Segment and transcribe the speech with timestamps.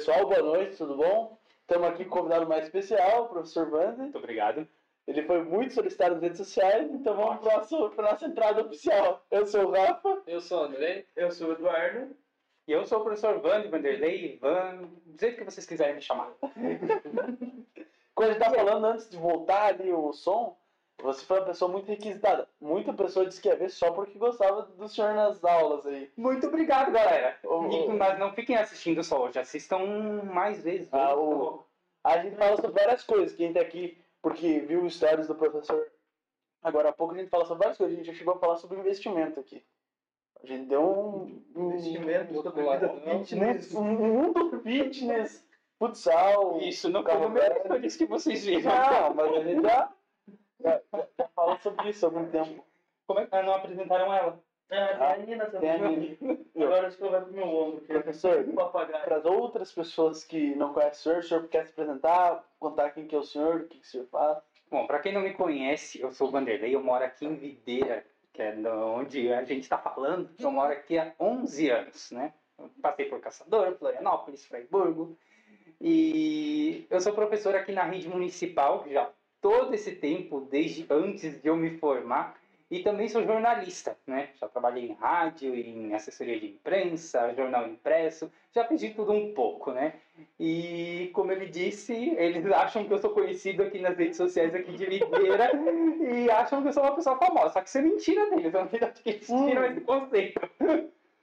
[0.00, 1.38] Pessoal, boa noite, tudo bom?
[1.60, 3.98] Estamos aqui com o convidado mais especial, o professor Wander.
[3.98, 4.66] Muito obrigado.
[5.06, 7.40] Ele foi muito solicitado nas redes sociais, então vamos
[7.94, 9.22] para a nossa entrada oficial.
[9.30, 10.22] Eu sou o Rafa.
[10.26, 11.04] Eu sou o André.
[11.14, 12.16] Eu sou o Eduardo.
[12.66, 16.32] E eu sou o professor Wander, Vanderlei, Van, do jeito que vocês quiserem me chamar.
[18.14, 20.56] Quando a gente tá falando antes de voltar ali o som,
[21.02, 22.48] você foi uma pessoa muito requisitada.
[22.60, 26.10] Muita pessoa disse que ia ver só porque gostava do senhor nas aulas aí.
[26.16, 27.36] Muito obrigado, galera.
[27.44, 27.96] Ô, E- ô.
[27.96, 29.78] mas não fiquem assistindo só hoje, assistam
[30.24, 30.88] mais vezes.
[30.92, 31.64] Ah, o-
[32.02, 33.36] A gente fala sobre várias coisas.
[33.36, 35.86] Quem tá aqui, porque viu os stories do professor
[36.62, 37.94] agora há pouco, a gente fala sobre várias coisas.
[37.94, 39.62] A gente já chegou a falar sobre investimento aqui.
[40.42, 43.74] A gente deu um Investimento, Muito sobre fitness, fitness.
[43.74, 45.46] um mundo fitness,
[45.78, 46.58] futsal.
[46.60, 47.12] Isso não foi
[47.68, 48.62] stories que vocês viram.
[48.72, 49.92] Não, mas a gente já,
[50.62, 52.64] já, já- já fala sobre isso há algum tempo.
[53.06, 54.40] Como é que ah, não apresentaram ela?
[54.70, 55.82] Ah, tem a Nina Tem também.
[55.82, 56.38] a Nina.
[56.64, 57.84] Agora acho que ela vai pro meu ombro.
[57.88, 59.04] é Professor, papagaio.
[59.04, 62.90] para as outras pessoas que não conhecem o senhor, o senhor quer se apresentar, contar
[62.90, 64.38] quem que é o senhor, o que, que o senhor faz?
[64.70, 68.06] Bom, pra quem não me conhece, eu sou o Vanderlei, eu moro aqui em Videira,
[68.32, 70.30] que é onde a gente está falando.
[70.38, 72.32] Eu moro aqui há 11 anos, né?
[72.56, 75.18] Eu passei por Caçador, Florianópolis, Freiburgo.
[75.80, 79.10] E eu sou professor aqui na rede municipal, já
[79.40, 82.38] todo esse tempo, desde antes de eu me formar.
[82.70, 84.28] E também sou jornalista, né?
[84.40, 89.34] Já trabalhei em rádio, em assessoria de imprensa, jornal impresso, já fiz de tudo um
[89.34, 89.94] pouco, né?
[90.38, 94.70] E como ele disse, eles acham que eu sou conhecido aqui nas redes sociais aqui
[94.70, 95.50] de Videira
[96.14, 97.54] e acham que eu sou uma pessoa famosa.
[97.54, 100.40] Só que isso é mentira deles, eu não sei de que eles tiram esse conceito.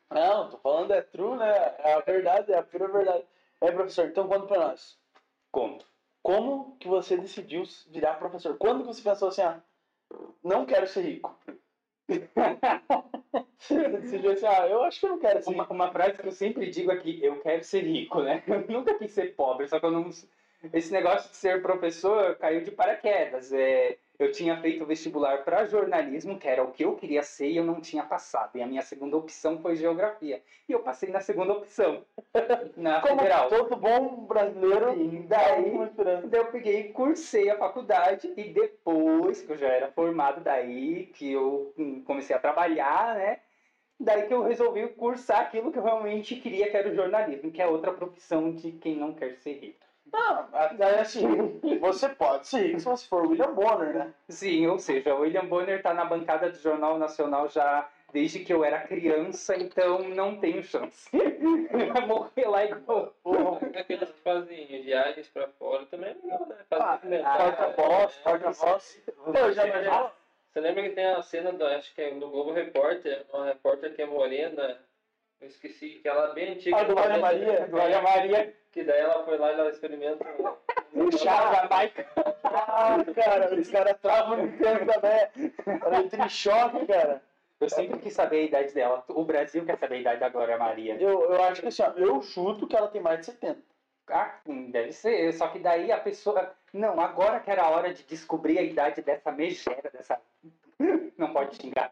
[0.09, 1.75] Não, tô falando é true, né?
[1.79, 3.23] É a verdade, é a pura verdade.
[3.61, 4.99] É, professor, então conta pra nós.
[5.49, 5.85] Conto.
[6.27, 8.57] Como que você decidiu virar professor?
[8.57, 9.63] Quando que você pensou assim, ah,
[10.43, 11.33] não quero ser rico?
[13.57, 15.73] você decidiu assim, ah, eu acho que eu não quero ser Uma, rico.
[15.73, 18.43] uma frase que eu sempre digo aqui, eu quero ser rico, né?
[18.45, 20.09] Eu nunca quis ser pobre, só que eu não...
[20.73, 23.51] Esse negócio de ser professor caiu de paraquedas.
[23.53, 27.57] É, eu tinha feito vestibular para jornalismo, que era o que eu queria ser, e
[27.57, 28.57] eu não tinha passado.
[28.57, 30.41] E a minha segunda opção foi geografia.
[30.67, 32.03] E eu passei na segunda opção,
[32.75, 33.49] na Como federal.
[33.49, 35.71] todo bom brasileiro, E daí,
[36.25, 41.05] daí eu peguei e cursei a faculdade e depois que eu já era formado, daí
[41.07, 43.39] que eu hum, comecei a trabalhar, né?
[43.99, 47.61] Daí que eu resolvi cursar aquilo que eu realmente queria, que era o jornalismo, que
[47.61, 49.86] é outra profissão de quem não quer ser rico.
[50.11, 54.13] Não, até assim, você pode ser rico se você for William Bonner, né?
[54.29, 58.53] Sim, ou seja, o William Bonner está na bancada do Jornal Nacional já desde que
[58.53, 61.09] eu era criança, então não tenho chance.
[61.93, 63.13] Vai morrer lá igual.
[63.75, 66.47] Aqueles que fazem viagens pra fora também é legal,
[67.03, 67.21] né?
[67.23, 68.21] Ah, Porta-voz, né?
[68.23, 69.03] porta-voz.
[70.51, 73.93] Você lembra que tem a cena, do, acho que é do Globo Repórter, uma repórter
[73.93, 74.79] que é morena,
[75.39, 76.77] eu esqueci, que ela é bem antiga.
[76.77, 77.67] Ah, do Maria Maria?
[77.67, 80.25] Glória Maria, Que daí ela foi lá e ela experimenta...
[80.93, 82.05] um- chá da Jamaica.
[82.43, 85.53] Ah, cara, os caras travam no tempo também.
[85.83, 87.21] Ela entra em choque, cara.
[87.59, 89.03] Eu sempre quis saber a idade dela.
[89.09, 90.95] O Brasil quer saber a idade da Glória Maria.
[91.01, 93.59] Eu, eu acho que assim, ó, eu chuto que ela tem mais de 70.
[94.09, 94.35] Ah,
[94.69, 95.33] deve ser.
[95.33, 96.53] Só que daí a pessoa.
[96.71, 100.21] Não, agora que era a hora de descobrir a idade dessa megera, dessa.
[101.17, 101.91] Não pode xingar.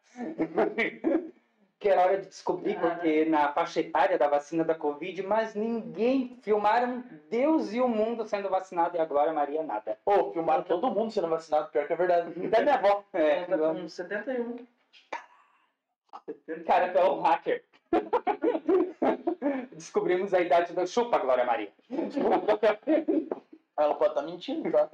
[1.77, 6.39] Que era hora de descobrir, porque na faixa etária da vacina da Covid, mas ninguém
[6.41, 9.97] filmaram Deus e o mundo sendo vacinado e a Glória Maria nada.
[10.05, 12.31] Pô, filmaram todo mundo sendo vacinado, pior que é verdade.
[12.47, 13.03] Até minha avó.
[13.13, 14.65] É, Ela tá com 71.
[16.65, 17.63] cara, tu é um hacker.
[19.73, 21.69] Descobrimos a idade da chupa, Glória Maria.
[23.77, 24.87] Ela pode estar mentindo, tá?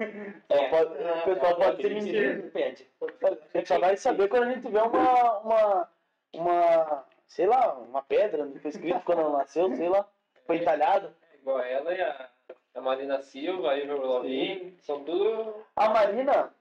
[0.48, 0.68] Ela É.
[0.68, 2.50] pode, o pessoal pode ter mentindo.
[2.50, 2.88] Pede.
[3.00, 5.88] A gente só vai saber quando a gente vê uma, uma,
[6.32, 10.08] uma, sei lá, uma pedra no escrito quando ela nasceu, sei lá,
[10.46, 11.14] foi entalhado.
[11.34, 12.30] Igual ela e a,
[12.74, 15.64] a Marina Silva, a Ivor Lovin, são tudo...
[15.76, 16.54] A Marina,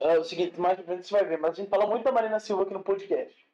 [0.00, 2.12] é o seguinte, mais pra frente você vai ver, mas a gente fala muito da
[2.12, 3.48] Marina Silva aqui no podcast.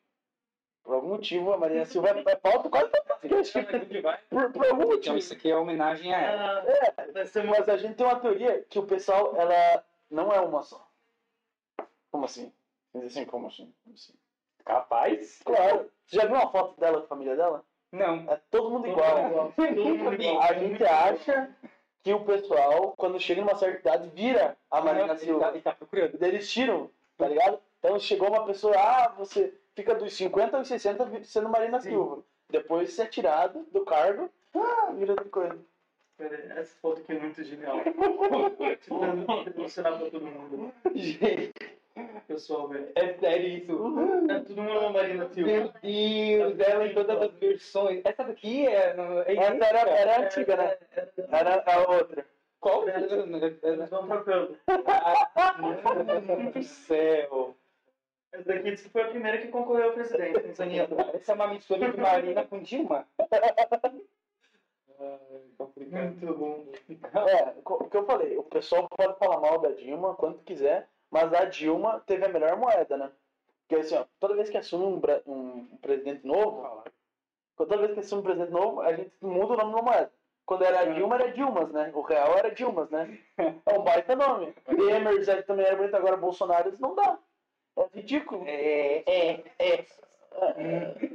[0.82, 3.58] Por algum motivo, a Marina Silva é é pauta quase todo podcast.
[4.02, 4.18] Vai.
[4.28, 5.16] Por, por algum Então motivo.
[5.16, 6.64] isso aqui é homenagem a ela.
[6.70, 6.94] É,
[7.44, 10.86] mas a gente tem uma teoria que o pessoal, ela não é uma só.
[12.10, 12.52] Como assim?
[12.92, 13.74] Quer dizer assim, como assim?
[13.82, 14.12] Como assim?
[14.64, 15.40] Capaz?
[15.44, 15.90] Claro.
[16.06, 17.64] Você já viu uma foto dela com a família dela?
[17.92, 18.30] Não.
[18.30, 19.52] É todo mundo igual.
[20.42, 21.50] A gente acha
[22.02, 25.40] que o pessoal, quando chega numa certa idade, vira a Marina Ele Silva.
[25.40, 26.18] tá, ele tá procurando.
[26.18, 27.58] Daí Eles tiram, tá ligado?
[27.78, 31.90] Então chegou uma pessoa, ah, você fica dos 50 aos 60 sendo Marina Sim.
[31.90, 32.22] Silva.
[32.50, 35.58] Depois você é tirado do cargo, ah, vira outra coisa.
[36.16, 37.78] Pera aí, Essa foto aqui é muito genial.
[38.86, 40.72] Tentando mostrar pra todo mundo.
[40.94, 41.52] Gente,
[42.26, 42.90] Pessoal, velho.
[42.94, 43.72] É sério isso.
[44.30, 45.50] É tudo uma Marina Silva.
[45.50, 48.02] Meu Deus, ela em todas as versões.
[48.04, 48.96] Essa daqui é.
[49.26, 50.76] é Essa era, era a antiga, né?
[51.30, 52.26] Era a outra.
[52.60, 52.88] Qual?
[52.88, 54.58] Eles vão trocando.
[55.60, 57.54] Meu Deus do céu.
[58.32, 60.80] Essa daqui disse que foi a primeira que concorreu sei nem
[61.14, 63.06] Essa é uma mistura de Marina com Dilma.
[65.58, 66.66] Muito bom.
[67.28, 71.32] É, o que eu falei, o pessoal pode falar mal da Dilma quanto quiser, mas
[71.32, 73.08] a Dilma teve a melhor moeda, né?
[73.60, 75.00] Porque assim, ó, toda vez que assume um,
[75.32, 76.82] um presidente novo,
[77.56, 80.12] toda vez que assume um presidente novo, a gente muda o nome da moeda.
[80.44, 81.92] Quando era Dilma, era Dilmas, né?
[81.94, 83.16] O real era Dilmas, né?
[83.64, 84.52] É um baita nome.
[84.66, 87.16] Demers é, também era bonito, agora Bolsonaro não dá.
[87.76, 88.42] É ridículo.
[88.48, 89.86] É, é, é.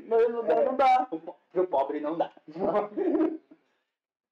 [0.05, 1.09] Não, não dá, não dá.
[1.51, 2.31] Pro pobre não dá.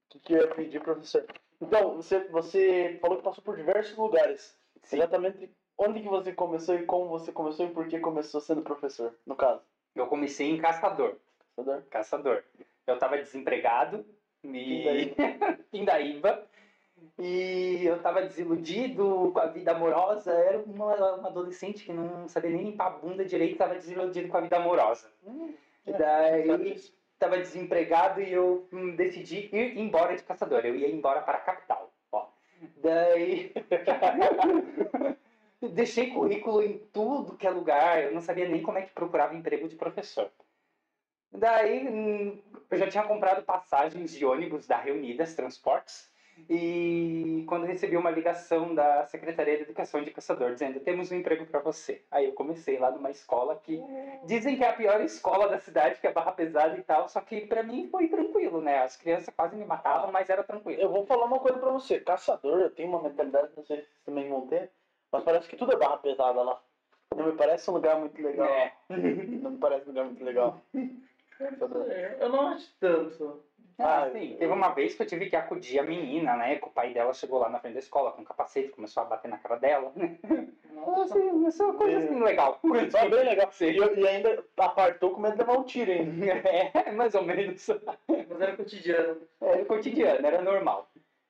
[0.08, 1.26] O que, que eu ia pedir, professor?
[1.62, 4.58] Então, você, você falou que passou por diversos lugares.
[4.88, 4.98] Sim.
[4.98, 9.14] Exatamente onde que você começou e como você começou e por que começou sendo professor,
[9.26, 9.62] no caso.
[9.94, 11.16] Eu comecei em caçador.
[11.54, 11.84] Entendeu?
[11.90, 12.44] Caçador.
[12.86, 14.06] Eu tava desempregado
[14.44, 15.14] e
[15.72, 16.44] Pindaíba.
[17.20, 20.32] E eu tava desiludido com a vida amorosa.
[20.32, 24.38] Era uma, uma adolescente que não sabia nem limpar a bunda direito, tava desiludido com
[24.38, 25.12] a vida amorosa.
[25.86, 26.82] E daí
[27.20, 30.66] tava desempregado e eu hum, decidi ir embora de caçador.
[30.66, 31.87] Eu ia embora para a capital.
[32.88, 33.52] Daí
[35.74, 38.02] deixei currículo em tudo que é lugar.
[38.02, 40.32] Eu não sabia nem como é que procurava emprego de professor.
[41.30, 42.42] Daí hum,
[42.72, 46.10] eu já tinha comprado passagens de ônibus da Reunidas Transportes.
[46.50, 51.46] E quando recebi uma ligação da Secretaria de Educação de Caçador dizendo temos um emprego
[51.46, 52.04] para você.
[52.12, 53.82] Aí eu comecei lá numa escola que
[54.26, 57.20] dizem que é a pior escola da cidade, que é barra pesada e tal, só
[57.22, 58.80] que para mim foi tranquilo, né?
[58.80, 60.82] As crianças quase me matavam, mas era tranquilo.
[60.82, 62.00] Eu vou falar uma coisa pra você.
[62.00, 64.72] Caçador, eu tenho uma mentalidade, não sei se vocês também vão ter,
[65.12, 66.62] mas parece que tudo é barra pesada lá.
[67.16, 68.48] Não me parece um lugar muito legal.
[68.48, 68.74] É.
[68.90, 70.62] Não me parece um lugar muito legal.
[72.20, 73.44] Eu não acho tanto.
[73.80, 74.36] Ah, Ah, sim.
[74.38, 76.56] Teve uma vez que eu tive que acudir a menina, né?
[76.58, 79.06] Que o pai dela chegou lá na frente da escola com um capacete, começou a
[79.06, 79.94] bater na cara dela.
[81.04, 82.60] Assim, isso é uma coisa assim legal.
[82.92, 83.52] Só bem legal.
[83.52, 83.66] Sim.
[83.68, 86.26] E, e ainda apartou com medo de levar um tiro ainda.
[86.48, 87.68] É, mais ou menos.
[88.08, 89.22] Mas era cotidiano.
[89.42, 90.90] Era cotidiano, era normal.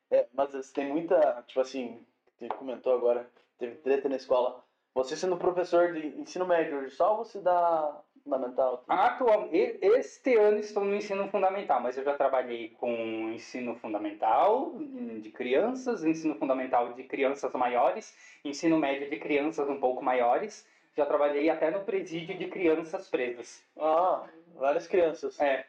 [0.10, 2.06] É, mas assim, tem muita, tipo assim,
[2.38, 4.64] você comentou agora, teve treta na escola.
[4.96, 8.84] Você sendo professor de ensino médio só você dá fundamental?
[8.88, 12.92] Atual, e- este ano estou no ensino fundamental, mas eu já trabalhei com
[13.34, 20.04] ensino fundamental de crianças, ensino fundamental de crianças maiores, ensino médio de crianças um pouco
[20.04, 20.68] maiores.
[20.96, 23.64] Já trabalhei até no presídio de crianças presas.
[23.80, 24.24] Ah,
[24.56, 25.40] várias crianças.
[25.40, 25.66] É,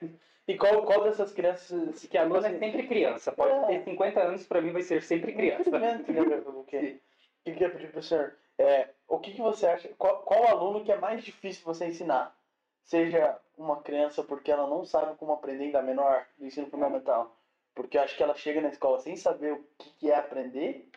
[0.48, 3.30] E qual, qual dessas crianças que agora é sempre criança.
[3.30, 3.66] Pode É.
[3.78, 5.68] ter 50 anos, para mim vai ser sempre criança.
[5.68, 6.76] O que,
[7.46, 8.34] eu ia pedir pro senhor?
[8.58, 12.34] É, o que, que você acha, qual, qual aluno que é mais difícil você ensinar?
[12.88, 17.36] Seja uma criança porque ela não sabe como aprender ainda menor do ensino fundamental,
[17.74, 20.88] porque eu acho que ela chega na escola sem saber o que, que é aprender,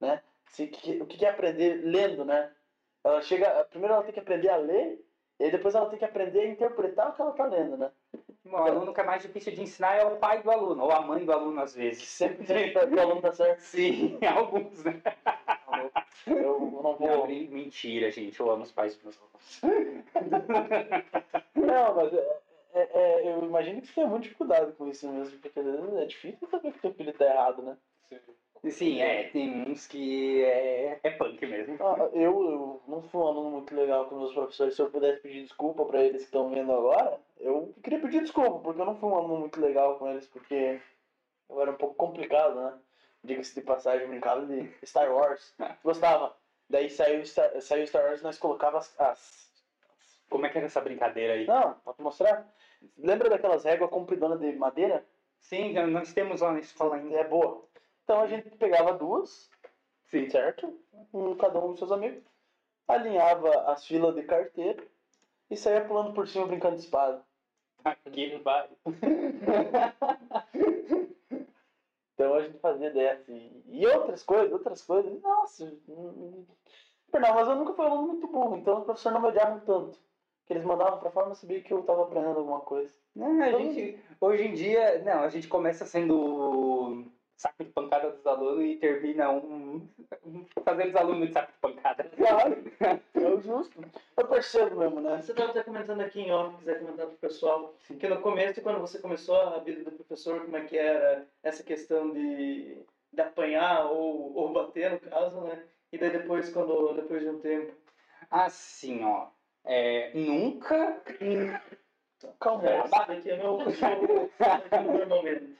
[0.00, 0.20] né?
[0.50, 2.50] Se, que, o que, que é aprender lendo, né?
[3.04, 5.00] Ela chega, primeiro ela tem que aprender a ler,
[5.38, 7.92] e aí depois ela tem que aprender a interpretar o que ela tá lendo, né?
[8.44, 11.00] O aluno que é mais difícil de ensinar é o pai do aluno, ou a
[11.02, 12.02] mãe do aluno às vezes.
[12.08, 13.60] sempre tem que o aluno tá certo.
[13.60, 15.00] Sim, alguns, né?
[16.26, 16.96] Eu não vou.
[17.00, 18.38] Não, brin- mentira, gente.
[18.38, 19.60] Eu amo os pais dos meus alunos.
[21.54, 22.38] Não, mas é,
[22.74, 25.94] é- é- eu imagino que você tem muita dificuldade com isso mesmo, porque às vezes
[25.94, 27.76] é difícil saber que teu filho tá errado, né?
[28.70, 29.24] Sim, é.
[29.30, 31.76] Tem uns que é, é punk mesmo.
[31.80, 34.74] Ah, eu, eu não fui um aluno muito legal com meus professores.
[34.74, 38.58] Se eu pudesse pedir desculpa pra eles que estão vendo agora, eu queria pedir desculpa,
[38.58, 40.80] porque eu não fui um aluno muito legal com eles, porque
[41.48, 42.74] eu era um pouco complicado, né?
[43.28, 45.54] Diga-se de passagem, brincava de Star Wars.
[45.84, 46.34] Gostava.
[46.70, 49.52] Daí saiu, Star- saiu Star Wars nós colocava as, as
[50.30, 51.46] Como é que era essa brincadeira aí?
[51.46, 52.50] Não, vou te mostrar.
[52.96, 55.04] Lembra daquelas réguas compridonas de madeira?
[55.40, 57.16] Sim, nós temos lá na escola ainda.
[57.16, 57.64] É boa.
[58.04, 59.50] Então a gente pegava duas,
[60.10, 60.30] Sim.
[60.30, 60.78] certo?
[61.12, 62.22] Um, cada um dos seus amigos.
[62.88, 64.82] Alinhava as filas de carteira
[65.50, 67.22] e saía pulando por cima brincando de espada.
[67.84, 68.68] Aqui vai.
[72.18, 73.30] Então a gente fazia dessa.
[73.30, 75.22] E, e outras coisas, outras coisas.
[75.22, 75.72] Nossa.
[75.86, 79.96] Não, mas eu nunca fui aluno muito burro, então os professores não me odiavam tanto.
[80.44, 82.92] Que eles mandavam pra forma saber que eu tava aprendendo alguma coisa.
[83.14, 87.06] Não, a gente, hoje em dia, não, a gente começa sendo
[87.38, 89.88] saco de pancada dos alunos e termina um,
[90.64, 92.04] fazendo os alunos de saco de pancada.
[92.16, 92.64] Claro,
[93.14, 93.80] é o justo.
[94.16, 95.22] Eu percebo mesmo, né?
[95.22, 98.80] Você estava até comentando aqui em off, quiser comentar pro pessoal, que no começo, quando
[98.80, 103.86] você começou a vida do professor, como é que era essa questão de, de apanhar
[103.86, 105.62] ou, ou bater, no caso, né?
[105.92, 107.72] E daí depois, quando, depois de um tempo,
[108.30, 109.28] Assim, ó.
[109.64, 111.00] é, nunca.
[112.40, 112.68] Calma.
[112.68, 115.56] É, daqui é meu, meu, meu, meu momento.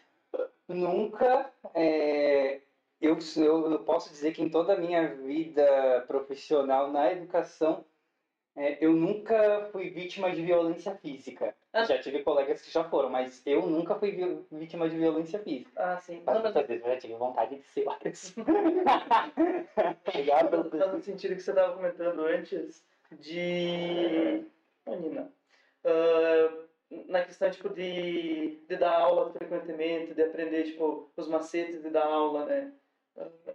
[0.68, 1.50] Nunca.
[1.74, 2.60] é,
[3.00, 7.84] eu, eu, eu posso dizer que em toda a minha vida profissional na educação,
[8.56, 11.54] é, eu nunca fui vítima de violência física.
[11.72, 11.84] Ah.
[11.84, 15.70] Já tive colegas que já foram, mas eu nunca fui vi- vítima de violência física.
[15.76, 16.22] Ah, sim.
[16.26, 17.84] Mas muitas vezes eu já tive vontade de ser
[20.50, 22.84] pelo Mas no sentido que você estava comentando antes
[23.20, 24.44] de.
[24.86, 25.32] Ô, Nina.
[26.90, 32.06] Na questão tipo, de, de dar aula frequentemente, de aprender tipo, os macetes de dar
[32.06, 32.72] aula, né?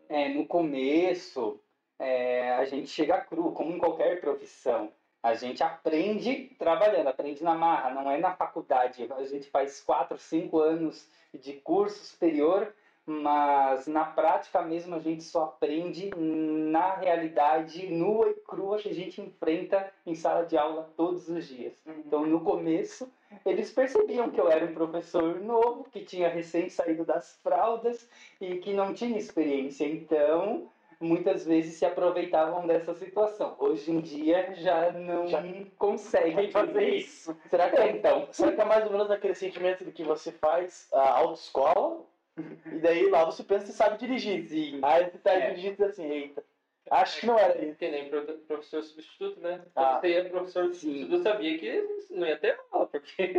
[0.10, 1.60] É, no começo,
[1.98, 4.92] é, a gente chega cru, como em qualquer profissão.
[5.22, 9.08] A gente aprende trabalhando, aprende na marra, não é na faculdade.
[9.13, 15.24] A gente faz quatro, cinco anos de curso superior, mas na prática mesmo a gente
[15.24, 20.89] só aprende na realidade nua e crua que a gente enfrenta em sala de aula
[20.95, 21.74] todos os dias.
[21.86, 23.12] Então, no começo,
[23.45, 28.07] eles percebiam que eu era um professor novo, que tinha recém saído das fraldas
[28.39, 29.86] e que não tinha experiência.
[29.86, 30.69] Então,
[31.00, 33.55] muitas vezes se aproveitavam dessa situação.
[33.60, 35.43] Hoje em dia, já não Já-
[35.77, 37.36] conseguem fazer isso.
[37.50, 38.27] Será que, é, Então.
[38.31, 42.01] será que é mais ou menos aquele sentimento de que você faz a autoescola
[42.38, 44.46] e daí lá você pensa que sabe dirigir?
[44.48, 44.80] Sim.
[44.82, 45.50] Aí você tá É.
[45.50, 46.44] dirigindo e diz assim, eita,
[46.90, 47.78] acho que não era isso.
[47.78, 49.62] Que nem pro- professor substituto, né?
[49.75, 49.84] Ah.
[49.84, 50.74] Quando você ia professor Sim.
[50.74, 53.34] substituto, eu sabia que não ia ter aula, porque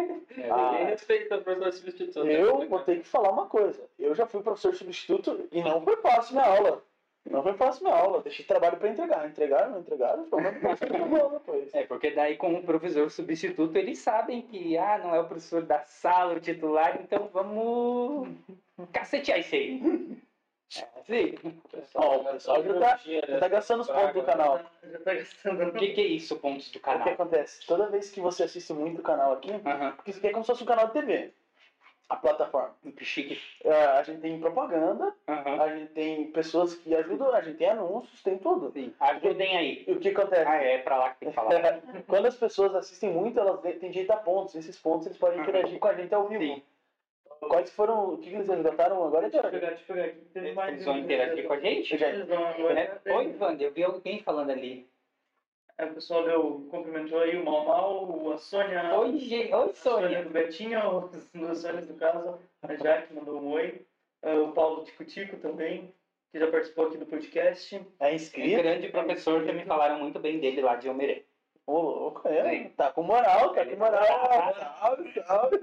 [0.51, 0.73] Ah.
[0.73, 2.25] ninguém respeita o professor substituto.
[2.25, 2.41] né?
[2.41, 3.83] Eu vou ter que falar uma coisa.
[3.99, 6.83] Eu já fui professor substituto e não foi fácil minha aula.
[7.29, 8.21] Não foi fácil minha aula.
[8.23, 9.27] Deixei trabalho pra entregar.
[9.27, 11.75] Entregaram, não entregaram, foi uma depois.
[11.75, 15.63] É, porque daí com o professor substituto eles sabem que ah, não é o professor
[15.63, 18.29] da sala, o titular, então vamos
[18.93, 20.23] cacetear isso aí.
[20.77, 21.35] É, sim.
[21.95, 24.61] Ó, o pessoal já tá, já tá gastando os pontos do canal.
[24.83, 25.69] Já tá gastando.
[25.69, 27.09] O que, que é isso, pontos do O que canal?
[27.09, 27.65] acontece?
[27.67, 29.53] Toda vez que você assiste muito o canal aqui,
[29.95, 31.33] porque isso aqui é como se fosse um canal de TV.
[32.09, 32.75] A plataforma.
[32.97, 33.41] Que chique.
[33.63, 38.23] É, a gente tem propaganda, a gente tem pessoas que ajudam, a gente tem anúncios,
[38.23, 38.73] tem tudo.
[38.73, 38.93] Sim.
[38.99, 39.85] Ajudem aí.
[39.87, 40.47] E o que acontece?
[40.47, 41.51] Ah, é pra lá que tem que falar.
[42.09, 44.55] Quando as pessoas assistem muito, elas têm direito a pontos.
[44.55, 46.43] Esses pontos eles podem interagir com a gente ao vivo.
[46.43, 46.63] Sim.
[47.49, 48.15] Quais foram.
[48.15, 49.29] O que eles resgataram agora?
[49.29, 50.21] Deixa eu pegar, deixa eu pegar aqui.
[50.33, 51.97] Teve mais Eles vão um- interagir com a gente?
[51.99, 52.99] Já- Eles vão- Né?
[53.07, 54.87] Oi, Wander, eu vi alguém falando ali.
[55.77, 58.95] É, O pessoal deu, cumprimentou aí o Mal Mal, a Sônia.
[58.99, 59.53] Oi, gente.
[59.53, 60.23] Oi, a Sônia Sônia.
[60.23, 61.11] do Betinho,
[61.51, 62.39] os Sônias do caso.
[62.63, 63.85] A Jaque mandou um oi.
[64.23, 65.93] Ah, O Paulo Tico Tico também,
[66.33, 67.81] que já participou aqui do podcast.
[67.99, 68.63] É Um inscrito?
[68.63, 71.25] grande professor que me falaram muito bem dele lá de Omerê.
[71.67, 72.49] Ô, louco, é.
[72.51, 72.69] Sim.
[72.77, 74.05] Tá com moral, tá com moral.
[74.81, 75.59] Salve, salve.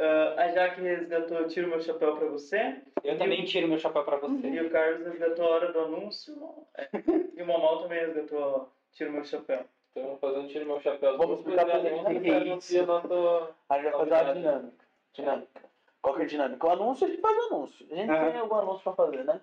[0.00, 2.80] Ah, a Jaque resgatou Tiro Meu Chapéu pra você.
[3.04, 4.48] Eu também tiro meu chapéu pra você.
[4.48, 6.34] E o Carlos resgatou a Hora do Anúncio.
[6.76, 6.88] É.
[7.36, 9.64] E o Mamal também resgatou Tiro Meu Chapéu.
[9.90, 11.18] Então, vamos fazer um tiro meu chapéu.
[11.18, 11.88] Vamos explicar pra ele.
[11.90, 12.86] gente o que é isso.
[12.86, 13.54] nosso...
[13.68, 14.84] A gente vai fazer uma dinâmica.
[15.12, 15.62] Dinâmica.
[16.00, 16.66] Qual que é a dinâmica?
[16.66, 17.86] O anúncio a gente faz o anúncio.
[17.90, 18.30] A gente Aham.
[18.30, 19.40] tem algum anúncio pra fazer, né?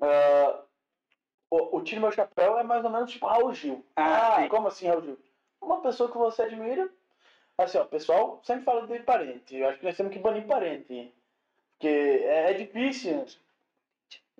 [0.00, 0.60] Ah,
[1.50, 3.84] o, o Tiro Meu Chapéu é mais ou menos tipo Raul Gil.
[3.96, 4.48] Ah, sim.
[4.48, 5.18] como assim, Raul Gil?
[5.60, 6.88] Uma pessoa que você admira.
[7.58, 9.56] Assim, ó, o pessoal sempre fala de parente.
[9.56, 11.14] Eu acho que nós temos que banir parente.
[11.72, 13.26] Porque é, é difícil.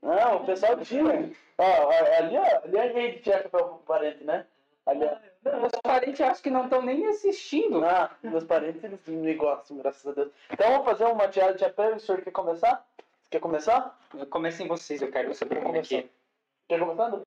[0.03, 1.31] Não, o pessoal tira.
[1.57, 4.47] Ó, ali, ó, ali é rei de tirar chapéu pro parente, né?
[4.87, 5.35] Ali, ó.
[5.45, 7.85] Meus parentes acho que não estão nem assistindo.
[7.85, 10.33] Ah, meus parentes eles me gostam, graças a Deus.
[10.51, 11.95] Então vamos fazer uma tirada de chapéu.
[11.95, 12.87] O senhor quer começar?
[13.31, 13.99] Quer começar?
[14.31, 16.09] Comecem vocês, eu quero saber como é que é.
[16.69, 17.09] Quer começar?
[17.09, 17.23] Lu?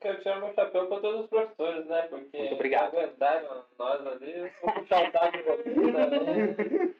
[0.00, 2.02] Eu quero tirar meu chapéu para todos os professores, né?
[2.02, 2.96] Porque Muito obrigado.
[2.96, 4.52] aguentaram nós ali.
[4.62, 6.94] Vou puxar o também.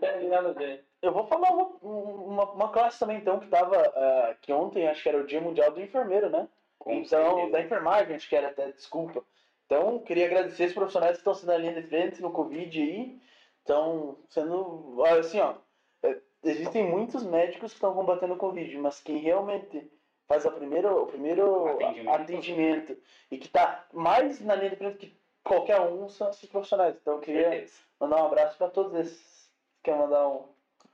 [0.00, 0.84] Tem nada a ver.
[1.00, 3.76] Eu vou falar uma, uma, uma classe também, então, que tava.
[3.76, 6.48] ah, que ontem acho que era o Dia Mundial do Enfermeiro, né?
[6.78, 7.52] Com então, certeza.
[7.52, 9.24] da enfermagem, acho que era até, desculpa.
[9.66, 13.20] Então, queria agradecer os profissionais que estão sendo na linha de frente no Covid aí.
[13.60, 15.02] Estão sendo.
[15.04, 15.54] Assim, ó.
[16.02, 19.90] é, Existem muitos médicos que estão combatendo o Covid, mas quem realmente
[20.28, 22.10] faz a primeiro, o primeiro Atendimento.
[22.10, 22.98] atendimento
[23.30, 26.94] e que está mais na linha de frente que qualquer um são esses profissionais.
[27.00, 27.66] Então, eu queria
[27.98, 29.50] mandar um abraço para todos esses.
[29.82, 30.44] Quer mandar um.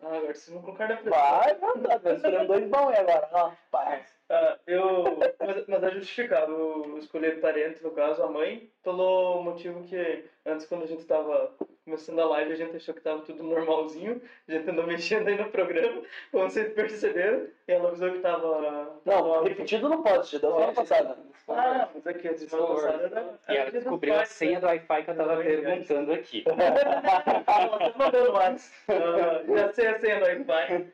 [0.00, 1.20] Ah, agora vocês vão colocar na pressão.
[1.20, 2.00] Vai, mandar.
[2.02, 3.28] Nós escolhemos dois bons aí agora.
[3.32, 4.06] Ó, paz.
[4.30, 9.84] Ah, eu, mas, mas é justificável eu escolher parente, no caso, a mãe, pelo motivo
[9.84, 11.52] que antes, quando a gente estava
[11.84, 15.36] começando a live, a gente achou que estava tudo normalzinho, a gente andou mexendo aí
[15.36, 16.02] no programa,
[16.32, 18.98] como vocês perceberam, e ela avisou que estava.
[19.04, 21.18] Não, repetido não pode, já deu semana passada.
[21.46, 23.38] Ah, mas aqui, a semana passada era.
[23.50, 24.60] E ela descobriu a senha né?
[24.60, 25.60] do Wi-Fi que eu tava Oi, guys.
[25.60, 26.44] perguntando aqui.
[26.48, 28.72] Ela tá mandando mais.
[28.88, 30.92] Ah, já sei a senha do Wi-Fi.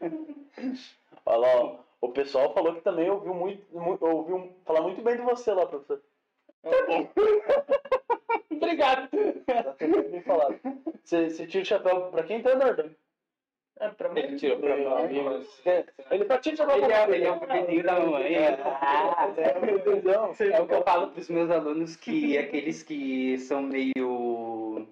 [1.27, 1.90] Olha lá, ó.
[2.01, 5.67] O pessoal falou que também ouviu muito, mu- ouviu falar muito bem de você lá,
[5.67, 6.01] professor.
[8.51, 9.09] Obrigado.
[9.47, 10.59] Tá tudo bem falado.
[11.03, 12.91] Você, você tira o chapéu pra quem tá, Nordão?
[13.79, 14.21] É, pra mim.
[14.21, 14.85] Ele tirou pra mim.
[16.11, 17.15] Ele tá tira o chapéu Ele pra é, você.
[17.15, 18.37] ele é o bebezinho da mamãe.
[18.37, 20.43] Ah, É, o.
[20.53, 24.87] É o que eu falo pros meus alunos que aqueles que são meio.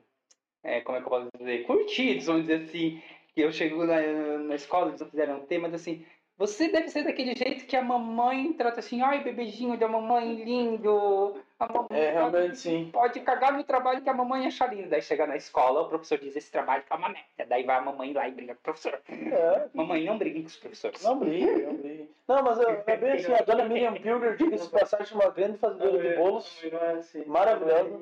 [0.62, 1.64] é, como é que eu posso dizer?
[1.66, 3.02] Curtidos, vamos dizer assim.
[3.34, 4.00] Que eu chego na,
[4.38, 6.04] na escola, eles não fizeram ter, mas assim.
[6.38, 11.36] Você deve ser daquele jeito que a mamãe trata assim, ai, bebezinho da mamãe, lindo.
[11.58, 12.90] A mamãe É, realmente sim.
[12.92, 14.88] pode cagar no trabalho que a mamãe acha lindo.
[14.88, 17.44] Daí chega na escola, o professor diz esse trabalho tá uma merda.
[17.48, 19.00] Daí vai a mamãe lá e briga com o professor.
[19.10, 21.02] É, Mamãe, não brigue com os professores.
[21.02, 22.08] não brigue, não brigue.
[22.28, 25.58] Não, mas é, é bem assim, a dona Miriam Pilger, diga-se de passagem, uma grande
[25.58, 26.64] fazedora de bolos.
[26.70, 27.24] Não é assim.
[27.26, 27.98] Maravilhosa.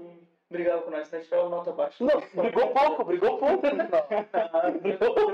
[0.49, 1.19] Brigava com nós, né?
[1.21, 2.05] Tirava nota baixa.
[2.05, 3.67] Não, brigou pouco, brigou pouco.
[5.01, 5.33] Pouco.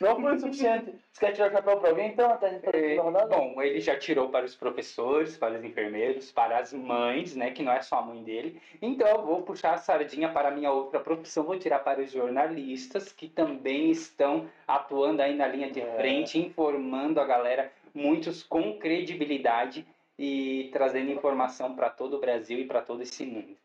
[0.00, 0.94] Não foi o suficiente.
[1.12, 3.80] Você quer tirar o chapéu pra alguém, então, até a gente É, tá bom, ele
[3.80, 7.82] já tirou para os professores, para os enfermeiros, para as mães, né, que não é
[7.82, 8.60] só a mãe dele.
[8.80, 12.10] Então eu vou puxar a sardinha para a minha outra profissão, vou tirar para os
[12.12, 15.96] jornalistas, que também estão atuando aí na linha de É.
[15.96, 19.86] frente, informando a galera, muitos com credibilidade
[20.18, 23.56] e trazendo informação para todo o Brasil e para todo esse mundo.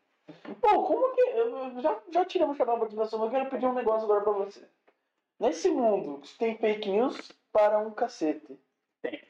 [0.60, 1.20] Pô, como que.
[1.20, 4.22] eu- Já, já tiramos o chapéu pra diversão, mas eu quero pedir um negócio agora
[4.22, 4.66] pra você.
[5.38, 8.58] Nesse mundo, tem fake news para um cacete.
[9.02, 9.20] Tem.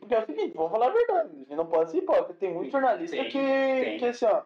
[0.00, 1.30] Porque é o seguinte, vamos falar a verdade.
[1.34, 2.34] A gente não pode ser hipócrita.
[2.34, 3.98] Tem muito jornalista Tem, que, tem.
[3.98, 4.42] que, assim, ó.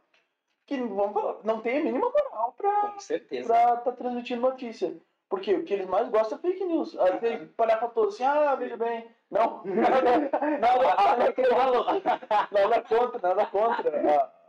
[0.67, 3.47] Que, vamos falar, não tem a mínima moral pra Com certeza.
[3.53, 4.97] pra tá transmitindo notícia.
[5.29, 6.99] Porque o que eles mais gostam é fake news.
[6.99, 9.09] Aí tem palhafatou assim, ah, veja bem.
[9.31, 12.01] Não, nada, nada, nada,
[12.51, 14.33] nada contra, nada contra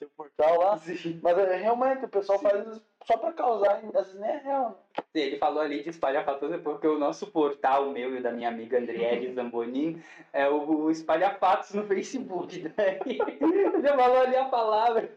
[0.00, 0.80] a teu portal lá.
[1.22, 4.82] Mas é, realmente o pessoal faz só pra causar, às vezes nem é real.
[4.96, 5.04] né?
[5.14, 8.48] Ele falou ali de espalhafatoso porque o nosso portal, o meu e o da minha
[8.48, 10.02] amiga Andriele Zambonin,
[10.32, 12.60] é o espalhafatos no Facebook.
[12.76, 15.08] Daí ele falou ali a palavra.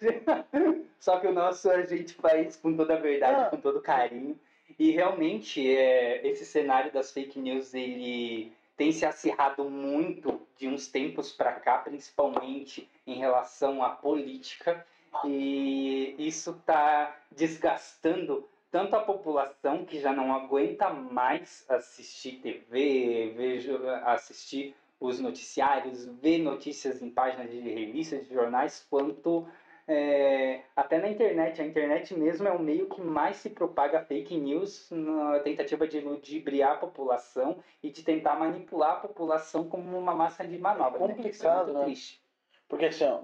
[0.99, 3.49] Só que o nosso a gente faz com toda a verdade, Ah.
[3.49, 4.37] com todo carinho.
[4.79, 10.87] E realmente é, esse cenário das fake news ele tem se acirrado muito de uns
[10.87, 14.85] tempos para cá, principalmente em relação à política.
[15.25, 23.77] E isso está desgastando tanto a população que já não aguenta mais assistir TV, vejo,
[24.05, 29.47] assistir os noticiários, ver notícias em páginas de revistas, de jornais, quanto
[29.87, 31.61] é, até na internet.
[31.61, 35.99] A internet mesmo é o meio que mais se propaga fake news na tentativa de
[35.99, 40.99] ludibriar a população e de tentar manipular a população como uma massa de manobra.
[40.99, 41.05] né?
[41.11, 41.85] É Complicado, muito né?
[41.85, 42.21] triste.
[42.67, 43.21] Porque assim, ó,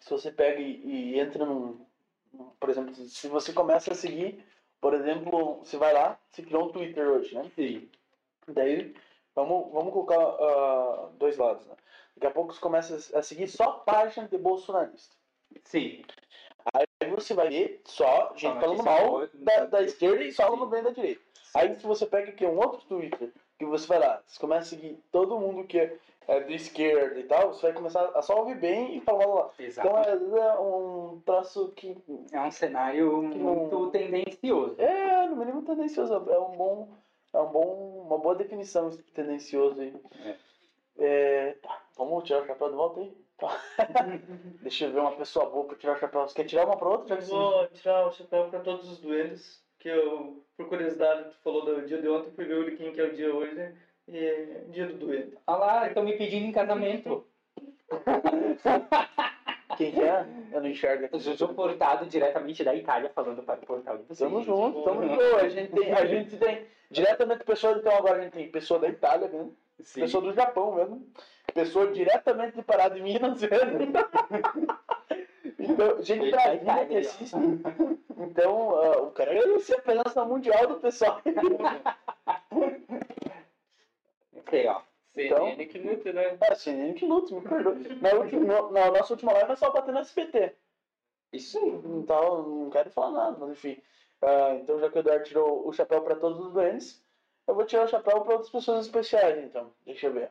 [0.00, 1.84] se você pega e, e entra num,
[2.32, 4.44] num- Por exemplo, se você começa a seguir,
[4.80, 7.50] por exemplo, você vai lá, você criou um Twitter hoje, né?
[7.54, 7.88] Sim.
[8.48, 8.94] Daí,
[9.34, 11.74] vamos, vamos colocar ah, dois lados, né?
[12.14, 15.16] Daqui a pouco você começa a seguir só página de bolsonarista.
[15.64, 16.02] Sim.
[16.74, 20.66] Aí você vai ver só gente Só falando mal da, da esquerda e só falando
[20.66, 21.20] bem da direita.
[21.54, 24.78] Aí se você pega aqui um outro Twitter, que você vai lá, você começa a
[24.78, 25.96] seguir todo mundo que é,
[26.28, 29.50] é de esquerda e tal, você vai começar a só ouvir bem e falar lá.
[29.58, 29.88] Exato.
[29.88, 31.96] Então é, é um traço que
[32.32, 34.74] É um cenário muito tendencioso.
[34.78, 36.88] é, no mínimo tendencioso, é um bom,
[37.32, 39.94] é um bom, uma boa definição tendencioso aí.
[40.98, 43.25] É, tá, vamos tirar o chapéu de volta aí.
[43.38, 43.60] Tá.
[44.62, 46.22] Deixa eu ver uma pessoa boa pra tirar o chapéu.
[46.22, 47.08] Você quer tirar uma pra outra?
[47.08, 51.30] Já Eu que vou tirar o chapéu pra todos os doentes, que eu, por curiosidade,
[51.30, 53.74] tu falou do dia de ontem, fui ver o Liquim, que é o dia hoje,
[54.08, 55.36] e é dia do doente.
[55.46, 57.26] Olha lá, estão me pedindo em casamento.
[59.76, 60.26] Quem que é?
[60.52, 61.18] Eu não enxergo aqui.
[61.18, 64.18] Jojo Portado, diretamente da Itália, falando para o portal de vocês.
[64.18, 65.36] Tamo junto, tamo junto.
[65.36, 68.88] A gente tem, a gente tem diretamente pessoa, então agora a gente tem pessoa da
[68.88, 70.00] Itália mesmo, Sim.
[70.00, 71.06] pessoa do Japão mesmo,
[71.52, 73.56] pessoa diretamente de Pará de Minas mesmo.
[75.58, 77.34] Então, gente Gente da Itália, que assiste.
[78.18, 81.20] Então, ah, eu quero agradecer a presença mundial do pessoal.
[84.46, 84.64] Ok,
[85.32, 85.36] ó.
[85.36, 86.38] CNN que luta, né?
[86.40, 87.74] Ah, CNN que luta, me perdoa.
[88.00, 90.54] Na, última, na nossa última live é só bater no SBT.
[91.32, 91.68] Isso aí.
[91.68, 93.80] Então, não quero falar nada, mas enfim.
[94.22, 97.04] Ah, então, já que o Eduardo tirou o chapéu para todos os doentes,
[97.46, 99.72] eu vou tirar o chapéu para outras pessoas especiais, então.
[99.84, 100.30] Deixa eu ver.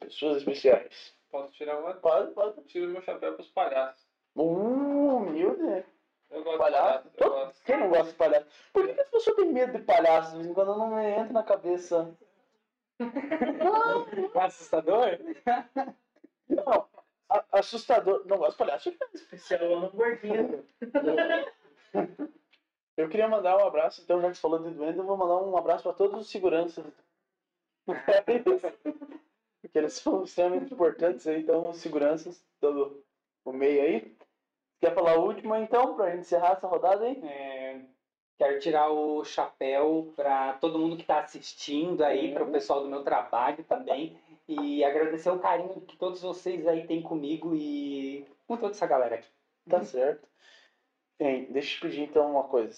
[0.00, 1.14] Pessoas especiais.
[1.30, 1.94] Posso tirar uma?
[1.94, 2.62] Pode, pode.
[2.64, 4.06] Tiro meu chapéu pros palhaços.
[4.34, 5.84] Uh, humilde.
[6.30, 7.08] Eu gosto Palhaço?
[7.08, 7.24] de palhaço.
[7.24, 7.64] Eu gosto.
[7.64, 8.46] Quem não gosta de palhaço?
[8.72, 10.30] Por que que as pessoas têm medo de palhaço?
[10.32, 12.16] De vez em quando não me entra na cabeça.
[14.34, 15.18] Assustador?
[16.48, 16.88] Não,
[17.28, 18.26] a- assustador.
[18.26, 18.96] Não gosto de palhaço.
[19.14, 20.64] Especial no guardinha.
[22.96, 25.56] Eu queria mandar um abraço, então, já que falou de doente, eu vou mandar um
[25.56, 26.84] abraço para todos os seguranças.
[29.62, 33.04] porque eles são extremamente importantes aí, então seguranças todo
[33.44, 34.16] o meio aí.
[34.80, 37.20] Quer falar a última então, gente encerrar essa rodada aí?
[37.24, 37.80] É,
[38.38, 42.88] quero tirar o chapéu para todo mundo que está assistindo aí, para o pessoal do
[42.88, 44.16] meu trabalho também.
[44.46, 49.16] E agradecer o carinho que todos vocês aí têm comigo e com toda essa galera
[49.16, 49.28] aqui.
[49.68, 50.26] Tá certo.
[51.18, 52.74] Bem, deixa eu pedir então uma coisa.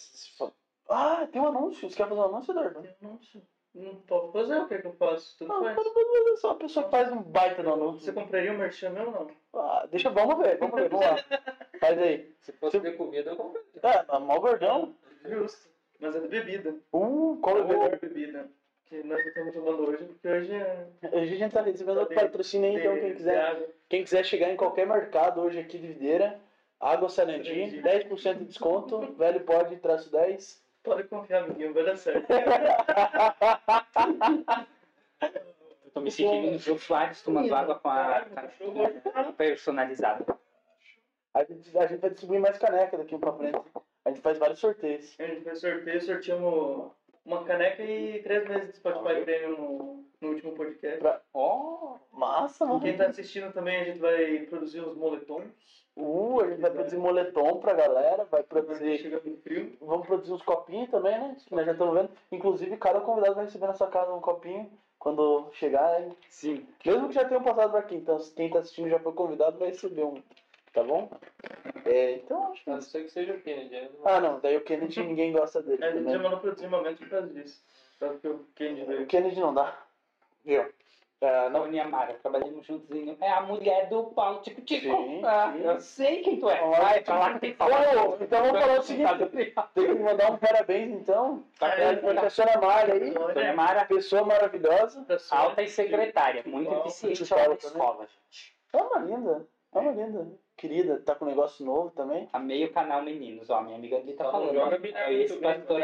[0.89, 1.89] Ah, tem um anúncio.
[1.89, 2.89] Você quer fazer um anúncio, Eduardo?
[3.01, 3.41] Nossa,
[3.73, 5.39] não posso fazer, o que é que eu faço?
[5.39, 6.41] Tudo Não, faz.
[6.41, 8.01] só uma pessoa que faz um baita no anúncio.
[8.01, 9.31] Você compraria um merchan meu ou não?
[9.55, 11.17] Ah, deixa, vamos ver, vamos ver, vamos lá.
[11.79, 12.35] Faz aí.
[12.41, 13.71] Se fosse ter comida, eu compraria.
[13.83, 14.95] É, mal gordão.
[15.25, 15.69] Justo.
[15.99, 16.75] Mas é de bebida.
[16.93, 17.99] Uh, qual é o Melhor melhor?
[18.01, 18.49] bebida.
[18.87, 20.87] Que nós estamos tomando hoje, porque hoje é.
[21.13, 24.57] Hoje a gente tá recebendo outro patrocínio aí, então quem quiser, quem quiser chegar em
[24.57, 26.41] qualquer mercado hoje aqui de Videira,
[26.81, 27.53] Água Sarandi,
[27.83, 30.61] 10% de desconto, velho pode, traço 10.
[30.83, 32.27] Pode confiar, amiguinho, vai dar certo.
[35.85, 40.25] Eu tô me sentindo no Jô Soares tomando água com a, com a personalizada.
[41.35, 43.61] A gente, a gente vai distribuir mais caneca daqui pra frente.
[44.05, 45.15] A gente faz vários sorteios.
[45.19, 46.91] A gente fez sorteio, sorteamos
[47.25, 51.01] uma caneca e três meses de Spotify Premium no, no último podcast.
[51.35, 52.81] Ó, Massa, mano.
[52.81, 55.51] Quem tá assistindo também, a gente vai produzir os moletons.
[55.97, 58.99] Uh, a gente vai produzir moletom pra galera, vai produzir.
[58.99, 59.77] chega no frio.
[59.81, 61.37] Vamos produzir uns copinhos também, né?
[61.47, 62.11] Que nós já estamos vendo.
[62.33, 66.03] Inclusive, cada convidado vai receber na sua casa um copinho quando chegar.
[66.03, 66.17] hein?
[66.29, 66.67] sim.
[66.85, 67.97] Mesmo que já tenham passado por aqui.
[67.97, 70.15] Então, se quem tá assistindo já foi convidado, vai receber um.
[70.73, 71.11] Tá bom?
[71.85, 72.71] É, então, acho que.
[72.71, 73.75] A não ser que seja o Kennedy.
[73.75, 73.89] né?
[74.05, 74.39] Ah, não.
[74.41, 75.83] Daí o Kennedy ninguém gosta dele.
[75.85, 76.13] A gente também.
[76.13, 77.61] já mandou pro desenvolvimento por causa disso.
[77.99, 79.07] Só que o Kenny O.
[79.07, 79.77] Kennedy não dá.
[80.45, 80.65] Viu?
[81.23, 81.61] É, não.
[81.61, 83.15] Não, Niamara, trabalhamos juntos em...
[83.21, 84.87] É a mulher do Paulo Tico Tico.
[84.87, 85.63] Sim, Ah, sim.
[85.65, 86.57] eu sei quem tu é.
[87.03, 88.07] Pra lá que tem que falar.
[88.09, 89.27] Ô, então vamos falar o seguinte.
[89.75, 91.45] Tem que mandar um parabéns, então.
[91.59, 93.11] Pra É, pra professora Mara aí.
[93.11, 95.05] Dona Mara, Pessoa maravilhosa.
[95.33, 97.55] alta e secretária, muito eficiente também.
[97.59, 98.57] escola, gente.
[98.73, 99.47] É uma linda.
[99.73, 100.27] É uma linda.
[100.57, 102.29] Querida, tá com um negócio novo também.
[102.33, 104.55] Amei o canal Meninos, ó, minha amiga ali tá falando.
[104.55, 105.81] joga É esse pastor?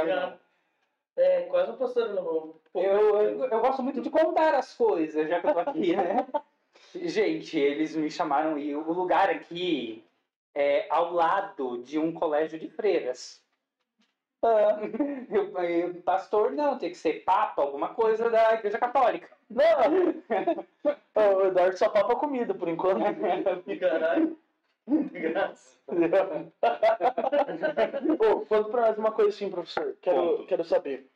[1.17, 2.61] É, quase um pastor alemão.
[2.75, 6.27] Eu, eu, eu gosto muito de contar as coisas, já que eu tô aqui, né?
[6.95, 10.05] Gente, eles me chamaram e o lugar aqui
[10.55, 13.43] é ao lado de um colégio de freiras.
[14.43, 14.79] Ah,
[15.31, 19.36] Eu, eu, pastor não, tem que ser papa, alguma coisa da igreja católica.
[19.51, 20.15] Não!
[21.39, 23.01] o Eduardo só papa comida por enquanto.
[23.81, 24.39] Caralho.
[24.89, 25.77] De graça.
[28.21, 29.97] Ô, conta pra nós uma coisa assim, professor.
[30.01, 31.11] Quero, quero saber.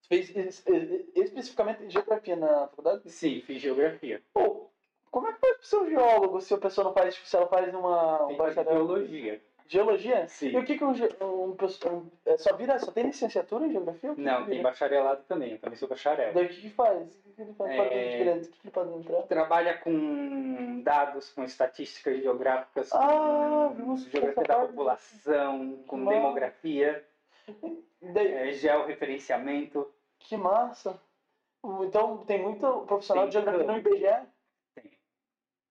[0.00, 3.10] Você fez es- es- especificamente geografia na faculdade?
[3.10, 4.22] Sim, fiz geografia.
[4.32, 4.70] Pô,
[5.10, 7.46] como é que faz pra ser um geólogo se a pessoa não faz, se ela
[7.48, 8.74] faz uma um Tem bacharel?
[8.74, 9.42] biologia.
[9.68, 10.26] Geologia?
[10.28, 10.48] Sim.
[10.48, 14.14] E o que que um, um, um- é, só vira, só tem licenciatura em geografia?
[14.14, 16.32] Que Não, que tem bacharelado também, eu também sou bacharel.
[16.32, 17.14] Daí o que que faz?
[17.16, 17.70] O que que ele faz?
[17.72, 17.76] É.
[17.76, 18.48] Faz de diferente?
[18.48, 19.22] O que que ele faz entrar?
[19.24, 26.08] Trabalha com dados, com estatísticas geográficas, Ah, com geografia da população, com Uau.
[26.08, 27.04] demografia,
[28.00, 29.86] Daí, é, georreferenciamento.
[30.18, 30.98] que massa.
[31.82, 33.42] Então tem muito profissional de Tem.
[33.44, 34.26] geografia no IBGE?
[34.74, 34.90] Tem.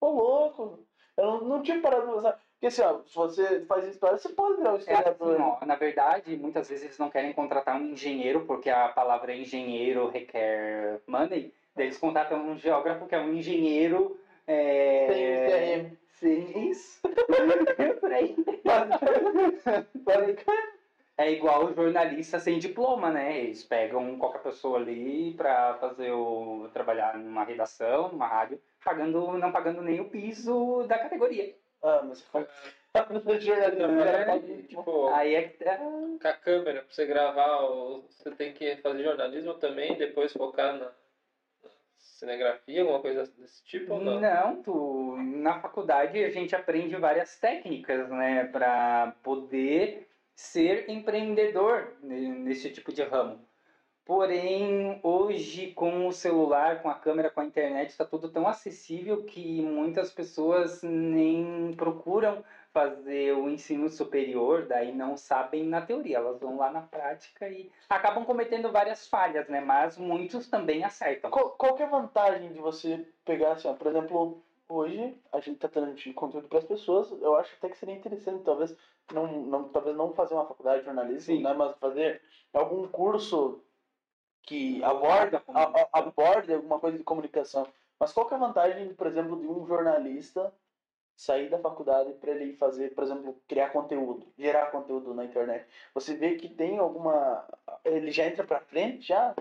[0.01, 0.79] Ô, louco.
[1.17, 2.39] Eu não, não tinha parado pra pensar.
[2.59, 5.33] Porque assim, ó, se você faz história, você pode virar um É historiador.
[5.33, 9.35] assim, ó, na verdade, muitas vezes eles não querem contratar um engenheiro, porque a palavra
[9.35, 11.53] engenheiro requer money.
[11.75, 14.19] Daí eles contratam um geógrafo que é um engenheiro.
[14.47, 15.85] É...
[15.85, 15.97] CRM.
[16.19, 16.99] Sim, isso.
[21.19, 23.39] É igual o jornalista sem diploma, né?
[23.39, 29.51] Eles pegam qualquer pessoa ali pra fazer o trabalhar numa redação, numa rádio, pagando, não
[29.51, 31.55] pagando nem o piso da categoria.
[31.81, 32.47] Ah, mas você faz.
[33.43, 37.61] jornalista, o cara pode- Tipo, Aí é que tá- com a câmera, pra você gravar,
[38.07, 40.91] você tem que fazer jornalismo também, depois focar na
[41.97, 44.19] cinegrafia, alguma coisa desse tipo ou não?
[44.19, 52.29] Não, tu, na faculdade a gente aprende várias técnicas, né, para poder ser empreendedor ne-
[52.29, 53.46] nesse tipo de ramo.
[54.07, 59.25] Porém, hoje com o celular, com a câmera, com a internet, está tudo tão acessível
[59.25, 62.41] que muitas pessoas nem procuram
[62.71, 67.69] fazer o ensino superior, daí não sabem na teoria, elas vão lá na prática e
[67.89, 69.59] acabam cometendo várias falhas, né?
[69.59, 71.29] Mas muitos também acertam.
[71.29, 75.41] Qual, qual que é a vantagem de você pegar assim, ó, por exemplo, hoje a
[75.41, 78.73] gente está transmitindo conteúdo para as pessoas, eu acho até que seria interessante, talvez
[79.13, 82.21] não, não, talvez não fazer uma faculdade de jornalismo, né, mas fazer
[82.53, 83.61] algum curso
[84.47, 87.67] que aborda, a- a- aborde alguma coisa de comunicação.
[87.99, 90.53] Mas qual que é a vantagem, por exemplo, de um jornalista
[91.17, 95.65] sair da faculdade para ele fazer, por exemplo, criar conteúdo, gerar conteúdo na internet?
[95.93, 97.45] Você vê que tem alguma,
[97.83, 99.35] ele já entra para frente já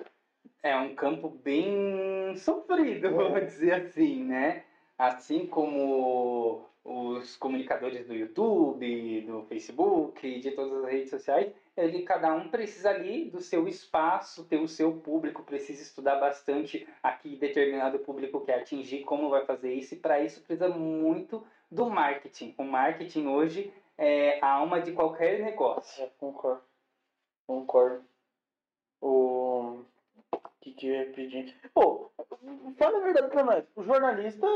[0.62, 4.64] é um campo bem sofrido, vamos dizer assim, né?
[4.98, 12.32] Assim como os comunicadores do YouTube, do Facebook, de todas as redes sociais, ele cada
[12.32, 17.98] um precisa ali do seu espaço, ter o seu público, precisa estudar bastante aqui determinado
[17.98, 22.54] público quer atingir, como vai fazer isso, e para isso precisa muito do marketing.
[22.56, 26.02] O marketing hoje é a alma de qualquer negócio.
[26.02, 26.62] É, concordo.
[27.46, 28.04] Concordo.
[29.00, 29.84] O
[30.60, 31.54] que que eu ia pedir?
[31.74, 32.10] Pô,
[32.78, 33.64] fala a verdade pra nós.
[33.76, 34.46] O jornalista,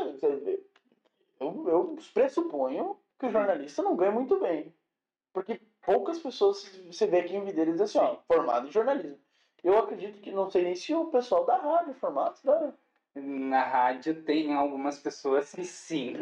[1.39, 4.75] eu, eu pressuponho que o jornalista não ganha muito bem.
[5.33, 9.19] Porque poucas pessoas você vê aqui em Videira diz assim, ó, formado em jornalismo.
[9.63, 12.73] Eu acredito que não sei nem se o pessoal da rádio é formado, né?
[13.17, 16.17] Na rádio tem algumas pessoas que sim.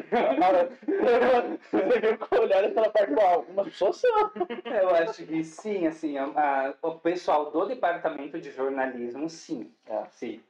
[1.70, 4.30] Você viu que olharam pela parte do algumas pessoas são.
[4.64, 9.70] Eu acho que sim, assim, a- a- o pessoal do departamento de jornalismo, sim.
[9.86, 10.04] É.
[10.12, 10.40] Sim.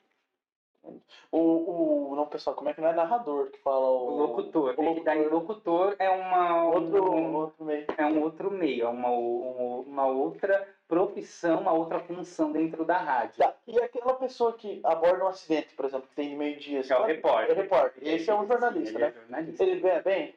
[1.33, 4.07] O, o, não, pessoal, como é que não é narrador que fala o...
[4.09, 4.74] O locutor.
[4.79, 7.87] o É que daí locutor é uma Outro, um- outro meio.
[7.96, 12.96] é um outro meio, é uma, um- uma outra profissão, uma outra função dentro da
[12.98, 13.37] rádio.
[13.38, 16.83] Tá, E aquela pessoa que aborda um acidente, por exemplo, que tem de meio-dia.
[16.83, 17.51] Que é o repórter.
[17.59, 18.03] É repórter.
[18.14, 19.09] Esse é um jornalista, Ele né?
[19.09, 19.62] é jornalista.
[19.64, 20.35] Ele ganha bem?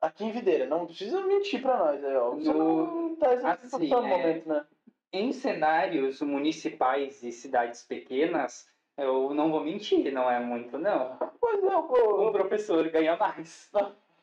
[0.00, 2.04] Aqui em Videira, não precisa mentir pra nós.
[2.04, 2.30] Aí, ó.
[2.30, 4.64] Você No- não tá assim, no é- momento, né?
[5.12, 8.68] Em cenários municipais e cidades pequenas,
[8.98, 11.16] eu não vou mentir, não é muito, não.
[11.40, 12.32] Pois é, O pô.
[12.32, 13.70] professor ganha mais.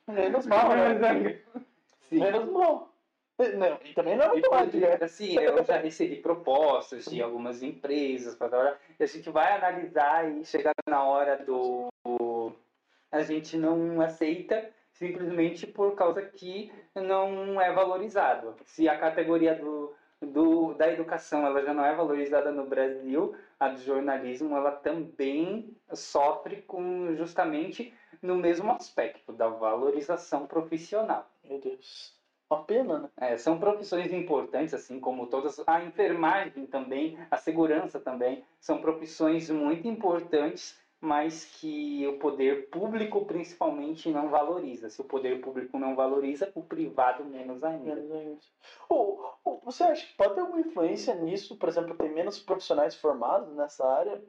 [0.08, 1.42] Menos mal, né?
[2.02, 2.20] Sim.
[2.20, 2.92] Menos mal.
[3.38, 4.98] Não, e também não é muito mais, né?
[5.02, 10.30] Assim, eu já recebi propostas de algumas empresas para trabalhar, e a gente vai analisar
[10.30, 11.90] e chegar na hora do.
[13.12, 18.56] A gente não aceita simplesmente por causa que não é valorizado.
[18.66, 23.70] Se a categoria do, do, da educação ela já não é valorizada no Brasil, a
[23.70, 31.30] do jornalismo ela também sofre com justamente no mesmo aspecto da valorização profissional.
[31.44, 32.16] Meu Deus.
[32.50, 33.10] Uma pena, né?
[33.18, 35.62] É, são profissões importantes, assim como todas.
[35.66, 43.24] A enfermagem também, a segurança também, são profissões muito importantes, mas que o poder público
[43.26, 44.90] principalmente não valoriza.
[44.90, 47.96] Se o poder público não valoriza, o privado menos ainda.
[47.96, 48.40] Menos ainda.
[48.90, 52.96] Ô, ô, você acha que pode ter alguma influência nisso, por exemplo, ter menos profissionais
[52.96, 54.20] formados nessa área?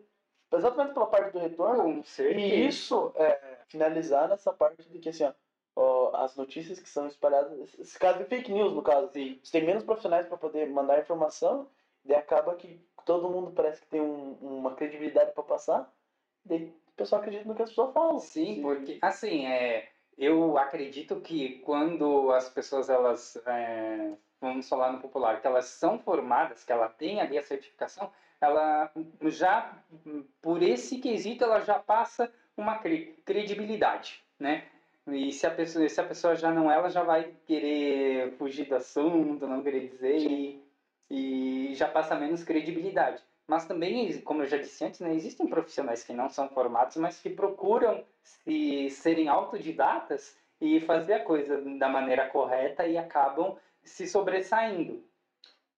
[0.53, 1.83] Exatamente pela parte do retorno?
[1.83, 2.39] Com certeza.
[2.41, 5.33] E isso, é, finalizar nessa parte de que, assim, ó,
[5.75, 9.41] ó, as notícias que são espalhadas, esse caso de fake news, no caso, Sim.
[9.43, 11.69] você tem menos profissionais para poder mandar informação,
[12.05, 15.96] daí acaba que todo mundo parece que tem um- uma credibilidade para passar,
[16.47, 18.19] daí o pessoal acredita no que as pessoas falam.
[18.19, 25.01] Sim, porque assim, é, eu acredito que quando as pessoas elas, é, vamos falar no
[25.01, 28.91] popular, que elas são formadas, que ela tem ali a certificação, ela
[29.25, 29.83] já
[30.43, 34.65] por esse quesito ela já passa uma cre- credibilidade, né?
[35.09, 38.67] E se a pessoa se a pessoa já não é, ela já vai querer fugir
[38.69, 40.63] do assunto, não querer dizer e,
[41.11, 43.23] e já passa menos credibilidade.
[43.47, 47.21] Mas também, como eu já disse antes, né, existem profissionais que não são formados, mas
[47.21, 54.07] que procuram se serem autodidatas e fazer a coisa da maneira correta e acabam se
[54.07, 55.05] sobressaindo.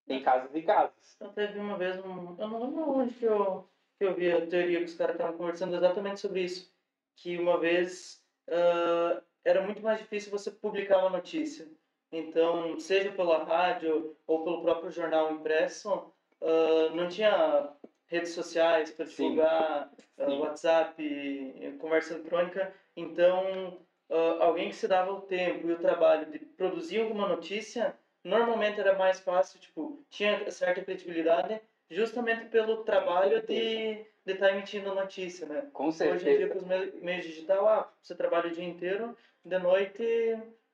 [0.07, 1.15] Em casos e casos.
[1.19, 3.67] Eu teve uma vez, um, eu não lembro onde que eu,
[3.99, 6.73] que eu vi a teoria que os caras estavam conversando exatamente sobre isso.
[7.15, 11.67] Que uma vez ah, era muito mais difícil você publicar uma notícia.
[12.11, 17.73] Então, seja pela rádio ou pelo próprio jornal impresso, ah, não tinha
[18.07, 20.39] redes sociais para divulgar, Sim.
[20.39, 22.73] WhatsApp, e conversa eletrônica.
[22.95, 27.97] Então, ah, alguém que se dava o tempo e o trabalho de produzir alguma notícia
[28.23, 34.93] normalmente era mais fácil, tipo, tinha certa credibilidade justamente pelo trabalho de de estar emitindo
[34.93, 35.71] notícia, né?
[35.73, 36.49] Com Hoje em dia, certeza.
[36.49, 40.03] com os me- meios digitais, ah, você trabalha o dia inteiro, de noite,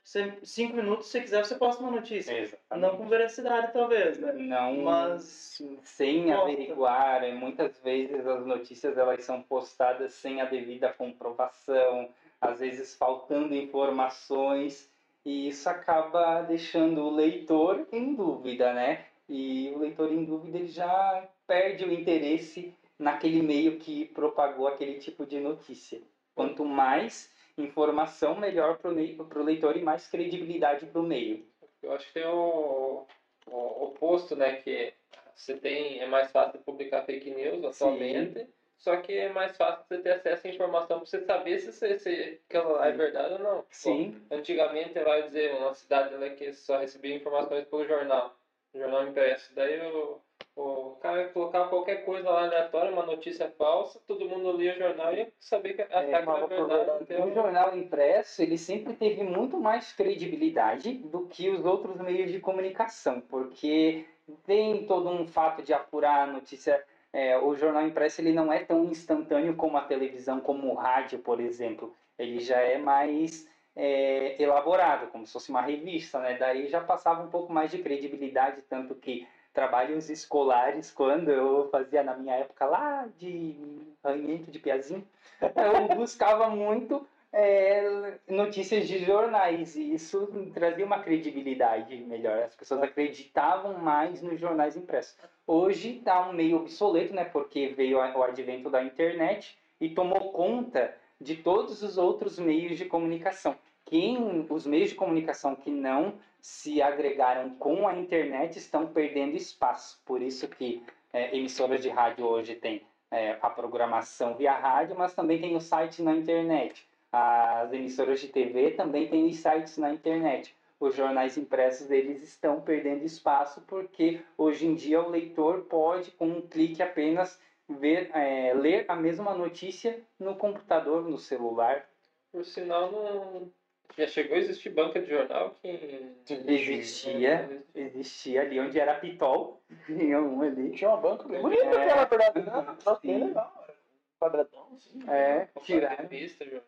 [0.05, 2.31] você, cinco minutos, se quiser, você posta uma notícia.
[2.31, 2.79] Exatamente.
[2.79, 4.33] Não com veracidade, talvez, né?
[4.33, 10.93] Não, Mas, sem averiguar, e muitas vezes as notícias elas são postadas sem a devida
[10.93, 12.07] comprovação,
[12.39, 14.87] às vezes faltando informações,
[15.25, 19.05] e isso acaba deixando o leitor em dúvida, né?
[19.27, 24.99] E o leitor em dúvida ele já perde o interesse naquele meio que propagou aquele
[24.99, 25.99] tipo de notícia.
[26.35, 31.45] Quanto mais informação, melhor para o leitor e mais credibilidade para o meio.
[31.81, 33.05] Eu acho que tem o,
[33.47, 34.57] o oposto, né?
[34.57, 34.93] Que
[35.35, 39.97] você tem, é mais fácil publicar fake news atualmente, só que é mais fácil você
[39.99, 43.39] ter acesso à informação para você saber se, se, se aquela lá é verdade ou
[43.39, 43.65] não.
[43.69, 48.35] Sim, Antigamente, vai dizer, uma cidade lá que só recebia informações pelo jornal,
[48.73, 49.53] jornal impresso.
[49.55, 50.21] Daí o,
[50.55, 55.13] O cara colocava qualquer coisa lá aleatória, uma notícia falsa, todo mundo lia o jornal
[55.13, 57.13] e ia saber que achar que era por verdade.
[57.21, 62.39] O jornal impresso, ele sempre teve muito mais credibilidade do que os outros meios de
[62.39, 64.05] comunicação, porque
[64.45, 66.81] tem todo um fato de apurar a notícia.
[67.11, 71.19] é, o jornal impresso ele não é tão instantâneo como a televisão, como o rádio,
[71.19, 71.93] por exemplo.
[72.17, 73.45] Ele já é mais
[73.75, 76.37] é, elaborado, como se fosse uma revista, né?
[76.37, 82.03] Daí já passava um pouco mais de credibilidade, tanto que trabalhos escolares, quando eu fazia
[82.03, 83.55] na minha época lá de
[84.03, 85.07] ranhento de piazinho,
[85.41, 92.43] eu buscava muito é, notícias de jornais e isso trazia uma credibilidade melhor.
[92.43, 95.17] As pessoas acreditavam mais nos jornais impressos.
[95.47, 97.23] Hoje está um meio obsoleto, né?
[97.23, 102.85] Porque veio o advento da internet e tomou conta de todos os outros meios de
[102.85, 103.55] comunicação.
[103.85, 110.01] Quem, os meios de comunicação que não se agregaram com a internet estão perdendo espaço.
[110.05, 115.13] Por isso que é, emissoras de rádio hoje têm é, a programação via rádio, mas
[115.13, 116.87] também tem o site na internet.
[117.11, 120.55] As emissoras de TV também têm os sites na internet.
[120.79, 126.27] Os jornais impressos eles estão perdendo espaço porque hoje em dia o leitor pode, com
[126.27, 131.87] um clique apenas, ver, é, ler a mesma notícia no computador, no celular.
[132.31, 133.51] Por sinal, não.
[133.97, 136.11] Já chegou a existir banca de jornal que.
[136.47, 140.71] Existia, existia ali onde era Pitol, tinha um ali.
[140.71, 141.83] Tinha uma banca bem bonita, É.
[141.83, 142.77] aquela verdade, né?
[142.85, 143.07] Nossa, Sim.
[143.07, 143.65] bem legal.
[143.67, 143.75] era
[144.19, 144.99] Quadradão, assim.
[145.09, 145.95] É, tirar.
[146.01, 146.63] revista, jornal.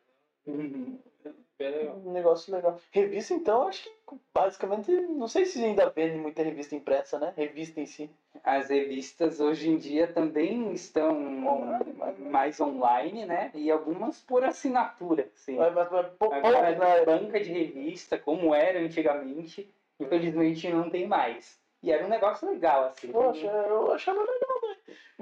[0.46, 1.00] Uhum.
[1.60, 1.96] Legal.
[2.06, 2.80] Um negócio legal.
[2.92, 7.34] Revista, então, acho que basicamente, não sei se ainda vende muita revista impressa, né?
[7.36, 8.10] Revista em si.
[8.44, 11.18] As revistas hoje em dia também estão
[11.48, 13.50] Online, mas- mais online, né?
[13.56, 15.58] E algumas por assinatura, sim.
[15.58, 17.06] Mas, mas, mas pou- Agora, poucos, né?
[17.06, 21.60] banca de revista, como era antigamente, infelizmente não tem mais.
[21.82, 23.12] E era um negócio legal, assim.
[23.12, 24.76] Poxa, eu achava legal, né?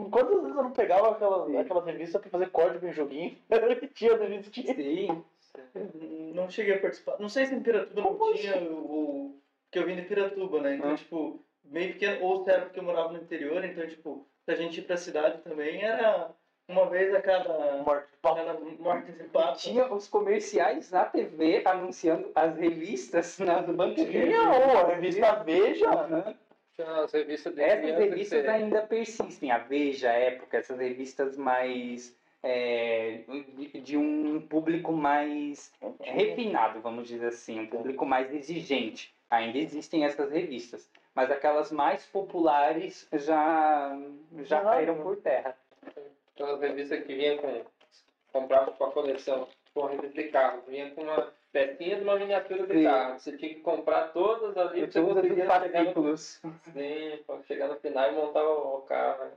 [0.10, 1.58] Quantas vezes eu não pegava aquela, Sim.
[1.58, 3.38] aquela revista pra fazer código em joguinho?
[3.94, 4.52] Tinha revista.
[4.62, 5.24] Sim,
[6.34, 7.18] Não cheguei a participar.
[7.20, 8.74] Não sei se em Piratuba não Como tinha o.
[8.74, 10.76] o- Porque eu vim de Piratuba, né?
[10.76, 10.96] Então, Ah.
[10.96, 12.24] tipo, meio pequeno.
[12.26, 15.40] Ou se era porque eu morava no interior, então, tipo, pra gente ir pra cidade
[15.42, 16.30] também era
[16.68, 17.84] uma vez a cada.
[17.84, 19.60] Morte cada morte de E pato.
[19.60, 25.90] tinha os comerciais na TV anunciando as revistas nas de Tinha uma revista Veja.
[26.76, 32.18] Tinha as revistas de Essas revistas ainda persistem, a Veja, a Época, essas revistas mais
[32.48, 33.22] é,
[33.82, 39.12] de, um público mais é, refinado, vamos dizer assim, um público mais exigente.
[39.32, 43.98] Ainda existem essas revistas, mas aquelas mais populares já
[44.44, 45.58] já caíram por terra.
[46.36, 47.62] Aquelas revistas que vinham com.
[48.32, 52.16] comprava com a coleção, com a revista de carro, vinha com uma pecinha de uma
[52.16, 52.84] miniatura de Sim.
[52.84, 53.20] carro.
[53.20, 57.68] Você tinha que comprar todas ali pra você Todos os conseguir chegar no, sim, chegar
[57.70, 59.32] no final e montar o, o carro.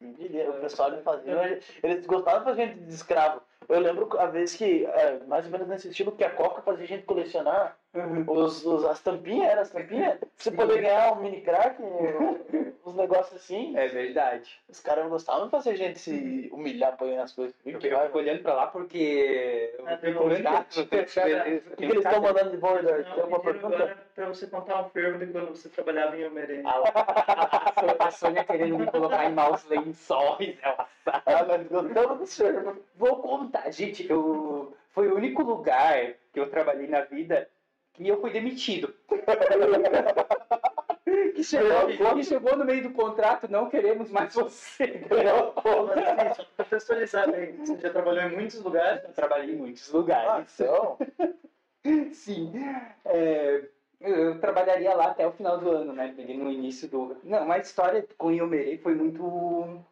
[0.00, 1.60] O pessoal ele fazia.
[1.82, 3.42] Eles gostavam de fazer gente de escravo.
[3.68, 6.86] Eu lembro a vez que, é, mais ou menos nesse estilo, que a Coca fazia
[6.86, 7.76] gente colecionar
[8.28, 10.18] os, os- as tampinhas, era as tampinhas.
[10.36, 11.76] Você poder ganhar um mini crack,
[12.86, 13.76] uns negócios assim.
[13.76, 14.60] É verdade.
[14.68, 17.54] Os caras não gostavam de fazer gente se humilhar apanhando as coisas.
[17.66, 22.04] Eu Que fico olhando pra lá porque eu Ah, fico um chat, o que eles
[22.04, 22.56] estão mandando de?
[22.58, 23.74] Não, Tem uma eu digo pergunta?
[23.76, 26.62] agora pra você contar um fervo de quando você trabalhava em Almerê.
[26.64, 31.22] A, a, Sônia querendo me colocar em maus lençóis, ela sabe.
[31.26, 32.84] Ah, mas gostamos do.
[32.96, 37.48] Vou contar, gente, eu, foi o único lugar que eu trabalhei na vida
[38.04, 38.94] que eu fui demitido.
[41.34, 45.02] que, chegou, que chegou no meio do contrato, não queremos mais você.
[45.10, 49.04] Assim, só contextualizar bem, você já trabalhou em muitos lugares.
[49.04, 50.60] Eu trabalhei em muitos Ah, lugares.
[50.60, 50.98] então.
[52.12, 52.52] Sim.
[53.04, 53.62] É,
[54.00, 56.12] eu trabalharia lá até o final do ano, né?
[56.16, 57.16] Peguei no início do.
[57.24, 59.82] Não, a história com Iomerei foi muito.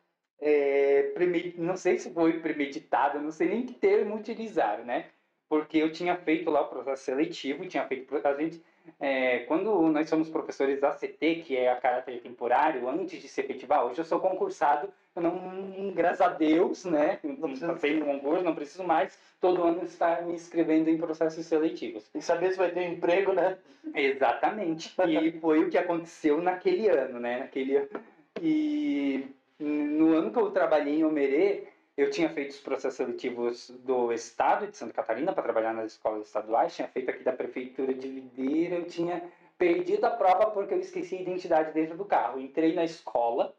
[0.41, 5.07] É, preme- Não sei se foi premeditada, não sei nem que termo utilizar, né?
[5.49, 8.15] Porque eu tinha feito lá o processo seletivo, tinha feito.
[8.15, 8.63] A gente,
[9.01, 13.87] é, quando nós somos professores ACT, que é a caráter temporário, antes de se efetivar,
[13.87, 17.19] hoje eu sou concursado, eu não, graças a Deus, né?
[17.23, 22.05] Não passei no concurso, não preciso mais, todo ano estar me inscrevendo em processos seletivos.
[22.15, 23.57] E saber se vai ter um emprego, né?
[23.95, 24.95] Exatamente.
[25.07, 27.41] E foi o que aconteceu naquele ano, né?
[27.41, 27.89] Naquele ano.
[28.41, 29.27] E
[29.59, 31.65] no ano que eu trabalhei em Omerê,
[31.99, 36.29] eu tinha feito os processos seletivos do estado de Santa Catarina para trabalhar nas escolas
[36.29, 39.21] estaduais, tinha feito aqui da prefeitura de Videira, eu tinha
[39.59, 42.39] perdido a prova porque eu esqueci a identidade dentro do carro.
[42.39, 43.53] Entrei na escola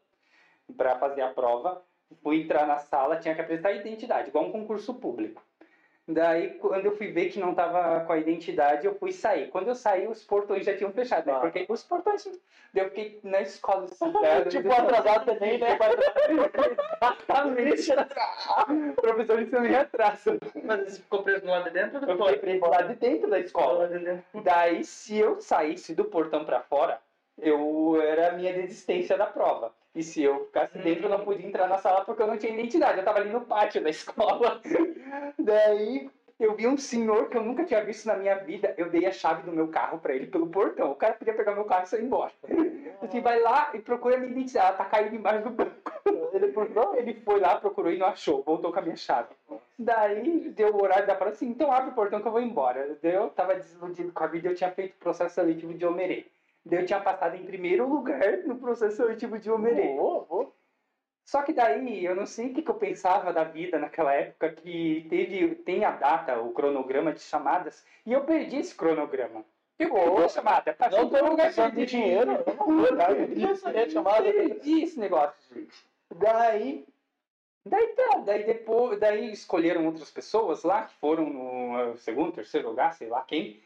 [0.77, 1.83] para fazer a prova,
[2.23, 5.43] fui entrar na sala, tinha que apresentar a identidade, igual um concurso público.
[6.12, 9.49] Daí, quando eu fui ver que não tava com a identidade, eu fui sair.
[9.49, 11.34] Quando eu saí, os portões já tinham fechado, né?
[11.34, 11.39] Ah.
[11.39, 12.28] Porque os portões.
[12.74, 13.86] Eu fiquei na escola.
[14.49, 15.78] Tipo, atrasado também, né?
[16.99, 17.91] Exatamente.
[18.97, 20.39] O professor isso me atrasa.
[20.64, 23.30] Mas você ficou preso do lado de dentro do Eu fiquei preso lá de dentro
[23.30, 23.80] da escola.
[23.82, 24.41] lado de dentro.
[24.43, 26.99] Daí, se eu saísse do portão pra fora,
[27.38, 29.72] eu era a minha desistência da prova.
[29.95, 32.53] E se eu ficasse dentro, eu não podia entrar na sala porque eu não tinha
[32.53, 32.99] identidade.
[32.99, 34.61] Eu tava ali no pátio da escola.
[35.37, 36.09] Daí,
[36.39, 38.73] eu vi um senhor que eu nunca tinha visto na minha vida.
[38.77, 40.91] Eu dei a chave do meu carro pra ele pelo portão.
[40.91, 42.31] O cara podia pegar meu carro e sair embora.
[43.01, 44.67] Assim, vai lá e procura a minha identidade.
[44.67, 45.91] Ela tá caída embaixo do banco.
[46.33, 46.53] Ele?
[46.97, 48.43] Ele foi lá, procurou e não achou.
[48.43, 49.29] Voltou com a minha chave.
[49.77, 52.97] Daí deu o horário da prova assim, então abre o portão que eu vou embora.
[53.01, 56.27] Eu tava desiludido com a vida, eu tinha feito processo seletivo de Homerê.
[56.66, 59.95] Daí eu tinha passado em primeiro lugar no processo seletivo de Homerê.
[59.95, 60.53] Boa, boa.
[61.26, 64.51] Só que daí eu não sei o que, que eu pensava da vida naquela época
[64.51, 69.45] que teve, tem a data, o cronograma de chamadas, e eu perdi esse cronograma.
[69.78, 70.74] Perdi a chamada.
[70.74, 72.32] Passei Não um tô lugar de dinheiro.
[72.45, 73.12] Eu não vou dar.
[73.12, 74.24] Eu chamada.
[74.24, 75.86] Perdi esse negócio, gente.
[76.16, 76.86] Daí.
[77.66, 78.99] Daí tá, daí depois.
[78.99, 83.62] Daí escolheram outras pessoas lá, que foram no eh, segundo, terceiro lugar, sei lá quem.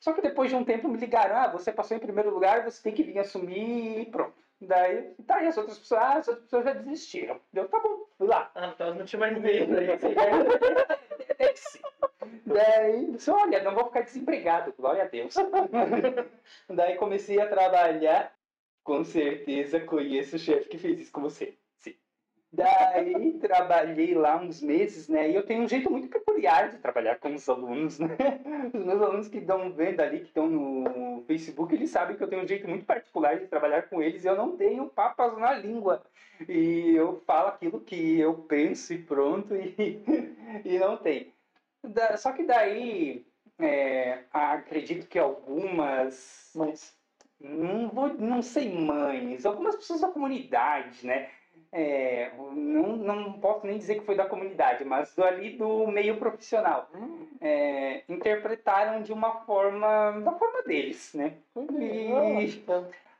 [0.00, 2.82] Só que depois de um tempo me ligaram, ah, você passou em primeiro lugar, você
[2.82, 4.36] tem que vir assumir e pronto.
[4.60, 7.40] Daí, tá, e as outras pessoas, ah, as outras pessoas já desistiram.
[7.52, 8.50] Deu, tá bom, fui lá.
[8.54, 9.86] Ah, então não tinha mais ninguém daí.
[12.44, 15.34] Daí, disse, olha, não vou ficar desempregado, glória a Deus.
[16.68, 18.34] Daí comecei a trabalhar,
[18.82, 21.56] com certeza conheço o chefe que fez isso com você.
[22.50, 25.30] Daí trabalhei lá uns meses, né?
[25.30, 28.16] E eu tenho um jeito muito peculiar de trabalhar com os alunos, né?
[28.72, 32.28] Os meus alunos que estão vendo ali, que estão no Facebook, eles sabem que eu
[32.28, 34.24] tenho um jeito muito particular de trabalhar com eles.
[34.24, 36.02] Eu não tenho papas na língua.
[36.48, 40.02] E eu falo aquilo que eu penso e pronto, e,
[40.64, 41.34] e não tem.
[41.82, 43.26] Da- só que daí,
[43.58, 46.96] é, acredito que algumas Mas
[47.40, 51.30] não vou, não sei mães, algumas pessoas da comunidade, né?
[51.70, 56.16] É, não, não posso nem dizer que foi da comunidade, mas do ali do meio
[56.16, 56.88] profissional.
[57.40, 61.34] É, interpretaram de uma forma, da forma deles, né?
[61.56, 62.08] E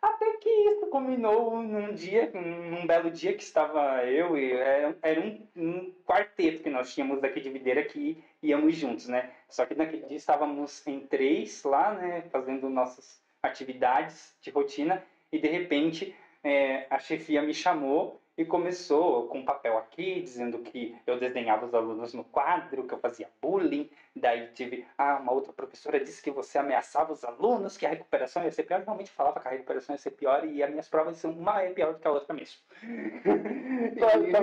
[0.01, 5.21] até que isso combinou num dia, num belo dia que estava eu e era, era
[5.21, 9.31] um, um quarteto que nós tínhamos daqui de Videira que íamos juntos, né?
[9.49, 12.23] Só que naquele dia estávamos em três lá, né?
[12.31, 19.27] Fazendo nossas atividades de rotina e de repente é, a chefia me chamou e começou
[19.27, 23.29] com um papel aqui dizendo que eu desenhava os alunos no quadro, que eu fazia
[23.43, 23.91] bullying.
[24.15, 28.45] Daí tive, ah, uma outra professora disse que você ameaçava os alunos, que a recuperação
[28.45, 28.79] ia ser pior.
[28.79, 31.63] Eu realmente falava que a recuperação ia ser pior e as minhas provas são uma
[31.63, 32.61] é pior do que a outra mesmo.
[33.99, 34.39] tá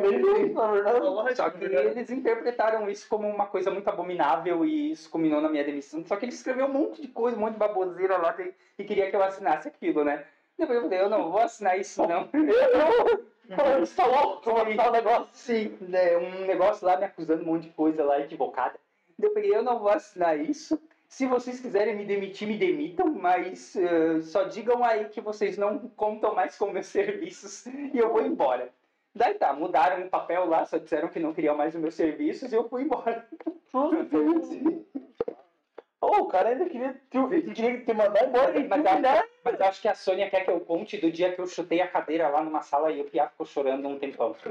[1.35, 1.87] Só que verdade.
[1.87, 6.03] eles interpretaram isso como uma coisa muito abominável e isso culminou na minha demissão.
[6.05, 8.35] Só que ele escreveu um monte de coisa, um monte de baboseira lá
[8.77, 10.25] e queria que eu assinasse aquilo, né?
[10.57, 12.29] Depois eu falei, eu não vou assinar isso não.
[13.53, 14.49] Falando, você tá louco?
[14.49, 15.27] Vou botar o negócio.
[15.33, 18.79] Sim, né, um negócio lá me acusando um monte de coisa lá equivocada.
[19.17, 20.79] Daí Eu peguei, eu não vou assinar isso.
[21.07, 25.77] Se vocês quiserem me demitir, me demitam, mas eh, só digam aí que vocês não
[25.89, 28.69] contam mais com meus serviços e eu vou embora.
[29.13, 32.51] Daí tá, mudaram o papel lá, só disseram que não queriam mais os meus serviços
[32.51, 33.25] e eu fui embora.
[36.05, 37.17] Ô, o cara ainda queria te,
[37.53, 40.59] queria te mandar embora Mas, te acho, mas acho que a Sônia quer que eu
[40.59, 43.47] conte do dia que eu chutei a cadeira lá numa sala e o Pia ficou
[43.47, 44.35] chorando um tempão.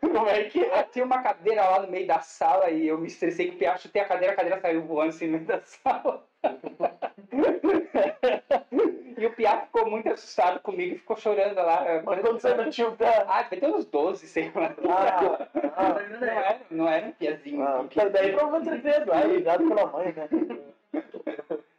[0.00, 0.84] Como é que é?
[0.84, 3.76] Tinha uma cadeira lá no meio da sala e eu me estressei que o Pia
[3.76, 6.26] chutei a cadeira, a cadeira saiu voando assim no meio da sala.
[9.16, 12.02] e o Pia ficou muito assustado comigo e ficou chorando lá.
[12.04, 13.24] Mas quando você não tinha o pé.
[13.26, 14.74] Ah, devia ter uns 12, sei lá.
[14.88, 17.62] Ah, ah, Não era, não era um piazinho.
[17.66, 18.12] ah, um piazinho.
[18.12, 20.28] daí provavelmente você fez, ah, ligado pela mãe, né?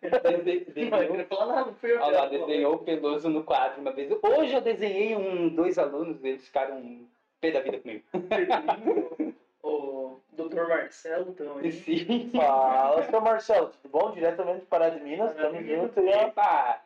[0.03, 1.35] Ele que
[1.99, 4.11] Olha lá, desenhou o Peloso no quadro uma vez.
[4.21, 7.05] Hoje eu desenhei um, dois alunos, eles ficaram
[7.41, 8.03] pé da vida comigo.
[9.63, 10.67] O Dr.
[10.69, 11.71] Marcelo também.
[11.71, 12.29] Sim.
[12.33, 14.11] Fala, seu Marcelo, tudo bom?
[14.11, 15.99] Diretamente de Pará de Minas, tamo junto.
[15.99, 16.79] Epa!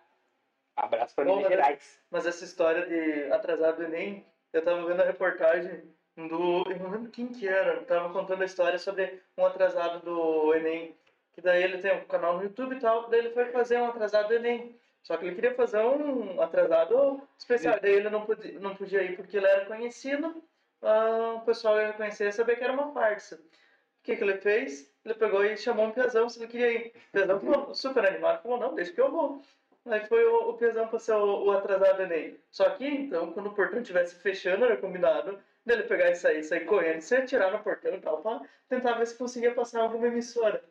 [0.76, 2.00] Abraço pra Bom, Minas mas- Gerais.
[2.10, 5.82] Mas essa história de atrasado do Enem, eu tava vendo a reportagem
[6.18, 6.64] do.
[6.70, 7.82] Eu não lembro quem que era.
[7.84, 10.96] Tava contando a história sobre um atrasado do Enem.
[11.34, 13.10] Que daí ele tem um canal no YouTube e tal.
[13.10, 14.76] Daí ele foi fazer um atrasado do Enem.
[15.04, 17.80] Só que ele queria fazer um atrasado especial.
[17.82, 20.44] Daí ele não podia, não podia ir porque ele era conhecido.
[20.82, 23.36] ah, o pessoal ia conhecer e saber que era uma farsa.
[23.36, 24.92] O que, que ele fez?
[25.06, 26.88] Ele pegou e chamou um Piazão se ele queria ir.
[27.10, 28.42] O Piazão ficou super animado.
[28.44, 29.42] Falou, não, deixa que eu vou.
[29.86, 32.38] Aí foi o, o pesão pra ser o, o atrasado do Enem.
[32.52, 36.66] Só que, então, quando o portão estivesse fechando, era combinado dele pegar e sair, sair
[36.66, 40.64] correndo, se atirar no portão e tal, pra tentar ver se conseguia passar alguma emissora.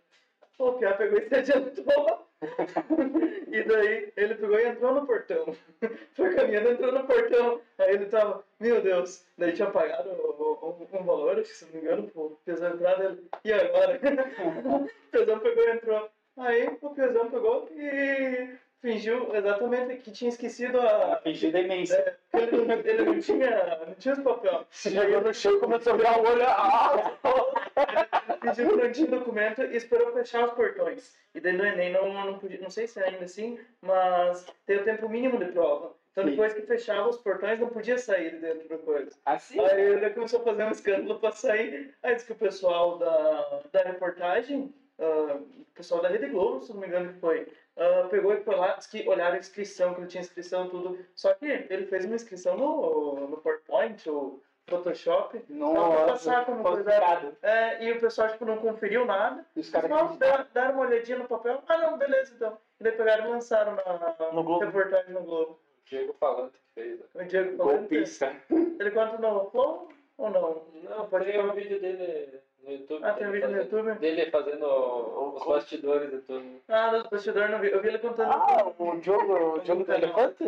[0.58, 2.28] O Piá pegou e se adiantou.
[3.48, 5.56] e daí ele pegou e entrou no portão.
[6.14, 7.60] Foi caminhando, entrou no portão.
[7.78, 11.72] Aí ele tava, meu Deus, daí tinha pagado um, um valor, acho que se não
[11.72, 13.28] me engano, pro pesão entrar dele.
[13.44, 14.00] E agora?
[14.64, 16.10] o pesão pegou e entrou.
[16.36, 21.16] Aí o pesão pegou e fingiu exatamente que tinha esquecido a.
[21.22, 22.18] Fingiu demência.
[22.32, 24.66] É, ele, não- ele não tinha, não tinha os papéis.
[24.70, 26.42] Chegou no chão começou a virar o olho.
[26.46, 27.12] Ah!
[28.40, 31.14] Pediu que não tinha documento e esperou fechar os portões.
[31.34, 34.78] E daí no Enem não, não podia, não sei se é ainda assim, mas tem
[34.78, 35.94] o tempo mínimo de prova.
[36.12, 36.30] Então Sim.
[36.30, 39.10] depois que fechava os portões não podia sair de dentro da coisa.
[39.24, 39.60] Assim?
[39.60, 41.94] Aí ele começou a fazer um escândalo para sair.
[42.02, 46.72] Aí disse que o pessoal da, da reportagem, ah, o pessoal da Rede Globo, se
[46.72, 47.46] não me engano que foi,
[47.76, 50.98] ah, pegou e foi lá, disse que olharam a inscrição, que ele tinha inscrição tudo.
[51.14, 55.44] Só que ele fez uma inscrição no, no PowerPoint ou Photoshop.
[55.48, 56.90] Não, pra passar como coisa.
[57.42, 59.44] É, e o pessoal tipo, não conferiu nada.
[59.56, 61.62] E os caras deram, deram uma olhadinha no papel.
[61.66, 62.56] Ah, não, beleza então.
[62.78, 64.64] E daí pegaram e lançaram na No Globo.
[64.64, 65.58] reportagem no Globo.
[65.86, 67.00] Diego Falante que fez.
[67.00, 67.06] né?
[67.14, 67.78] O Diego falando.
[67.78, 68.36] Golpista.
[68.50, 70.62] Ele conta no Flow ou não?
[70.84, 71.50] Não, Pode falar.
[71.50, 73.04] um vídeo dele no YouTube.
[73.04, 73.98] Ah, tem um vídeo no fazendo- YouTube?
[74.00, 74.66] Dele fazendo
[75.36, 76.60] os bastidores e tudo.
[76.68, 77.70] Ah, no bastidor não vi.
[77.70, 78.32] Eu vi ele contando.
[78.32, 80.44] Ah, o Diogo, o Diogo do Elefante?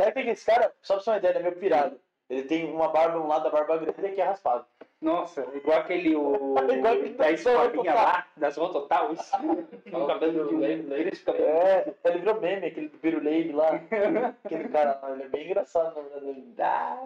[0.00, 0.72] Sabe quem é esse cara?
[0.82, 2.00] Só pra você ter uma ideia, ele é meio pirado.
[2.28, 4.64] Ele tem uma barba, um lado da barba grande e aqui é raspado.
[5.04, 9.36] Nossa, igual aquele o, Igual da escolinha lá, da Zona Total, isso.
[9.36, 11.46] Um cabelo de cabelo.
[11.46, 13.68] É, ele virou meme, aquele do Biruleib lá.
[14.42, 16.26] Aquele cara lá, ele é bem engraçado, na verdade.
[16.30, 16.42] Ele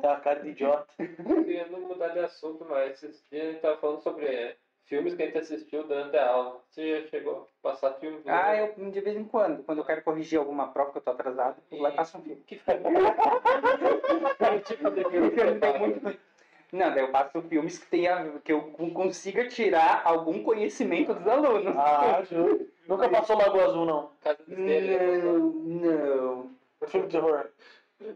[0.00, 0.86] tem uma cara de idiota.
[0.96, 5.26] Querendo mudar de assunto, mas esses dias a gente tava falando sobre filmes que a
[5.26, 6.60] gente assistiu durante a aula.
[6.68, 8.22] Você já chegou a passar filme?
[8.26, 11.10] Ah, eu de vez em quando, quando eu quero corrigir alguma prova que eu tô
[11.10, 12.42] atrasado, eu lá e passo um filme.
[12.46, 12.82] Que filme?
[14.38, 16.27] Que tipo de filme Porque eu não tenho muito.
[16.72, 18.60] Não, daí eu passo filmes que, tenha, que eu
[18.92, 21.74] consiga tirar algum conhecimento dos alunos.
[21.76, 22.68] Ah, juro.
[22.86, 24.10] Nunca passou Lagoa Azul, não.
[24.22, 25.22] Casa de Mistério.
[25.64, 26.50] não,
[26.80, 27.46] não, Filme de terror.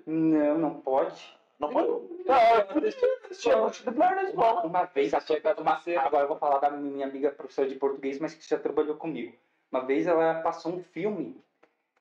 [0.07, 1.35] não, não pode.
[1.59, 1.89] Não pode?
[2.29, 2.89] Ah, eu
[3.31, 4.63] assistia multidublar na escola.
[4.67, 5.17] Uma vez, de
[5.61, 8.97] uma- agora eu vou falar da minha amiga professora de português, mas que já trabalhou
[8.97, 9.35] comigo.
[9.71, 11.41] Uma vez ela passou um filme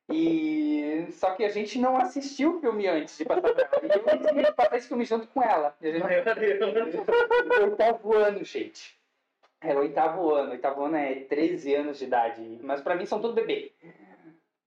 [0.10, 3.82] e só que a gente não assistiu o filme antes de passar pra ela.
[3.84, 5.76] E eu decidi passar esse filme junto com ela.
[5.82, 6.04] E a gente
[7.62, 9.00] oitavo ano, gente.
[9.62, 10.52] Era oitavo ano.
[10.52, 12.60] Oitavo ano é 13 anos de idade.
[12.62, 13.72] Mas pra mim são tudo bebê.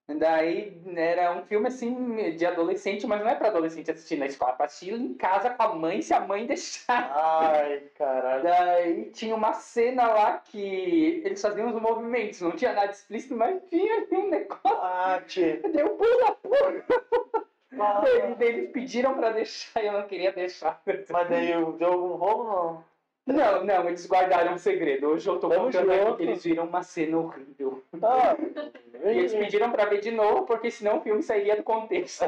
[0.06, 4.52] Daí era um filme assim de adolescente, mas não é pra adolescente assistir na escola,
[4.52, 7.10] é pra assistir em casa com a mãe, se a mãe deixar.
[7.14, 8.42] Ai, caralho.
[8.42, 13.62] Daí tinha uma cena lá que eles faziam os movimentos, não tinha nada explícito, mas
[13.70, 14.60] tinha ali um negócio.
[14.64, 15.56] Ah, tchê.
[15.72, 16.84] Deu pula, pula.
[17.80, 18.02] Ah,
[18.38, 20.80] Daí eles pediram pra deixar e eu não queria deixar.
[21.10, 21.48] Mas daí
[21.78, 22.84] deu algum rolo, não?
[23.26, 25.08] Não, não, eles guardaram um segredo.
[25.08, 26.16] Hoje eu tô Tamo contando aqui junto.
[26.18, 27.82] que eles viram uma cena horrível.
[28.02, 28.36] Ah,
[29.04, 32.24] E eles pediram pra ver de novo, porque senão o filme sairia do contexto.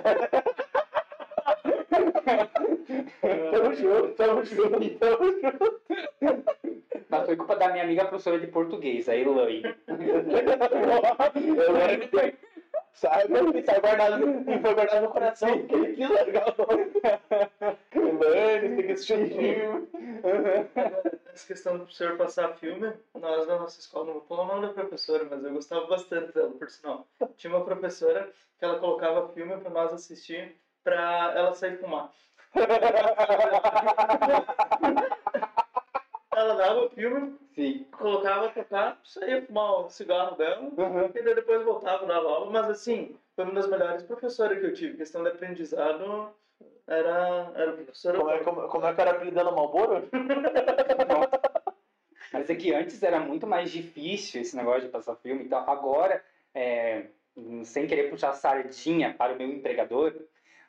[3.51, 5.81] Tamo junto, tamo junto, tamo junto.
[7.11, 9.75] Mas foi culpa da minha amiga professora de português, a Elaine.
[12.97, 16.91] saiba que sai guardado, e foi guardado no coração, porque ele quis largar o nome.
[17.95, 19.89] Elaine, tem que assistir o filme.
[21.33, 24.67] Essa questão do professor passar filme, nós na nossa escola, não vou falar o nome
[24.67, 27.07] da professora, mas eu gostava bastante dela, por sinal.
[27.37, 32.11] Tinha uma professora que ela colocava filme pra nós assistir pra ela sair fumar.
[36.47, 37.85] Ela dava o filme, Sim.
[37.91, 41.11] colocava pra tocar, saía fumar o cigarro dela, Uhum.
[41.13, 44.73] e daí depois voltava, dava aula, mas assim, foi uma das melhores professoras que eu
[44.73, 44.97] tive.
[44.97, 46.31] Questão de aprendizado,
[46.87, 50.09] era, era professora Como é, como, como é que era apelidando Malboro?
[52.33, 55.69] Mas é que antes era muito mais difícil esse negócio de passar filme e tal.
[55.69, 56.23] Agora,
[56.55, 57.07] é,
[57.65, 60.13] sem querer puxar sardinha para o meu empregador,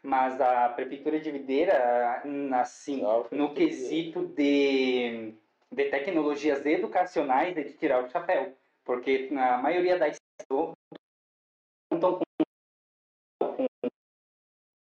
[0.02, 2.24] mas a prefeitura de Videira,
[2.54, 5.34] assim, no quesito de,
[5.72, 8.58] de tecnologias educacionais é de tirar o chapéu.
[8.84, 10.18] Porque na maioria das
[11.90, 13.66] contam com com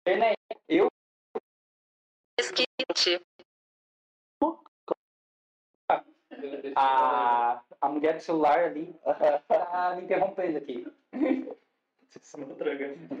[0.01, 0.37] internet.
[0.67, 0.87] Eu
[2.39, 3.21] Esquite.
[6.75, 8.95] a, a mulher do celular ali
[9.47, 10.87] tá me interrompendo aqui.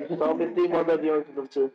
[0.09, 1.71] Então, metei mandadinho aqui, professor.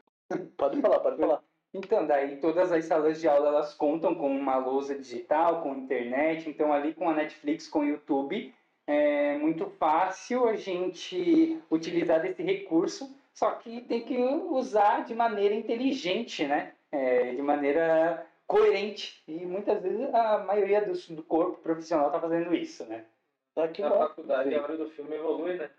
[0.57, 1.43] Pode falar, pode falar.
[1.75, 6.49] Então, daí todas as salas de aula elas contam com uma lousa digital, com internet,
[6.49, 8.55] então ali com a Netflix, com o YouTube,
[8.87, 15.55] é muito fácil a gente utilizar desse recurso, só que tem que usar de maneira
[15.55, 16.75] inteligente, né?
[16.91, 19.23] É, de maneira coerente.
[19.27, 23.07] E muitas vezes a maioria do, do corpo profissional está fazendo isso, né?
[23.55, 23.99] Tá que Na bom.
[24.01, 25.71] faculdade, a hora do filme evolui, né?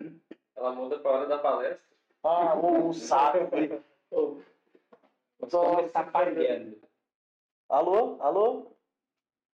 [0.56, 1.80] Ela muda pra hora da palestra.
[2.24, 3.50] Ah, um saco.
[5.44, 6.80] Nossa, começar falhando.
[7.68, 8.22] Alô?
[8.22, 8.72] Alô?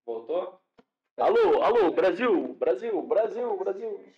[0.05, 0.59] Voltou?
[1.17, 1.63] Alô?
[1.63, 1.91] Alô?
[1.91, 2.53] Brasil?
[2.55, 3.01] Brasil?
[3.01, 3.57] Brasil?
[3.57, 4.13] Brasil?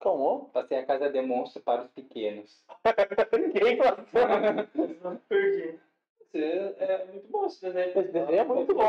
[0.00, 0.46] Calma.
[0.46, 2.64] Passei a casa de monstro para os pequenos.
[3.52, 5.20] Quem passou?
[5.28, 5.78] Perdi.
[6.30, 7.88] Você é muito bom esse desenho.
[7.88, 8.82] Esse desenho é muito bom.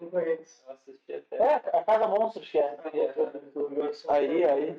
[0.00, 0.64] Não conheço.
[0.68, 1.36] Eu assisti até.
[1.36, 2.76] É, a Casa Monstros que é.
[4.08, 4.76] Aí, aí.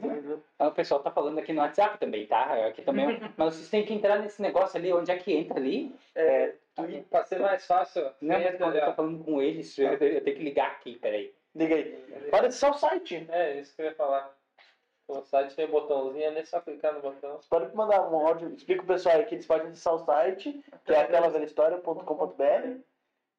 [0.60, 2.68] Ah, O pessoal tá falando aqui no WhatsApp também, tá?
[2.68, 3.20] Aqui também.
[3.38, 4.94] Mas vocês têm que entrar nesse negócio ali.
[4.94, 5.96] Onde é que entra ali?
[6.16, 6.54] É,
[7.10, 10.44] Pra ser mais fácil, Não, mas quando eu tô falando com eles, eu, tenho que
[10.44, 11.32] ligar aqui, peraí.
[11.56, 11.92] liga aí.
[12.32, 13.28] Para de ser o site.
[13.30, 14.36] É, isso que eu ia falar.
[15.08, 17.36] O site tem botãozinho, é nem só clicar no botão.
[17.42, 18.54] Você pode mandar um áudio.
[18.54, 22.80] Explica o pessoal aí que eles podem acessar o site, que é aquela velha história.com.br,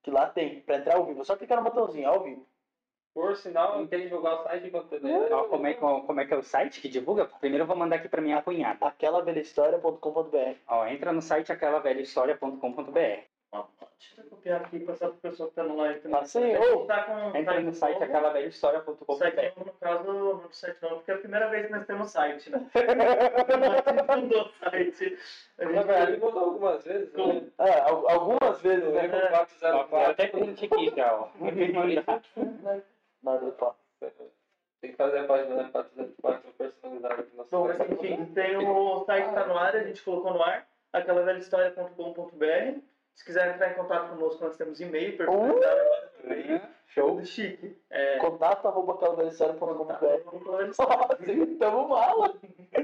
[0.03, 1.23] que lá tem, pra entrar ao vivo.
[1.23, 2.47] É só clicar no botãozinho, ao vivo.
[3.15, 4.95] Por sinal, quem divulgar o site enquanto.
[5.33, 7.27] Ó, como, é, que- como é que é o site que divulga?
[7.27, 8.85] Primeiro eu vou mandar aqui pra minha cunhada.
[8.87, 10.57] Aquela velha história.com.br.
[10.69, 13.25] Ó, entra no site aquelavelhahistoria.com.br.
[13.99, 16.21] Deixa eu copiar aqui e passar pro pessoal que tá no live também.
[16.21, 16.85] A gente ô.
[16.87, 19.15] tá com Entra no site aquelavelhahistoria.com.br.
[19.17, 22.11] Site novo, no caso, no site não, porque é a primeira vez que nós temos
[22.11, 22.67] site, né?
[22.75, 25.19] A gente fundou o site.
[25.59, 27.13] A Na gente verdade, mudou algumas vezes.
[27.15, 27.43] Né?
[27.59, 29.09] É, al- algumas vezes, Eu né?
[29.09, 30.11] Ó, 404.
[30.11, 31.29] até print aqui já, ó.
[33.23, 33.75] Nada, pá.
[34.81, 39.05] Tem que fazer a página da 404 personalizada do nosso Bom, mas enfim, tem o
[39.07, 42.81] site tá no ar, a gente colocou no ar, aquelavelhahistoria.com.br.
[43.15, 46.61] Se quiser entrar em contato conosco, nós temos e-mail, personalizado agora também.
[46.89, 47.15] Show.
[47.17, 47.77] Tudo chique.
[47.91, 49.17] É, Contato arroba contato.
[51.59, 52.35] Tamo mala.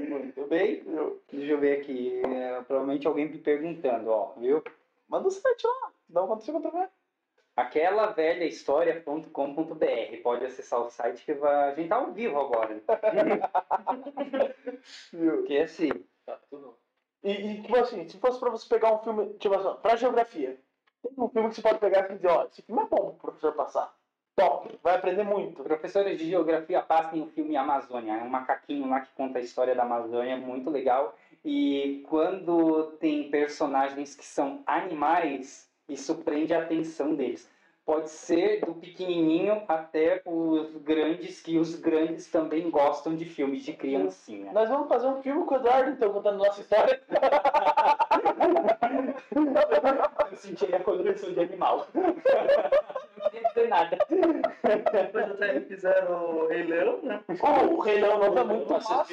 [0.09, 0.83] Muito bem.
[1.31, 2.21] Deixa eu ver aqui.
[2.25, 4.63] é, provavelmente alguém me perguntando, ó, viu?
[5.07, 5.91] Manda o site lá.
[6.09, 6.89] Dá uma conta contra
[7.55, 10.21] Aquelavelhahistoria.com.br.
[10.23, 11.71] Pode acessar o site que vai...
[11.71, 12.81] a gente tá ao vivo agora.
[15.13, 15.43] Viu?
[15.43, 15.89] Que é assim.
[16.25, 16.80] Tá tudo.
[17.23, 20.57] E, e, tipo assim, se fosse pra você pegar um filme, tipo assim, pra geografia,
[21.03, 23.31] tem um filme que você pode pegar e dizer, ó, esse filme é bom pro
[23.31, 23.93] professor passar.
[24.35, 25.61] Top, vai aprender muito.
[25.61, 28.13] Professores de geografia passem o filme Amazônia.
[28.13, 31.15] É um macaquinho lá que conta a história da Amazônia, muito legal.
[31.43, 37.50] E quando tem personagens que são animais, isso prende a atenção deles.
[37.85, 43.73] Pode ser do pequenininho até os grandes, que os grandes também gostam de filmes de
[43.73, 44.51] criancinha.
[44.53, 47.01] Nós vamos fazer um filme com o Eduardo, então, contando nossa história.
[50.29, 51.87] Eu senti a coloração de animal.
[51.93, 52.13] Não
[53.29, 53.97] queria dizer nada.
[54.91, 57.23] Depois até fizeram o Rei Leão, né?
[57.41, 59.05] Oh, o Rei Leão Novo é muito massa,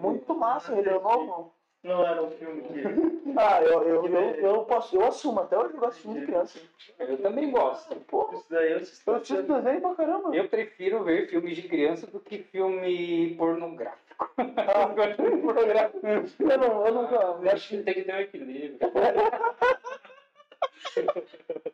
[0.00, 1.59] Muito massa o Rei Leão Novo.
[1.82, 3.30] Não era um filme que.
[3.36, 6.26] Ah, eu, eu, eu, eu, posso, eu assumo, até hoje eu gosto de filme de
[6.26, 6.58] criança.
[6.98, 7.94] Eu também gosto.
[8.08, 9.02] Pô, Isso daí eu assisti.
[9.06, 10.34] eu assisto desenho pra caramba.
[10.34, 14.00] Eu prefiro ver filmes de criança do que filme pornográfico.
[14.40, 15.90] Ah, programa.
[16.38, 17.14] Eu não, eu nunca.
[17.14, 18.78] Eu acho que tem que ter um equilíbrio.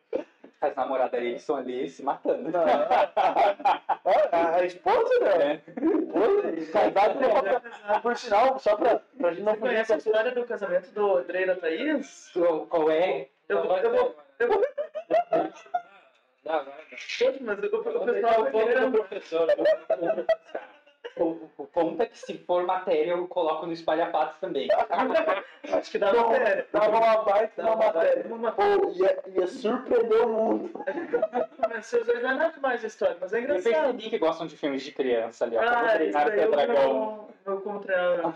[0.66, 2.50] As namoradas deles estão ali se matando.
[2.50, 2.64] Não.
[4.32, 5.60] A, a esposa, né?
[6.56, 10.44] Esposa, casado com Por sinal, só pra, pra gente não Você conhece a história do
[10.44, 12.30] casamento do Andrei e da Thaís?
[12.32, 13.28] Qual- Qual é?
[13.48, 14.16] Eu, vai eu vou.
[14.38, 14.64] Eu vou.
[16.44, 16.72] Não, não, não.
[17.18, 18.40] Poxa, mas o, o Eu vou pessoal
[18.88, 19.48] o professor.
[21.18, 24.68] O, o ponto é que se for matéria, eu coloco no espalha-patos também.
[25.72, 26.66] Acho que dá matéria.
[26.70, 28.14] Dava uma baita Dá uma uma matéria.
[28.14, 28.78] baita uma matéria.
[28.78, 30.70] Pô, ia, ia surpreender o mundo.
[31.70, 33.72] Mas vocês dois não é nada demais a história, mas é Eu engraçado.
[33.72, 35.60] percebi que gostam de filmes de criança ali, ó.
[35.62, 36.74] Ah, isso daí eu dragão.
[36.94, 37.28] não.
[37.54, 38.34] Eu como treinador.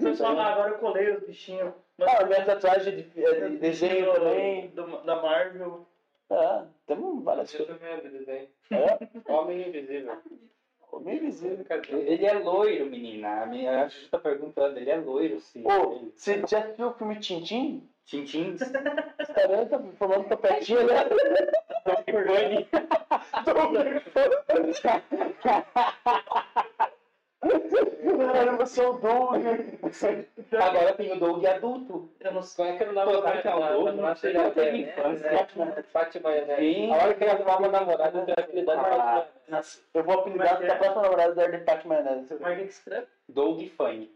[0.00, 1.72] Pessoal, ah, agora eu colei os bichinhos.
[1.98, 4.68] Mas Ah, minha tatuagem de, é, de desenho também.
[4.68, 5.86] do- da Marvel.
[6.30, 8.02] É, temos várias Eu coisas.
[8.02, 8.48] vi desenho.
[8.70, 10.16] É, Homem Invisível.
[11.06, 11.64] Invisível.
[11.90, 13.42] Ele é loiro, menina.
[13.42, 15.62] A minha a Juju tá perguntando, ele é loiro, sim.
[15.62, 17.88] Pô, você já assistiu o filme Tintim?
[18.04, 18.56] Tintin.
[19.20, 21.04] Instagram tá falando topetinho, né?
[25.42, 25.64] Cara,
[28.58, 29.44] você é o Doug.
[30.60, 32.08] Agora tem o Doug adulto.
[32.20, 32.56] Eu não sei.
[32.66, 34.02] Como é que era o nome Pô, tá que é o na- Doug, na- não
[34.02, 34.90] na- sei na- se teve né?
[34.90, 35.26] infância.
[35.28, 36.60] É, Fátima Maionese.
[36.74, 36.92] Sim.
[36.92, 38.92] A hora que ele arrumava uma namorada, ele apelidado de Ah.
[38.92, 42.34] Fátima Nossa, Eu vou apelidar da próxima namorada da Maionese.
[42.34, 43.06] Como é que escreve?
[43.28, 44.10] Doug Funny.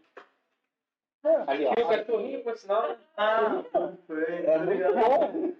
[1.25, 1.73] É, Ali, ó.
[1.73, 2.97] Tinha o cachorrinho, por sinal.
[3.15, 3.63] Ah,
[4.05, 4.23] foi.
[4.45, 5.53] é muito bom.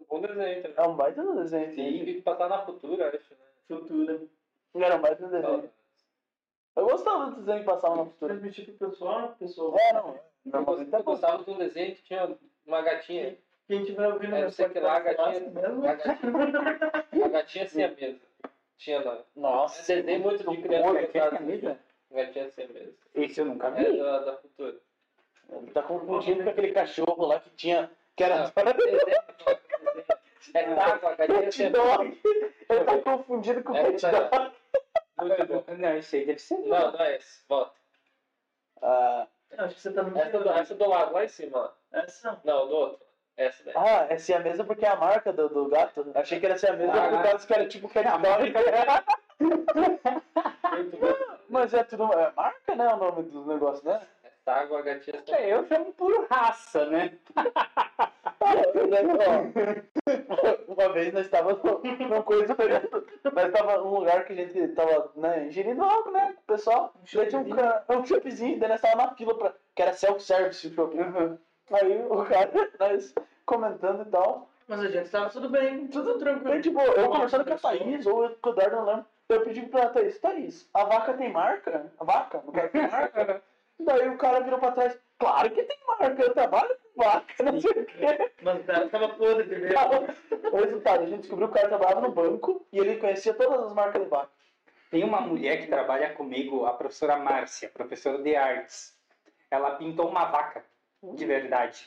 [0.00, 0.74] Um bom desenho também.
[0.78, 1.74] É um baita desenho.
[1.76, 3.36] Tem que passar na futura, acho, né?
[3.68, 4.20] Futura.
[4.74, 5.70] Era um baita desenho.
[6.76, 8.34] Eu gostava do desenho que passava na futura.
[8.34, 9.74] Transmitir pro pessoal, pessoal.
[9.78, 10.08] É, não.
[10.10, 10.20] Eu
[10.52, 13.36] Normalmente gostava- eu gostava de um desenho que tinha uma gatinha.
[13.66, 15.86] Quem tiver ouvindo É, eu sei que lá a gatinha- mesmo.
[15.88, 16.18] A gatinha,
[17.24, 18.20] a gatinha sem a mesa.
[18.78, 19.18] Tinha lá.
[19.34, 19.92] Nossa.
[19.92, 20.92] É desenho muito de criança.
[20.92, 21.30] Que é gostava.
[21.38, 21.78] camisa?
[22.12, 22.92] Gatinha sem a mesa.
[23.14, 23.98] Esse eu nunca É vi.
[23.98, 24.76] da, da Futura.
[25.50, 27.90] Ele tá confundindo com aquele cachorro lá que tinha.
[28.14, 28.44] Que era.
[28.44, 28.52] Não.
[30.54, 32.48] É tágua, a gatinha sem a Pet mesa.
[32.70, 34.10] Ele tá confundindo com o É, Pet tá.
[34.28, 34.52] Dog.
[35.18, 35.64] Muito bom.
[35.76, 36.58] Não, esse aí deve ser.
[36.58, 37.42] Não, não é esse.
[37.48, 37.72] Volta.
[38.82, 39.26] Ah,
[39.58, 41.58] Acho que você tá no Essa do, essa do lado, lá em cima.
[41.58, 41.70] ó.
[41.98, 42.38] Essa?
[42.44, 43.06] Não, do outro.
[43.36, 43.74] Essa daí.
[43.76, 46.10] ah, essa é a mesa porque é a marca do, do gato.
[46.14, 47.08] Achei que era ser a mesa Ah.
[47.10, 47.88] por causa que era tipo.
[50.72, 51.14] Muito bom.
[51.48, 52.12] Mas é tudo.
[52.12, 52.88] É marca, né?
[52.94, 54.00] O nome do negócio, né?
[54.46, 55.24] É tágua, gatinha.
[55.28, 57.12] É, eu chamo por raça, né?
[60.68, 61.60] Uma vez nós estávamos
[61.98, 62.56] numa coisa
[63.34, 66.36] nós estávamos num lugar que a gente estava né, ingerindo algo, né?
[66.38, 69.92] O pessoal, daí tinha um, um shoppingzinho, daí nós estávamos na fila pra, que era
[69.92, 70.98] self-service o shopping.
[71.72, 73.12] Aí o cara, nós
[73.44, 74.48] comentando e tal.
[74.68, 76.60] Mas a gente tava tudo bem, tudo tranquilo.
[76.60, 79.06] tipo, eu conversando com a Thaís, ou com o Eduardo, não lembro.
[79.28, 81.90] Eu pedi pra Thaís, Thaís, a vaca tem marca?
[81.98, 82.40] A vaca?
[82.52, 83.42] Caso, tem marca?
[83.78, 87.60] Daí o cara virou pra trás, claro que tem marca, eu trabalho com vaca, não
[87.60, 88.32] sei o quê.
[88.42, 89.74] Mas o cara tava podre de ver.
[90.52, 93.66] O resultado, a gente descobriu que o cara trabalhava no banco e ele conhecia todas
[93.66, 94.30] as marcas de vaca.
[94.90, 98.96] Tem uma mulher que trabalha comigo, a professora Márcia, professora de artes.
[99.50, 100.64] Ela pintou uma vaca,
[101.02, 101.86] de verdade.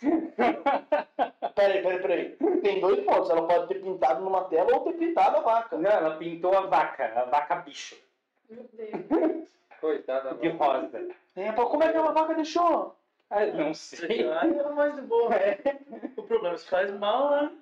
[1.54, 2.36] Peraí, peraí, peraí.
[2.62, 3.28] Tem dois pontos.
[3.28, 5.76] Ela pode ter pintado numa tela ou ter pintado a vaca.
[5.76, 7.96] Não, ela pintou a vaca, a vaca bicho,
[8.48, 9.50] Meu Deus.
[9.80, 10.34] Coitada.
[10.34, 11.08] de rosa.
[11.36, 12.96] É, pô, como é que a vaca deixou?
[13.30, 14.28] Ah, não sei.
[14.40, 15.30] Aí era mais de boa.
[16.16, 17.52] O problema é se faz mal, né?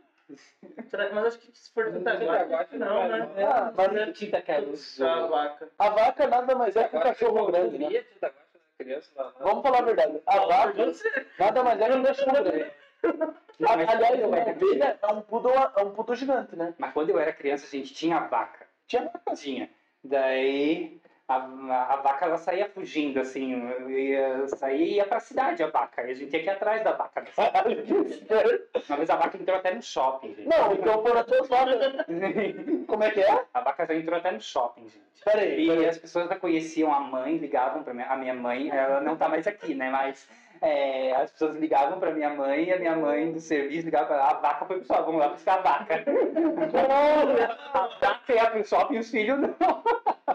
[1.14, 3.18] Mas acho que se for tentar agora, não, né?
[3.18, 3.50] mal.
[3.50, 4.66] Ah, mas é tinta que ela
[5.00, 5.68] a vaca.
[5.78, 8.04] A vaca nada mais é que um cachorro grande, né?
[8.20, 8.30] da
[8.78, 9.32] criança lá.
[9.40, 10.22] Vamos falar a verdade.
[10.26, 10.84] A vaca
[11.38, 12.72] nada mais é que um cachorro grande.
[13.66, 16.74] Aliás, uma ovelha é um poodle, é um poodle gigante, né?
[16.78, 18.66] Mas quando eu era criança, a gente tinha vaca.
[18.86, 19.34] Tinha vaca.
[19.34, 19.70] Tinha.
[20.04, 21.36] Daí a,
[21.92, 23.54] a, vaca ela saía fugindo, assim,
[23.86, 26.02] ia, saía e ia pra cidade a vaca.
[26.02, 27.22] E a gente tinha que ir atrás da vaca.
[28.88, 30.48] Uma vez a vaca entrou até no shopping, gente.
[30.48, 32.06] Não, então foram tuas vacas.
[32.88, 33.44] Como é que é?
[33.52, 35.00] A vaca já entrou até no shopping, gente.
[35.22, 35.86] Peraí, E peraí.
[35.86, 39.28] as pessoas já conheciam a mãe, ligavam pra minha, a minha mãe, ela não tá
[39.28, 39.90] mais aqui, né?
[39.90, 40.26] Mas
[40.62, 44.16] é, as pessoas ligavam pra minha mãe e a minha mãe do serviço ligava pra
[44.16, 46.04] ela, a vaca foi pro shopping, vamos lá buscar a vaca.
[47.74, 49.54] a vaca ia pro shopping e os filhos não.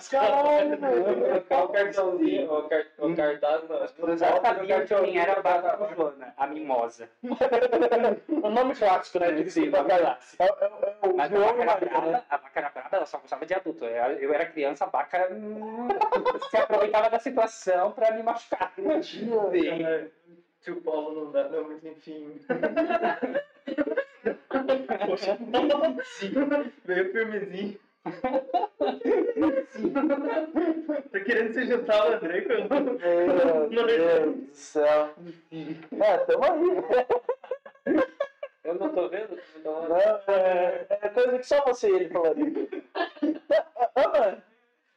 [0.09, 1.43] Caralho, velho.
[1.49, 3.87] O cartãozinho, o, car, o cartaz na.
[3.97, 7.09] Eu já sabia quem era a Joana, a mimosa.
[8.43, 9.31] O nome clássico, né?
[9.31, 10.19] De Sim, vaca lá.
[10.39, 11.79] É, é, é o Mas a vaca era né?
[11.79, 13.85] brava, a vaca era brava, ela só gostava de adulto.
[13.85, 15.87] Eu, era criança, a vaca hum,
[16.49, 18.73] se aproveitava da situação pra me machucar.
[19.01, 19.29] Sim.
[19.81, 20.11] Cara,
[20.61, 22.39] Tio Paulo não dá, não, mas enfim.
[25.05, 25.37] Poxa,
[26.85, 27.77] veio firmezinho.
[31.11, 32.53] Tá querendo se juntar ao André com
[33.69, 35.13] Meu Deus do céu.
[35.51, 37.95] É, tamo aí.
[38.63, 39.37] Eu não tô vendo?
[39.57, 42.67] Então, Não, é, é coisa que só você e ele falaria.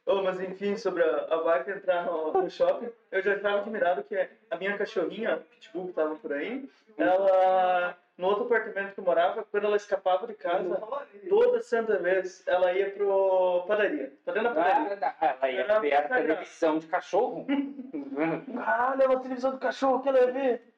[0.05, 4.03] Oh, mas enfim, sobre a, a vaca entrar no, no shopping, eu já estava admirado
[4.03, 4.15] que
[4.49, 9.03] a minha cachorrinha, a Pitbull, que estava por aí, ela, no outro apartamento que eu
[9.03, 10.81] morava, quando ela escapava de casa,
[11.29, 14.11] toda santa vez, ela ia pro padaria.
[14.25, 14.99] Tá dentro da padaria.
[15.21, 17.45] Ah, Ela ia ver a televisão de cachorro.
[18.55, 20.73] Caralho, é uma televisão do cachorro que ela ia ver.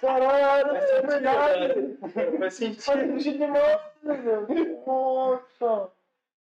[0.00, 1.98] Caralho, é verdade.
[2.00, 3.20] Faz Faz sentido.
[3.20, 4.46] sentido demais, meu.
[4.86, 5.90] Nossa.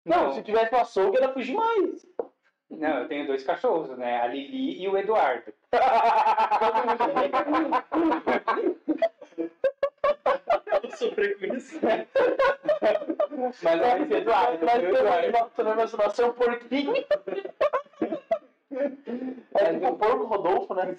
[0.05, 2.05] Não, se tivesse um açougue, ela fugir mais.
[2.69, 4.21] Não, eu tenho dois cachorros, né?
[4.21, 5.53] A Lili e o Eduardo.
[10.83, 11.79] Eu sofri com isso.
[13.63, 15.51] Mas é esse Eduardo, Mas o Eduardo.
[15.55, 15.75] tu não
[16.29, 16.93] um porquinho.
[19.55, 20.95] É tipo um porco Rodolfo, né?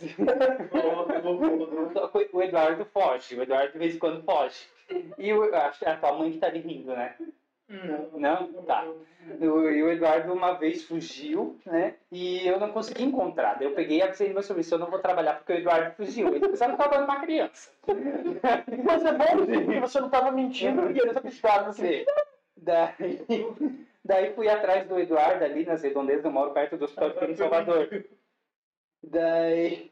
[2.32, 4.66] O Eduardo foge, o Eduardo de vez em quando foge.
[5.18, 7.14] E o, acho que é a tua mãe que tá ali rindo, né?
[7.68, 8.18] Não.
[8.18, 8.62] Não?
[8.64, 8.84] Tá.
[9.40, 11.96] O, e o Eduardo uma vez fugiu, né?
[12.10, 13.58] E eu não consegui encontrar.
[13.58, 16.28] Daí eu peguei e avisei meu serviço, eu não vou trabalhar porque o Eduardo fugiu.
[16.28, 17.70] Ele pensava que eu tava uma criança.
[18.84, 21.68] Mas é bom, porque você não tava mentindo e ele tá acreditado.
[21.68, 21.82] Assim.
[21.82, 22.04] Sim.
[22.56, 23.26] Daí,
[24.04, 28.04] daí fui atrás do Eduardo ali nas redondezas, eu moro perto do hospital de Salvador.
[29.02, 29.90] Daí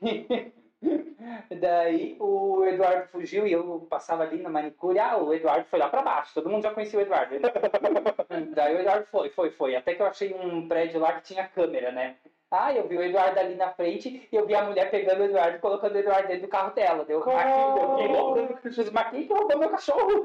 [1.61, 4.99] Daí o Eduardo fugiu e eu passava ali na manicure.
[4.99, 6.35] Ah, o Eduardo foi lá pra baixo.
[6.35, 7.37] Todo mundo já conhecia o Eduardo.
[8.55, 9.77] Daí o Eduardo foi, foi, foi.
[9.77, 12.17] Até que eu achei um prédio lá que tinha câmera, né?
[12.51, 15.25] Ah, eu vi o Eduardo ali na frente e eu vi a mulher pegando o
[15.25, 17.05] Eduardo e colocando o Eduardo dentro do carro dela.
[17.05, 18.91] Deu aqui, eu fiquei.
[18.93, 20.23] Mas quem que roubou meu cachorro?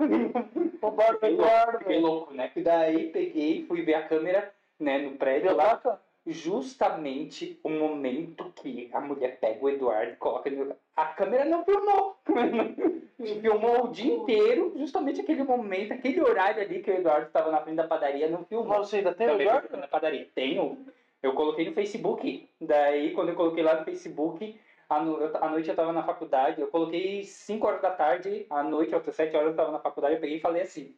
[0.82, 2.52] Roubaram o Eduardo, fiquei louco, né?
[2.56, 5.82] E daí peguei, fui ver a câmera, né, no prédio lá.
[6.26, 10.74] Justamente o momento que a mulher pega o Eduardo e coloca ele.
[10.96, 12.16] A câmera não filmou.
[13.42, 17.62] filmou o dia inteiro, justamente aquele momento, aquele horário ali que o Eduardo estava na
[17.62, 18.84] frente da padaria, não filmou.
[18.84, 19.78] Você ainda tem o Eduardo?
[19.78, 20.28] na padaria.
[20.36, 20.86] Tenho.
[21.24, 22.48] Eu coloquei no Facebook.
[22.60, 24.60] Daí, quando eu coloquei lá no Facebook,
[24.90, 26.62] à, noite eu tava na faculdade.
[26.62, 30.16] Eu coloquei 5 horas da tarde, à noite, outras 7 horas eu tava na faculdade.
[30.16, 30.96] Eu peguei e falei assim.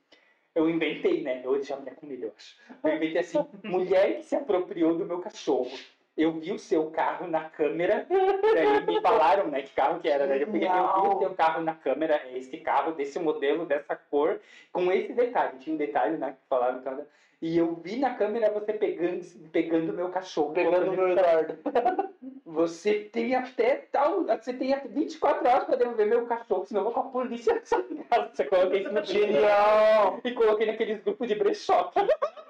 [0.56, 1.42] Eu inventei, né?
[1.44, 2.56] Eu deixei a mulher com medo, eu acho.
[2.84, 5.72] Eu inventei assim: mulher que se apropriou do meu cachorro.
[6.16, 8.06] Eu vi o seu carro na câmera.
[8.08, 9.64] Daí me falaram, né?
[9.64, 10.28] Que carro que era.
[10.28, 12.22] Daí eu peguei, eu vi o seu carro na câmera.
[12.26, 14.40] é Esse carro, desse modelo, dessa cor,
[14.72, 15.58] com esse detalhe.
[15.58, 16.34] Tinha um detalhe, né?
[16.34, 16.80] Que falaram.
[16.80, 17.04] então,
[17.44, 19.22] e eu vi na câmera você pegando
[19.52, 20.54] pegando meu cachorro.
[20.54, 21.58] Pegando o meu Eduardo.
[22.46, 24.24] Você tem até tal.
[24.24, 27.54] Você tem até 24 horas para devolver meu cachorro, senão eu vou com a polícia
[27.60, 28.30] na sua casa.
[28.34, 30.22] Você coloquei isso no Genial!
[30.24, 31.92] e coloquei naqueles grupos de brechó.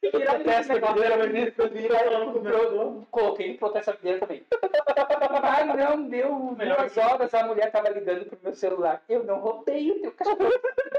[0.00, 1.06] Tiraram esse negócio da
[3.10, 4.42] Coloquei no protesto da videira também.
[5.42, 9.02] Ah, não, deu duas horas, a mulher tava ligando pro meu celular.
[9.08, 10.38] Eu não roubei o teu cachorro.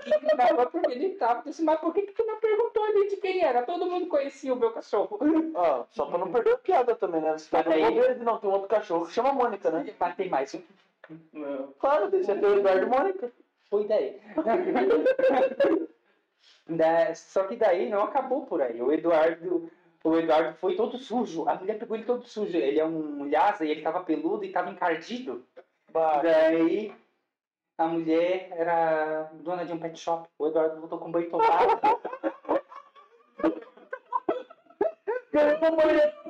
[0.05, 1.39] E na rua porque ele tava.
[1.39, 3.63] Eu disse, mas por que, que tu não perguntou ali de quem era?
[3.63, 5.19] Todo mundo conhecia o meu cachorro.
[5.55, 7.37] Ah, só pra não perder a piada também, né?
[7.37, 9.93] Você tá aí- roubando, não, tem um outro cachorro que chama Mônica, né?
[9.99, 10.61] Mas tem mais um.
[11.79, 13.31] Claro, que ser o Eduardo e Mônica.
[13.69, 14.19] Foi daí.
[16.69, 18.81] Da- Só que daí não acabou por aí.
[18.81, 19.71] O Eduardo,
[20.03, 21.47] o Eduardo foi todo sujo.
[21.47, 22.55] A mulher pegou ele todo sujo.
[22.57, 25.45] Ele é um lhasa e ele tava peludo e tava encardido.
[25.91, 26.93] Bah, Daí
[27.77, 30.27] a mulher era dona de um pet shop.
[30.37, 31.79] O Eduardo voltou com banho tomado.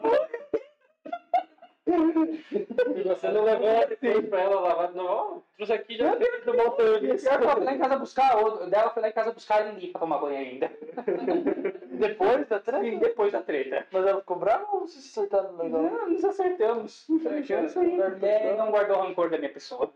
[2.31, 5.09] E você não levou depois pra ela lavar novo?
[5.09, 7.03] Ó, trouxe aqui já fez do motor.
[7.03, 9.63] E ela foi lá em casa buscar, o dela foi lá em casa buscar a
[9.71, 10.71] Lili pra tomar banho ainda.
[11.91, 12.85] depois da treta?
[12.85, 13.87] E depois da treta.
[13.91, 15.81] Mas ela ficou brava ou vocês se acertaram legal?
[15.81, 17.07] Não, nos acertamos.
[17.09, 17.99] Isso aí.
[18.21, 19.91] É, não guardou rancor da minha pessoa.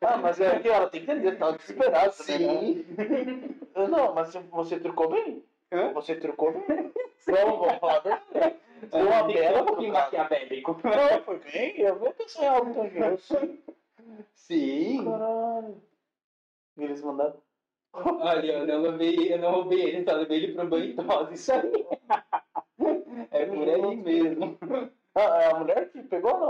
[0.00, 3.88] Ah, mas é que ela tem que entender, tava desesperada também, né?
[3.88, 5.42] Não, mas você- trucou bem.
[5.72, 5.92] Hã?
[5.94, 6.92] Você trucou bem.
[7.26, 8.56] Vamos, vamos falar a verdade.
[8.90, 10.80] Que ser bela um pouquinho maquiavélico.
[10.82, 11.80] Não, foi bem.
[11.80, 13.18] Eu vou pensar em algo também.
[14.34, 15.04] Sim.
[15.04, 15.82] Caralho.
[16.76, 17.36] E eles mandaram.
[17.92, 21.32] Olha, eu não roubei, eu não roubei ele, só levei ele pro banho e tosa.
[21.32, 21.86] Isso aí.
[23.30, 24.58] É por aí mesmo.
[25.14, 26.40] Ah, é a mulher que pegou ou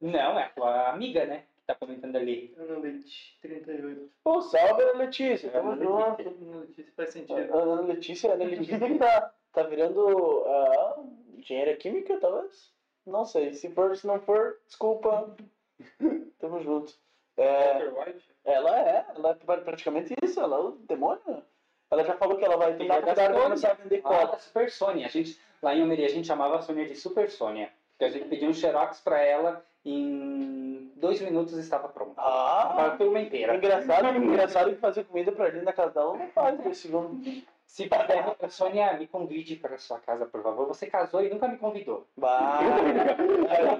[0.00, 0.10] não?
[0.12, 1.44] Não, é a tua amiga, né?
[1.56, 2.54] Que tá comentando ali.
[2.56, 4.08] Ana Leite, 38.
[4.22, 5.50] Pô, salve, Ana Letícia.
[5.50, 6.22] Tamo Ana junto.
[6.22, 7.58] Ana Letícia faz A sentido.
[7.58, 11.04] Ana Letícia, a Ana Letícia que tá, tá virando ah,
[11.44, 12.72] engenheira química, talvez?
[13.06, 13.52] Não sei.
[13.54, 15.36] Se, for, se não for, desculpa.
[16.40, 16.92] Tamo junto.
[17.36, 17.82] É,
[18.44, 21.42] ela é, ela é pra- praticamente isso, ela é o demônio.
[21.90, 23.40] Ela já falou que ela vai tentar Sônia.
[23.42, 24.26] começar a vender cola.
[24.26, 25.06] da Super Sônia.
[25.06, 27.70] A gente, lá em Almeria, a gente chamava a Sônia de Super Sônia.
[27.92, 32.14] Porque a gente pediu um xerox pra ela em dois minutos estava pronto.
[32.14, 33.54] Para a Ah, turma inteira.
[33.56, 36.58] engraçado, engraçado que fazer comida pra gente na casa dela não faz.
[37.74, 40.68] Se puder, Sônia, me convide para sua casa, por favor.
[40.68, 42.06] Você casou e nunca me convidou.
[42.16, 42.60] Bah,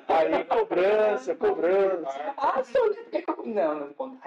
[0.08, 2.34] aí cobrança, cobrança.
[2.36, 4.18] Ah, Sônia, por que eu- Não, não conta.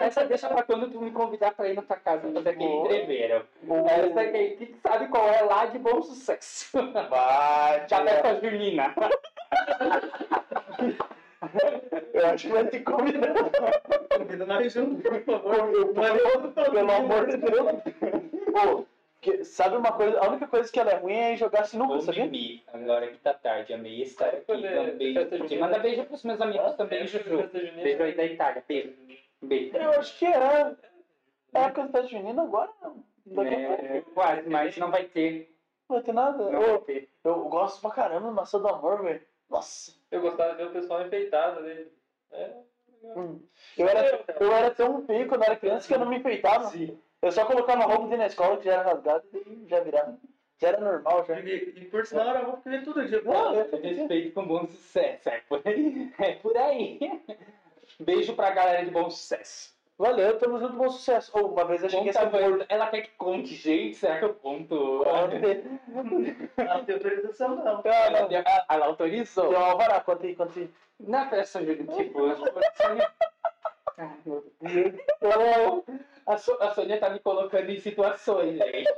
[0.00, 2.86] Essa deixa pra quando tu me convidar pra ir na tua casa fazer aquele Boa.
[2.86, 3.46] entreveiro.
[3.84, 6.70] Essa aqui, que sabe qual é lá de bom sucesso.
[7.10, 8.94] Vai, Já vai com a Julina.
[12.14, 13.34] Eu acho que vai ter que convidar.
[14.16, 15.92] Convida nós junto, por favor.
[16.72, 17.72] Pelo amor de Deus.
[18.52, 18.86] Pô,
[19.20, 20.18] que- sabe uma coisa?
[20.20, 22.22] A única coisa que ela é ruim é jogar sinuca, Vou sabia?
[22.24, 22.62] dormir.
[22.72, 24.52] Agora que tá tarde, amei estar aqui.
[24.52, 25.20] Um beijo.
[25.20, 27.36] festa Te manda beijo pros meus amigos também, Juju.
[27.38, 27.82] Festa junina.
[27.82, 28.64] Beijo aí da Itália.
[28.66, 28.92] Beijo.
[29.42, 29.76] Beijo.
[29.76, 30.74] Eu acho que é.
[31.54, 33.02] É a da junina agora, não.
[33.26, 35.50] Daqui a pouco É, quase, mas não vai ter.
[35.88, 36.50] não vai ter nada.
[36.50, 37.08] Não vai Ô, ter.
[37.24, 39.22] eu gosto pra caramba do maçã do amor, velho.
[39.50, 39.95] Nossa.
[40.10, 41.92] Eu gostava de ver o pessoal enfeitado ali.
[42.32, 42.50] É.
[43.16, 43.40] Hum.
[43.76, 46.72] Eu era, eu era tão feio quando era criança que eu não me enfeitava.
[47.22, 50.18] Eu só colocava roupa dentro na escola que já era rasgada e já virava.
[50.58, 51.38] Já era normal, já.
[51.40, 53.20] E, e por sinal era roupa que vem todo dia.
[53.22, 55.28] Não, eu- Respeito com bom sucesso.
[55.28, 56.12] É por aí.
[56.18, 56.98] É por aí.
[58.00, 59.75] Beijo pra galera de bom sucesso.
[59.98, 61.30] Valeu, tamo junto, bom sucesso.
[61.38, 62.66] Ou uma vez eu cheguei a ser Conta, morto.
[62.68, 63.96] ela quer que conte, gente.
[63.96, 65.02] Será que eu conto?
[66.56, 67.80] Ela tem autorização, não.
[67.82, 69.48] Ela, ela- ela autorizou.
[69.48, 70.70] Deu alvará, conta aí, conta aí.
[71.00, 73.12] Na festa de tipo, a Sônia.
[73.96, 75.84] Ai, meu Deus.
[76.26, 78.90] A, So- a Sônia tá me colocando em situações, gente.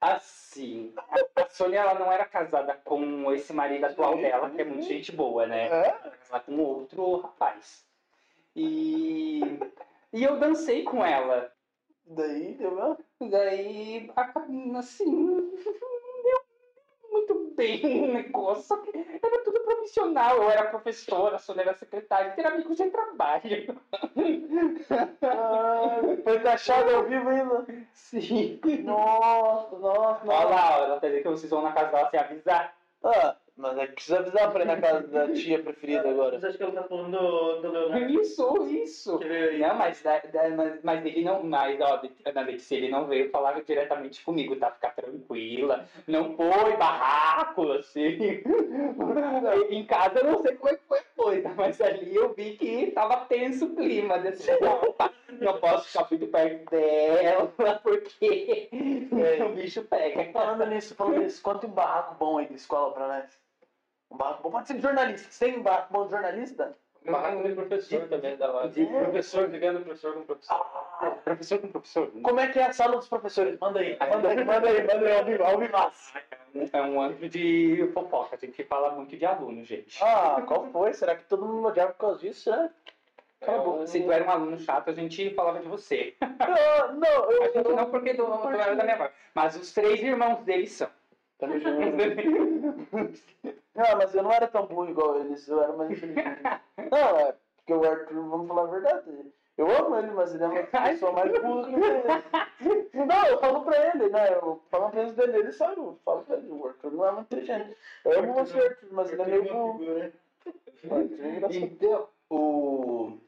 [0.00, 4.64] Assim, a, a Sônia ela não era casada com esse marido atual dela, que é
[4.64, 5.64] muito gente boa, né?
[5.64, 5.66] É?
[5.66, 7.87] Ela era casada com outro rapaz.
[8.60, 9.40] E,
[10.12, 11.52] e eu dancei com ela.
[12.04, 12.98] Daí, deu?
[13.20, 14.10] Daí,
[14.76, 15.36] assim, não
[16.24, 16.40] deu
[17.12, 18.64] muito bem o negócio.
[18.64, 20.38] Só que era tudo profissional.
[20.38, 23.80] Eu era professora, a Sônia era secretária, ter amigos de trabalho.
[25.22, 27.66] Ah, foi taxado ao vivo ainda.
[27.92, 28.58] Sim.
[28.82, 30.48] Nossa, nossa, Olha nossa.
[30.48, 32.76] lá, ela tá dizendo que vocês vão na casa dela sem avisar.
[33.04, 36.32] Ah, mas é que precisa avisar pra ir na casa da tia preferida agora.
[36.34, 38.20] Mas acho que ela tá falando do, do Leonardo.
[38.20, 39.20] Isso, isso.
[39.58, 41.42] Não, mas, da- da- mas, mas ele não.
[41.42, 42.00] Mas, ó,
[42.32, 44.70] na Letícia, ele não veio falar diretamente comigo, tá?
[44.70, 45.84] Ficar tranquila.
[46.06, 48.42] Não foi barraco, assim.
[49.70, 52.56] em casa eu não sei como é que foi a coisa, mas ali eu vi
[52.56, 54.18] que tava tenso o clima.
[54.18, 57.52] Desse, não, tá, não posso ficar muito perto dela,
[57.82, 58.68] porque
[59.44, 60.32] o bicho pega.
[60.32, 63.47] Falando nisso, falando nisso, conta um barraco bom aí da escola pra nós.
[64.10, 65.28] Um barraco bom, pode ser de jornalista.
[65.44, 66.76] Tem um barraco bom de jornalista?
[67.04, 68.68] Barraco de professor também da hora.
[68.68, 70.54] De professor ligando professor com professor.
[71.00, 72.10] Ah, Professor com professor.
[72.22, 73.58] como é que é a sala dos professores?
[73.60, 76.12] Manda aí, manda aí, manda aí, manda aí, ao vivaço.
[76.72, 80.02] É um ano de fofoca, a gente fala muito de aluno, gente.
[80.02, 80.92] Ah, qual foi?
[80.92, 82.70] Será que todo mundo odiava por causa disso, né?
[83.46, 83.86] Boca.
[83.86, 86.16] Se tu era um aluno chato, a gente falava de você.
[86.20, 87.42] Ah, não, eu...
[87.44, 89.10] A gente não porque tu, tu era da minha voz.
[89.34, 90.88] Mas os três irmãos deles são.
[91.38, 91.78] Tamo junto.
[93.78, 96.42] Não, mas eu não era tão burro igual eles, eu era mais inteligente.
[96.90, 99.32] Não, é porque o Arthur, vamos falar a verdade.
[99.56, 103.06] Eu amo ele, mas ele é uma pessoa mais burra que ele.
[103.06, 104.34] Não, eu falo pra ele, né?
[104.34, 107.12] Eu falo uma vez dele, ele sabe, eu falo pra ele, o Arthur não é
[107.12, 107.76] muito inteligente.
[108.04, 109.84] Eu amo você, Arthur, mas ele é meio burro.
[109.84, 110.12] É
[111.28, 111.64] engraçado.
[111.64, 113.18] Então, o...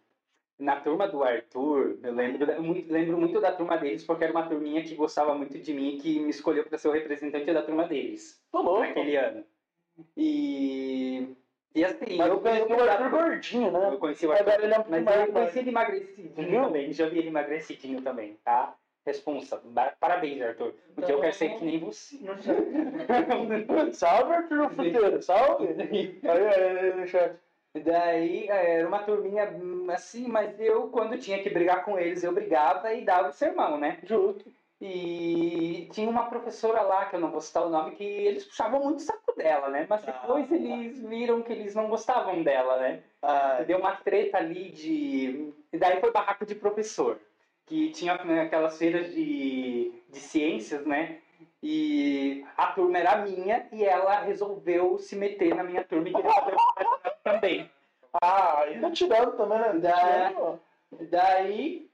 [0.58, 2.46] na turma do Arthur, eu lembro,
[2.88, 5.98] lembro muito da turma deles, porque era uma turminha que gostava muito de mim e
[5.98, 8.80] que me escolheu para ser o representante da turma deles, Tô louco.
[8.80, 9.44] naquele ano.
[10.16, 11.28] E,
[11.74, 13.88] e assim, Mas eu conheci o Arthur gordinho, né?
[13.92, 16.62] Eu conheci o Arthur Agora ele é Mas mais eu conheci ele emagrecidinho Viu?
[16.64, 18.74] também, já vi ele emagrecidinho também, tá?
[19.06, 19.62] Responsa.
[19.98, 20.74] Parabéns, Arthur.
[20.96, 22.18] Um dia eu quero ser que nem você.
[23.92, 25.68] Salve, Arthur Fruteiro, salve.
[25.68, 27.36] Aí, aí, aí, chat.
[27.72, 32.24] Daí é, era uma turminha hum, assim, mas eu, quando tinha que brigar com eles,
[32.24, 33.98] eu brigava e dava o sermão, né?
[34.02, 34.44] Justo.
[34.80, 38.82] E tinha uma professora lá, que eu não vou citar o nome, que eles puxavam
[38.82, 39.86] muito o saco dela, né?
[39.88, 40.54] Mas depois Ah.
[40.54, 43.02] eles viram que eles não gostavam dela, né?
[43.20, 45.52] Ah, Deu uma treta ali de.
[45.72, 47.20] E daí foi barraco de professor.
[47.66, 51.18] Que tinha né, aquelas feiras de, de ciências, né?
[51.62, 56.32] E a turma era minha e ela resolveu se meter na minha turma e queria
[56.32, 56.56] fazer
[57.22, 57.70] também.
[58.22, 59.72] ah, ainda tirando também, né?
[59.74, 60.58] Da-
[61.10, 61.89] Daí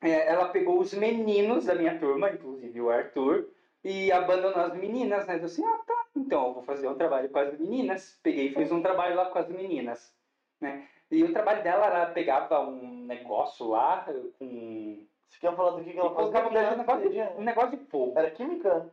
[0.00, 3.48] é, ela pegou os meninos da minha turma, inclusive o Arthur,
[3.82, 5.38] e abandonou as meninas, né?
[5.38, 8.18] Eu assim, ah tá, então eu vou fazer um trabalho com as meninas.
[8.22, 10.14] Peguei e fiz um trabalho lá com as meninas,
[10.60, 10.88] né?
[11.10, 14.04] E o trabalho dela, ela pegava um negócio lá
[14.38, 15.06] com...
[15.28, 16.30] Você quer falar do que que ela faz?
[16.30, 18.14] colocava um negócio, de, um Era negócio de fogo.
[18.34, 18.92] química?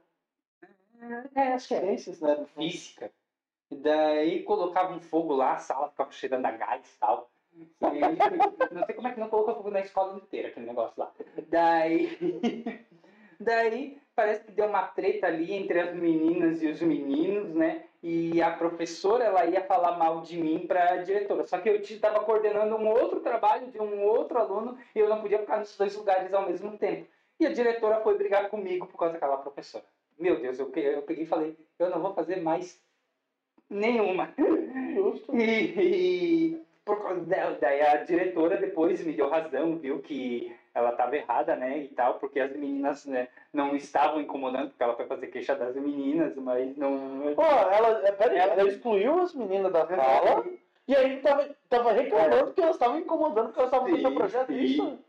[1.36, 1.80] É, acho que é.
[1.82, 2.46] Ciências, né?
[2.56, 3.12] Física.
[3.72, 7.30] E daí colocava um fogo lá, a sala ficava cheirando a gás e tal.
[8.72, 11.12] Não sei como é que não colocou fogo na escola inteira, aquele negócio lá.
[11.50, 12.18] Daí,
[13.40, 17.84] daí parece que deu uma treta ali entre as meninas e os meninos, né?
[18.02, 21.46] E a professora, ela ia falar mal de mim para a diretora.
[21.46, 25.22] Só que eu estava coordenando um outro trabalho de um outro aluno e eu não
[25.22, 27.08] podia ficar nos dois lugares ao mesmo tempo.
[27.40, 29.86] E a diretora foi brigar comigo por causa daquela professora.
[30.20, 32.80] Meu Deus, eu, eu peguei e falei, eu não vou fazer mais
[33.70, 34.34] nenhuma.
[34.96, 35.36] Justo.
[35.36, 41.56] E, e por daí a diretora depois me deu razão, viu que ela estava errada,
[41.56, 45.56] né, e tal, porque as meninas né, não estavam incomodando, porque ela foi fazer queixa
[45.56, 47.34] das meninas, mas não...
[47.36, 50.44] Pô, ela, é, peraí, Ela- ela excluiu as meninas da sala
[50.88, 54.48] e aí tava, tava reclamando que elas estavam incomodando porque elas estavam fazendo o projeto.
[54.48, 54.60] sim.
[54.64, 55.00] Isso?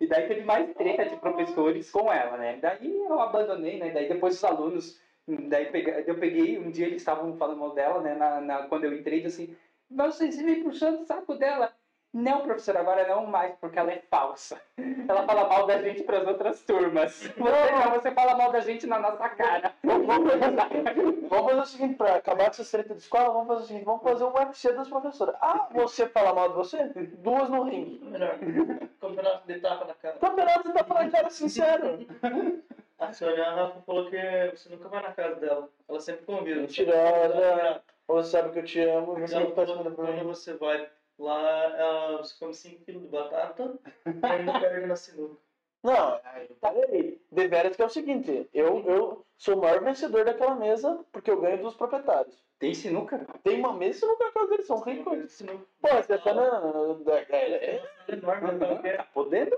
[0.00, 2.56] E daí teve mais treta de professores com ela, né?
[2.62, 3.90] Daí eu abandonei, né?
[3.90, 5.68] Daí depois os alunos, daí
[6.06, 8.14] eu peguei, um dia eles estavam falando mal dela, né?
[8.14, 9.56] Na, na- quando eu entrei, assim,
[9.90, 11.72] mas vocês vêm puxando o saco dela.
[12.12, 14.60] Não, professor, agora não mais, porque ela é falsa.
[15.06, 17.12] Ela fala mal da gente para as outras turmas.
[17.12, 19.74] Você não, você fala mal da gente na nossa cara.
[19.84, 20.38] Vamos fazer,
[21.28, 23.84] vamos fazer o seguinte, pra acabar com essa treta de escola, vamos fazer o seguinte,
[23.84, 25.36] vamos fazer um UFC das professoras.
[25.40, 26.84] Ah, você fala mal de você?
[27.18, 28.02] Duas no ringue.
[28.02, 28.38] Melhor.
[29.00, 30.16] Campeonato de tapa na cara.
[30.18, 32.06] Campeonato tá falando cara sincero.
[32.98, 35.68] A senhora Rafa falou que você nunca vai na casa dela.
[35.86, 36.62] Ela sempre convida.
[36.62, 37.82] Mentirosa.
[38.08, 40.18] Você sabe que eu te amo e você Ela não tá respondendo que por quando
[40.18, 40.24] mim.
[40.24, 45.36] você vai lá, você come 5 kg de batata e ainda perde na sinuca.
[45.82, 46.20] Não,
[46.60, 47.20] peraí.
[47.30, 51.40] Deveras que é o seguinte, eu, eu sou o maior vencedor daquela mesa porque eu
[51.40, 52.42] ganho dos proprietários.
[52.58, 53.24] Tem sinuca?
[53.44, 55.30] Tem uma mesa e não na casa deles, são ricos.
[55.32, 55.64] Sinuca.
[55.80, 56.42] Pô, você tá na...
[57.30, 58.96] É, é, É enorme, né?
[58.96, 59.56] Tá podendo?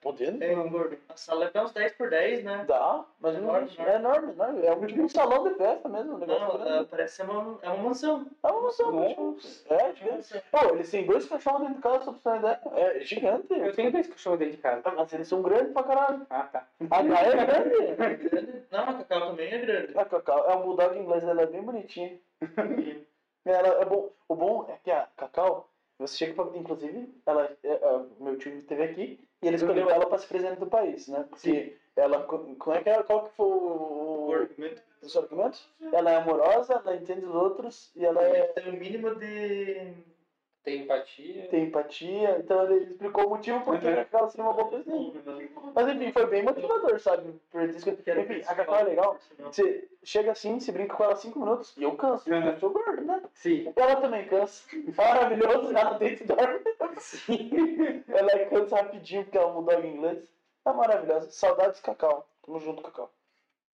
[0.00, 0.42] podendo?
[0.42, 0.96] É, gordo.
[1.08, 2.64] A sala é uns 10 por 10, né?
[2.68, 4.66] Dá, mas É não, enorme, é enorme, enorme.
[4.66, 7.58] É um, tipo um salão de festa mesmo, um negócio Não, ela parece ser uma,
[7.62, 8.26] é uma mansão.
[8.42, 9.74] É uma mansão, Nossa.
[9.74, 10.44] É, É uma gigante.
[10.50, 12.60] Pô, eles têm dois cachorros dentro de casa, só pra ideia.
[12.74, 13.52] É gigante.
[13.52, 14.82] Eu tenho dois cachorros dentro de casa.
[14.94, 16.26] Mas eles são grandes pra caralho.
[16.30, 16.66] Ah, tá.
[16.90, 17.78] A Gaia é grande.
[18.02, 18.62] É grande.
[18.70, 19.98] Não, a Cacau também é grande.
[19.98, 22.18] A Cacau é um bulldog inglês, ela é bem bonitinha.
[23.44, 24.10] Ela é bom.
[24.28, 26.56] O bom é que a Cacau, você chega pra.
[26.56, 30.58] Inclusive, ela, é, é, meu tio esteve aqui e ele escolheu ela pra ser presidente
[30.60, 31.24] do país, né?
[31.28, 32.22] Porque ela.
[32.24, 33.02] co- Como é que é?
[33.02, 34.32] Qual que foi O o.
[34.34, 35.68] argumento os argumentos?
[35.92, 39.92] Ela é amorosa, ela entende os outros e ela é, tem o mínimo de.
[40.64, 41.48] Tem empatia.
[41.48, 42.38] tem empatia.
[42.40, 43.92] Então ele explicou o motivo por que Uhum.
[43.92, 45.18] a Cacau seria uma boa presidente.
[45.74, 47.40] Mas enfim, foi bem motivador, sabe?
[47.50, 49.16] Por isso que- Enfim, a Cacau é legal.
[49.38, 52.28] Você chega assim, se brinca com ela cinco minutos e eu canso.
[52.32, 53.22] Eu sou gordo, né?
[53.34, 53.72] Sim.
[53.76, 54.64] Ela também cansa.
[54.96, 56.60] Maravilhoso, ela deita e dorme.
[56.98, 57.50] Sim.
[58.08, 60.18] Ela cansa rapidinho porque ela mudou em inglês.
[60.66, 61.30] É maravilhosa.
[61.30, 62.28] Saudades, Cacau.
[62.44, 63.10] Tamo junto, Cacau.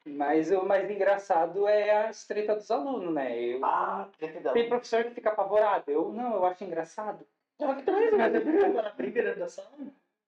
[0.07, 3.39] Mas o mais engraçado é a treta dos alunos, né?
[3.39, 3.65] Eu...
[3.65, 4.53] Ah, tem dela.
[4.53, 5.91] Tem professor que fica apavorado.
[5.91, 7.27] Eu não, eu acho engraçado.
[7.59, 9.69] Ela que também Na primeira da sala?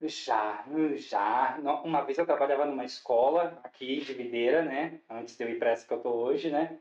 [0.01, 0.65] Já,
[0.97, 1.59] já.
[1.85, 5.01] Uma vez eu trabalhava numa escola aqui de Videira, né?
[5.11, 6.79] Antes de eu ir para essa que eu tô hoje, né?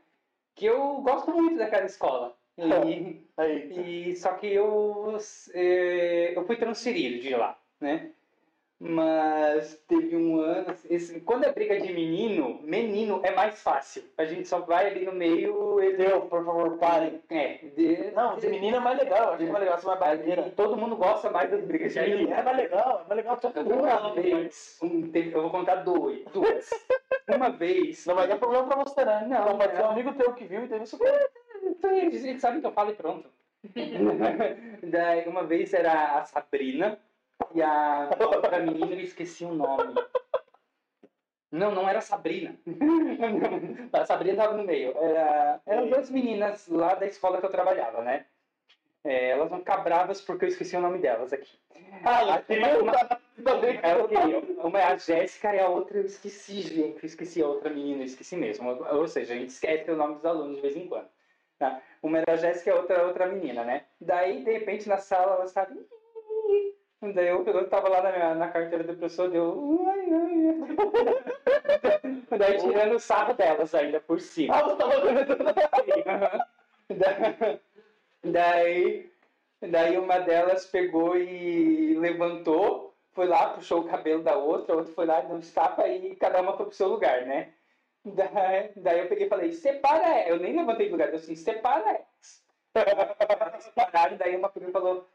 [0.54, 2.36] Que eu gosto muito daquela escola.
[3.38, 5.18] E, e só que eu,
[5.52, 8.12] eh, eu fui transferido de lá, né?
[8.78, 10.74] Mas teve um ano.
[10.90, 14.02] esse- quando é briga de menino, menino é mais fácil.
[14.18, 15.80] A gente só vai ali no meio.
[15.80, 17.22] Ele, Deu, por favor, parem.
[17.30, 19.28] é, de, Não, de menina é mais legal.
[19.28, 20.46] Eu acho mais legal ser mais barbeira.
[20.48, 22.32] e todo mundo gosta mais das brigas de menino.
[22.34, 23.74] É mais legal, é mais legal todo mundo.
[23.82, 26.68] Uma vez, um, teve- eu vou contar dois, duas.
[27.28, 29.26] Uma vez, Não, mas é problema pra você, né?
[29.28, 29.74] Não, Não, é.
[29.74, 30.96] ser um amigo teu que viu e teve isso.
[31.64, 33.28] então eles, eles sabem que eu falo e pronto.
[34.84, 36.98] Daí, uma vez era a Sabrina
[37.56, 39.94] e a outra menina, eu esqueci o nome.
[41.50, 42.56] Não, não era a Sabrina.
[43.92, 44.96] A Sabrina estava no meio.
[44.98, 48.26] Era, eram duas meninas lá da escola que eu trabalhava, né?
[49.04, 51.58] É, elas vão ficar bravas porque eu esqueci o nome delas aqui.
[52.04, 52.24] Ah,
[52.80, 52.92] Uma-.
[53.82, 54.38] Ela queria.
[54.64, 56.98] Uma é a Jéssica e a outra eu esqueci, gente.
[57.02, 58.68] Eu esqueci a outra menina, eu esqueci mesmo.
[58.70, 61.08] Ou seja, a gente esquece o nome dos alunos de vez em quando.
[61.58, 61.80] tá?
[62.02, 63.84] Uma era a Jéssica e a outra era outra menina, né?
[64.00, 65.70] Daí, de repente, na sala, ela estava.
[67.00, 69.86] Daí eu, eu tava lá na, minha, na carteira do professor, deu.
[69.86, 70.56] Ai, ai.
[72.38, 74.54] Daí tirando o sarro delas ainda por cima.
[74.56, 74.96] Ah, você tava.
[76.88, 77.58] Da-
[78.22, 79.10] daí,
[79.60, 84.92] daí uma delas pegou e levantou, foi lá, puxou o cabelo da outra, a outra
[84.92, 87.52] foi lá, deu um tapa e cada uma foi pro seu lugar, né?
[88.04, 90.28] Daí, daí eu peguei e falei, separa ela.
[90.28, 92.44] Eu nem levantei do lugar, eu assim, separa elas.
[94.18, 95.08] Daí uma e falou,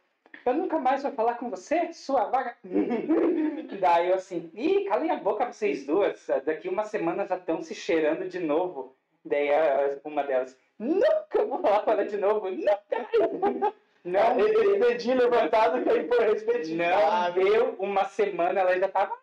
[0.46, 2.56] eu nunca mais vou falar com você, sua vaga.
[3.80, 7.74] daí eu assim, ih, calem a boca vocês duas, daqui uma semana já estão se
[7.76, 8.96] cheirando de novo.
[9.24, 12.80] Daí a- uma delas, nunca vou falar com ela de novo, nunca.
[14.04, 16.70] Não, Esse dedinho levantado que aí por respeito.
[16.70, 19.16] não deu uma semana, ela já tava.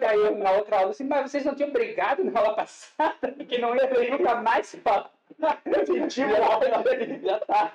[0.00, 3.32] Daí na outra aula assim, mas vocês não tinham brigado na aula passada?
[3.46, 4.74] Que não entrei nunca mais
[5.34, 5.58] fala.
[5.84, 6.30] Sentivo
[7.22, 7.72] Já tá.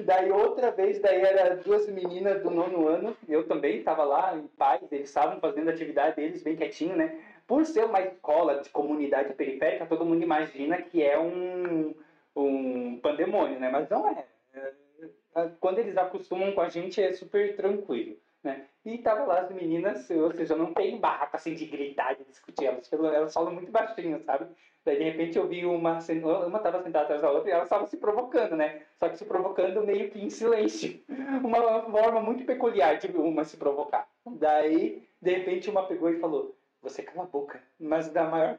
[0.00, 4.46] Daí outra vez, daí era duas meninas do nono ano, eu também estava lá em
[4.48, 7.20] paz, eles estavam fazendo a atividade deles bem quietinho, né?
[7.46, 11.94] Por ser uma escola de comunidade periférica, todo mundo imagina que é um,
[12.36, 13.70] um pandemônio, né?
[13.70, 14.24] Mas não é.
[14.54, 18.66] É, Quando eles acostumam com a gente é super tranquilo, né?
[18.84, 22.66] E tava lá as meninas, ou seja, não tem barraco assim de gritar, de discutir,
[22.66, 24.46] elas, elas falam muito baixinho, sabe?
[24.88, 25.98] Daí de repente eu vi uma,
[26.46, 28.80] uma tava sentada atrás da outra e elas estavam se provocando, né?
[28.98, 30.98] Só que se provocando meio que em silêncio.
[31.44, 34.08] Uma forma muito peculiar de uma se provocar.
[34.24, 38.58] Daí, de repente, uma pegou e falou: Você cala a boca, mas da maior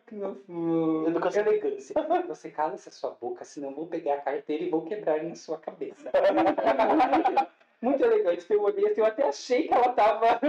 [1.08, 1.48] Educação.
[1.48, 1.96] elegância.
[2.30, 5.34] Você cala essa sua boca, senão eu vou pegar a carteira e vou quebrar na
[5.34, 6.12] sua cabeça.
[7.82, 10.40] antes eu olhei assim, eu até achei que ela tava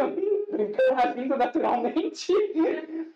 [1.03, 2.35] agindo naturalmente.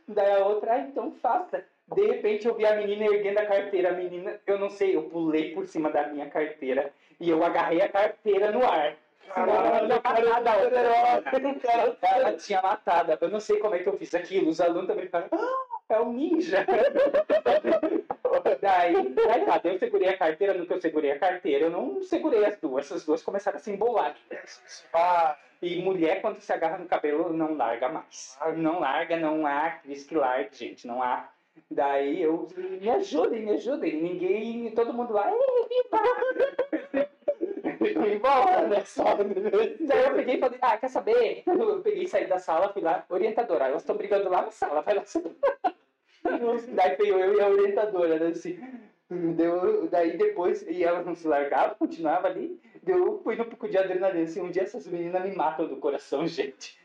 [0.09, 1.63] Daí a outra, ah, então faça.
[1.93, 3.91] De repente eu vi a menina erguendo a carteira.
[3.91, 7.83] A menina, eu não sei, eu pulei por cima da minha carteira e eu agarrei
[7.83, 8.97] a carteira no ar.
[9.33, 10.85] Senão ela tinha matado a outra.
[11.91, 13.19] O cara Ela tinha matado.
[13.21, 14.49] Eu não sei como é que eu fiz aquilo.
[14.51, 16.65] Os alunos também ficaram, ah, é um ninja.
[18.61, 22.03] Daí, daí tá, eu segurei a carteira, no que eu segurei a carteira, eu não
[22.03, 24.17] segurei as duas, as duas começaram a se embolar.
[24.93, 28.39] Ah, E mulher, quando se agarra no cabelo, não larga mais.
[28.57, 31.29] Não larga, não há Cris que largue, gente, não há.
[31.71, 34.03] Daí eu, me ajudem, me ajudem.
[34.03, 37.05] Ninguém, todo mundo lá, "Ei,
[38.15, 38.85] embora, né?
[38.85, 39.05] Só.
[39.15, 41.43] Daí eu peguei e falei, ah, quer saber?
[41.47, 44.95] Eu peguei, saí da sala, fui lá, orientadora, elas estão brigando lá na sala, vai
[44.95, 45.05] lá.
[46.75, 48.59] Daí veio eu e a orientadora, né, assim.
[49.11, 52.59] Deu, daí depois, e elas não se largavam, continuava ali.
[52.87, 56.27] Eu fui no pouco de adrenalina, assim, um dia essas meninas me matam do coração,
[56.29, 56.79] gente.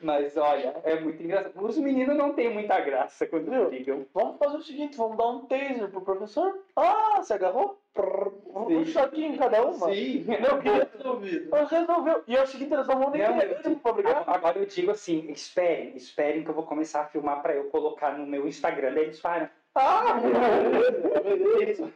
[0.00, 1.52] Mas olha, é muito engraçado.
[1.64, 3.68] Os meninos não têm muita graça quando Viu?
[3.68, 4.06] brigam.
[4.14, 6.58] Vamos fazer o seguinte, vamos dar um taser pro professor.
[6.76, 7.80] Ah, você agarrou?
[7.94, 8.86] Prrr, Um Sim.
[8.86, 9.92] choquinho em cada uma.
[9.92, 10.24] Sim.
[10.40, 11.54] Não, Resolvido.
[11.70, 12.24] resolveu.
[12.26, 14.24] E é o seguinte, eles não vão nem Não, querer eu pra brigar.
[14.26, 18.18] Agora eu digo assim, esperem, esperem que eu vou começar a filmar pra eu colocar
[18.18, 18.94] no meu Instagram.
[18.94, 21.92] Daí eles falam, Ah, beleza, beleza.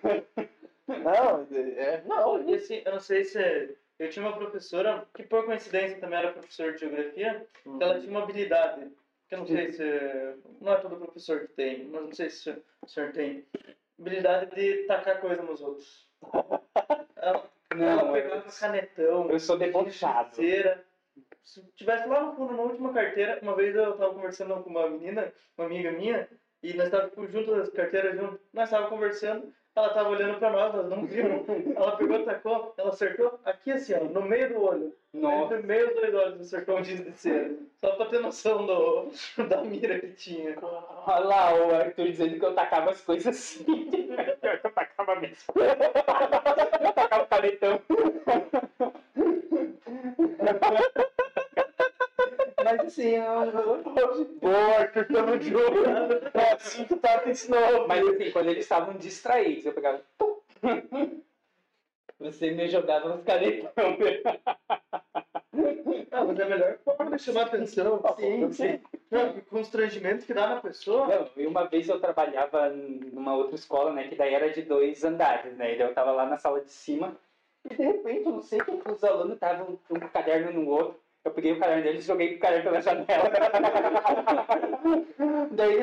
[0.87, 2.49] Não, é, Não, não.
[2.49, 3.77] e assim, eu não sei se.
[3.99, 8.11] Eu tinha uma professora, que por coincidência também era professora de geografia, que ela tinha
[8.11, 8.89] uma habilidade,
[9.29, 9.85] que eu não sei se.
[10.61, 12.51] Não é todo professor que tem, mas não sei se
[12.83, 13.45] o senhor tem.
[13.99, 16.09] Habilidade de tacar coisa nos outros.
[17.17, 20.37] Ela, não, ela eu, pegava canetão, eu sou debochado.
[21.43, 24.89] Se tivesse lá no fundo, na última carteira, uma vez eu tava conversando com uma
[24.89, 26.29] menina, uma amiga minha,
[26.63, 30.75] e nós estávamos juntos, as carteiras juntas, nós estávamos conversando, ela estava olhando pra nós,
[30.75, 31.47] nós não vimos.
[31.77, 34.95] Ela pegou, tacou, ela acertou aqui assim, ó, no meio do olho.
[35.13, 35.55] Nossa.
[35.55, 37.55] Entre meio dos dois olhos acertou um giz de cera.
[37.81, 39.11] Só pra ter noção do,
[39.49, 40.57] da mira que tinha.
[40.61, 43.65] Olha lá o Arthur dizendo que eu tacava as coisas assim.
[43.65, 45.37] Pior que eu tacava mesmo.
[45.57, 47.81] Eu tacava o canetão.
[52.69, 53.83] Mas assim, eu...
[54.43, 55.89] Boa, Arthur, tamo junto.
[56.39, 57.89] É assim que tá ensinando.
[57.89, 60.03] Mas assim, quando eles estavam distraídos, eu pegava.
[62.19, 63.73] Você me jogava nos canetão.
[66.11, 68.03] Ah, mas é a melhor forma de chamar atenção.
[68.19, 68.81] Sim, sim.
[69.11, 71.07] Não, que constrangimento que dá na pessoa.
[71.07, 75.03] Não, e uma vez eu trabalhava numa outra escola, né, que daí era de dois
[75.05, 77.17] andares, né, e daí eu tava lá na sala de cima,
[77.65, 81.33] e de repente, eu não sei que os alunos estavam um caderno no outro, eu
[81.33, 83.07] peguei o caderno deles e joguei o caderno pela janela.
[85.53, 85.75] daí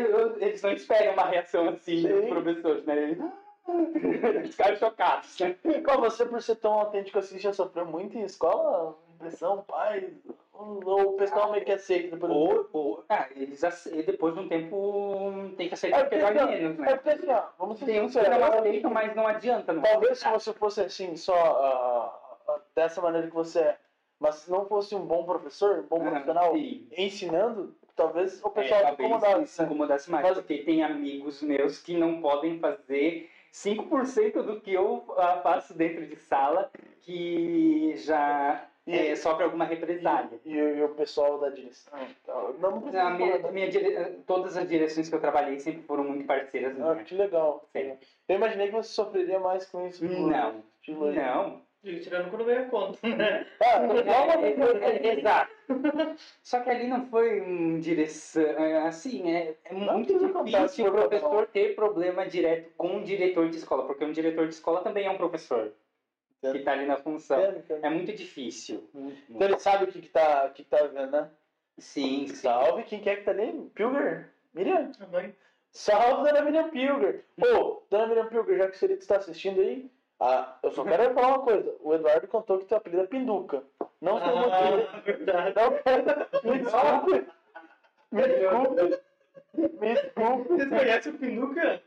[0.41, 2.27] eles não esperam uma reação assim dos Sim.
[2.27, 3.19] professores, né, eles
[3.65, 5.55] eles ficaram chocados, né.
[5.83, 8.95] Qual você, por ser tão autêntico assim, já sofreu muito em escola?
[9.15, 10.13] Impressão, pai?
[10.53, 13.61] Ou o pessoal meio que aceita depois do Ou, ou, ah, eles,
[14.05, 16.95] depois de um tempo, tem que É aceitar dói assim, menos, ó, é né.
[16.95, 19.81] porque assim, ó, vamos Tem uns que não aceitam, mas não adianta, não.
[19.81, 23.77] Talvez se você fosse assim, só ah, ah, dessa maneira que você é,
[24.25, 26.87] mas se não fosse um bom professor, um bom Ah, profissional sim.
[26.97, 29.47] ensinando, talvez o É, pessoal talvez incomodasse.
[29.47, 29.65] se né?
[29.67, 35.03] incomodasse mais, Mas- porque tem amigos meus que não podem fazer 5% do que eu
[35.17, 36.69] ah, faço dentro de sala,
[37.01, 40.39] que já E- é, sofre alguma represália.
[40.45, 41.97] E, e o pessoal da direção.
[42.25, 42.53] tal.
[42.59, 46.25] Não precisa A minha, minha dire- Todas as direções que eu trabalhei sempre foram muito
[46.25, 47.07] parceiras Ah, minhas.
[47.07, 47.63] que legal.
[47.71, 47.93] Sim.
[48.27, 50.03] Eu imaginei que você sofreria mais com isso.
[50.05, 51.61] Não, não.
[52.01, 53.45] Tirando quando veio a conta, né?
[53.61, 55.51] Ah, É, não, é, exato.
[56.41, 58.41] Só que ali não foi um direção.
[58.41, 63.57] é, Assim, é, é muito difícil o professor ter problema direto com um diretor de
[63.57, 65.73] escola, porque um diretor de escola também é um professor
[66.41, 67.39] que está ali na função.
[67.39, 67.85] Entendo, entendo.
[67.85, 68.89] É muito difícil.
[69.29, 71.29] Então ele sabe o que, que, tá, o que, que tá vendo, né?
[71.77, 72.35] Sim, sim.
[72.35, 73.69] Salve quem quer que tá ali?
[73.75, 74.31] Pilger?
[74.53, 74.91] Miriam?
[75.11, 75.35] Mãe.
[75.71, 77.25] Salve, dona Miriam Pilger!
[77.37, 81.13] Ô, dona Miriam Pilger, já que o senhor está assistindo aí, ah, eu só quero
[81.13, 81.73] falar uma coisa.
[81.81, 83.63] O Eduardo contou que teu apelido é Pinduca.
[84.01, 84.87] Não sei o motivo.
[84.93, 85.53] Ah, verdade.
[85.55, 86.27] Não quero.
[86.43, 87.27] Me desculpe.
[88.11, 88.99] Me desculpe.
[89.79, 90.47] Me desculpe.
[90.49, 91.81] Vocês conhecem o Pinduca?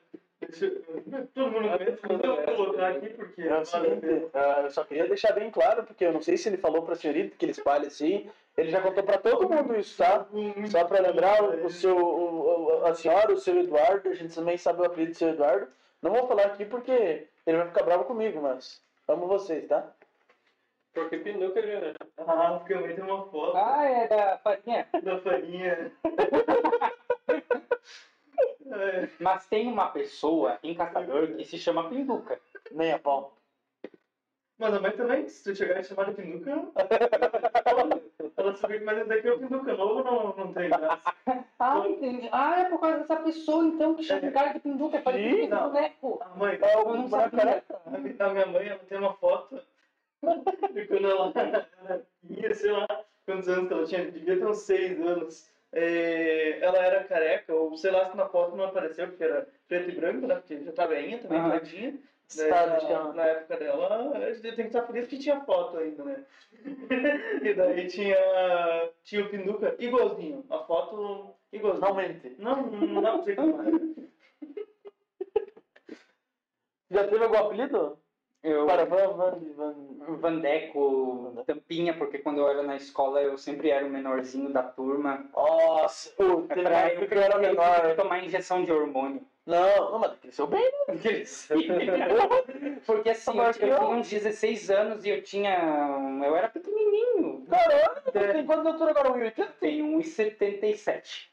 [1.35, 3.43] Todo mundo conhece, mas eu vou colocar aqui porque.
[3.43, 6.49] É o seguinte, ah, eu só queria deixar bem claro, porque eu não sei se
[6.49, 8.31] ele falou pra senhorita que ele espalha assim.
[8.57, 10.27] Ele já contou pra todo mundo isso, tá?
[10.71, 14.81] Só pra lembrar o, seu, o- a senhora, o seu Eduardo, a gente também sabe
[14.81, 15.69] o apelido do seu Eduardo.
[16.03, 19.91] Não vou falar aqui porque ele vai ficar bravo comigo, mas amo vocês, tá?
[20.93, 21.95] Porque Pinuca, né?
[22.19, 24.89] Ah, porque a mãe tem uma foto Ah, é da farinha.
[25.03, 25.93] da farinha.
[28.71, 29.09] É.
[29.19, 32.39] Mas tem uma pessoa em Caçador que se chama Pinduca.
[32.71, 33.33] Nem a pau.
[34.59, 36.51] Mas a mãe também, se tu chegar e chamar de pinduca,
[38.37, 41.15] ela sabe que mas daqui é o pinduca novo, não, não tem graça.
[41.61, 42.29] Ah, entendi.
[42.33, 45.39] Ah, é por causa dessa pessoa, então, que chama o cara de pinduca, é parecido
[45.43, 45.69] com Não.
[45.71, 46.19] boneco.
[46.23, 47.39] A mãe, É o sabia.
[47.39, 47.81] careca.
[47.87, 49.61] a mi- a minha mãe, ela tem uma foto
[50.73, 51.33] de quando ela
[52.29, 52.87] ia, sei lá,
[53.27, 55.49] quantos anos que ela tinha, devia ter uns seis anos.
[55.71, 59.91] É, ela era careca, ou sei lá se na foto não apareceu, porque era preto
[59.91, 60.37] e branco, né?
[60.37, 61.95] Porque já tá velhinha também, tadinha.
[62.29, 66.25] Estado de na, na época dela, tem que estar feliz que tinha foto ainda, né?
[67.43, 68.17] e daí tinha,
[69.03, 71.87] tinha o Pinduca igualzinho, a foto igualzinho.
[71.87, 72.35] Não mente.
[72.39, 73.71] Não, não dá pra dizer que não é.
[76.91, 77.99] Já teve algum apelido?
[78.43, 79.75] Eu, Para, van, van, van.
[80.21, 85.29] Vandeco, Tampinha, porque quando eu era na escola eu sempre era o menorzinho da turma.
[85.35, 87.97] Nossa, É teve pra eu que eu era menor.
[87.97, 89.27] tomar injeção de hormônio.
[89.49, 90.95] Não, não, mas cresceu bem, né?
[92.85, 95.57] Porque assim, eu, eu tinha uns 16 anos e eu tinha.
[96.23, 97.47] Eu era pequenininho.
[97.49, 99.09] Caralho, tem quanto altura agora?
[99.09, 99.49] 1,80?
[99.59, 101.29] Tenho 1,77.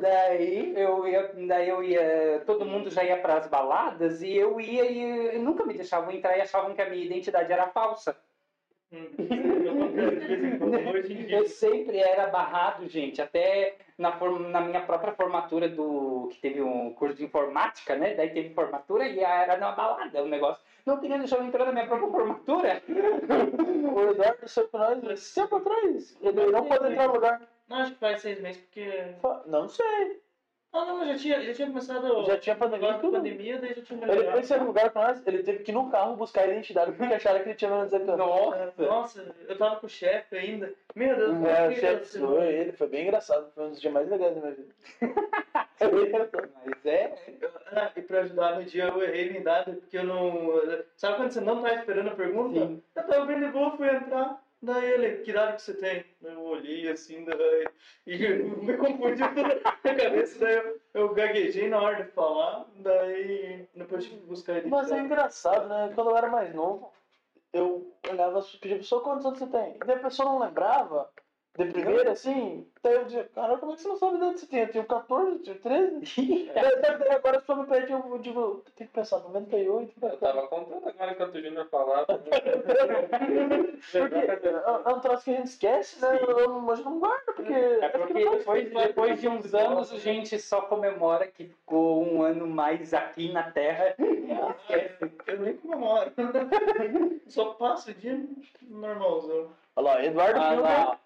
[0.00, 4.60] Daí eu ia, daí eu ia, todo mundo já ia para as baladas e eu
[4.60, 8.16] ia e, e nunca me deixavam entrar e achavam que a minha identidade era falsa.
[11.28, 14.18] Eu sempre era barrado, gente, até na,
[14.50, 18.14] na minha própria formatura do que teve um curso de informática, né?
[18.14, 20.60] Daí teve formatura e era numa balada, o negócio.
[20.84, 22.82] Não queria deixar eu entrar na minha própria formatura.
[23.90, 26.16] O Eduardo saiu com nós tempo atrás.
[26.20, 27.42] Ele não pode entrar no lugar.
[27.68, 29.14] Não, acho que faz seis meses, porque...
[29.46, 30.20] Não sei.
[30.72, 33.12] Ah, não, já tinha, já tinha começado Já tinha pandemia tudo.
[33.16, 34.32] pandemia, daí já tinha Ele melhorado.
[34.32, 36.92] foi sair no lugar com nós, ele teve que ir no carro buscar a identidade
[36.92, 38.26] porque acharam que ele tinha menos de 18 anos.
[38.76, 38.82] Nossa!
[38.84, 40.72] Nossa, eu tava com o chefe ainda.
[40.94, 43.50] Meu Deus, É, por o chefe zoou ele, foi bem engraçado.
[43.52, 44.74] Foi um dos dias mais legais da minha vida.
[46.64, 47.14] Mas é.
[47.72, 50.52] Ah, e pra ajudar no dia eu errei minha idade, porque eu não.
[50.96, 52.58] Sabe quando você não tá esperando a pergunta?
[52.60, 52.82] Sim.
[52.94, 54.40] Eu tava bem de boa, fui entrar.
[54.62, 56.04] Daí ele, que idade que você tem?
[56.22, 57.66] Eu olhei assim, daí.
[58.06, 63.68] E me confundi toda a cabeça, daí eu, eu gaguejei na hora de falar, daí
[63.74, 64.68] depois tive que buscar ele.
[64.68, 65.92] Mas é engraçado, né?
[65.94, 66.92] Quando eu era mais novo,
[67.52, 69.76] eu olhava, pedia pra pessoa quantos anos você tem?
[69.76, 71.10] E daí a pessoa não lembrava,
[71.58, 72.66] de primeira, assim.
[72.82, 74.60] Daí eu dizia, cara, como é que você não sabe de onde você tem?
[74.60, 76.50] Eu tinha 14, eu tinha 13.
[76.54, 79.92] Daí, daí agora a pessoa me pede, eu digo, tenho que pensar, 98.
[80.00, 82.06] Eu tava contando agora enquanto o Júnior falava.
[83.92, 84.30] Porque é
[84.84, 86.18] é um troço que a gente esquece, né?
[86.20, 87.52] Eu, eu, mas não guarda, porque.
[87.52, 92.46] É porque depois, depois de uns anos a gente só comemora que ficou um ano
[92.46, 93.94] mais aqui na Terra.
[93.98, 94.30] e
[94.62, 95.12] esquece.
[95.26, 96.12] Eu nem comemoro.
[97.26, 98.20] Só passo o dia
[98.62, 99.50] normalzão.
[99.76, 100.98] Olha lá, Eduardo Ah.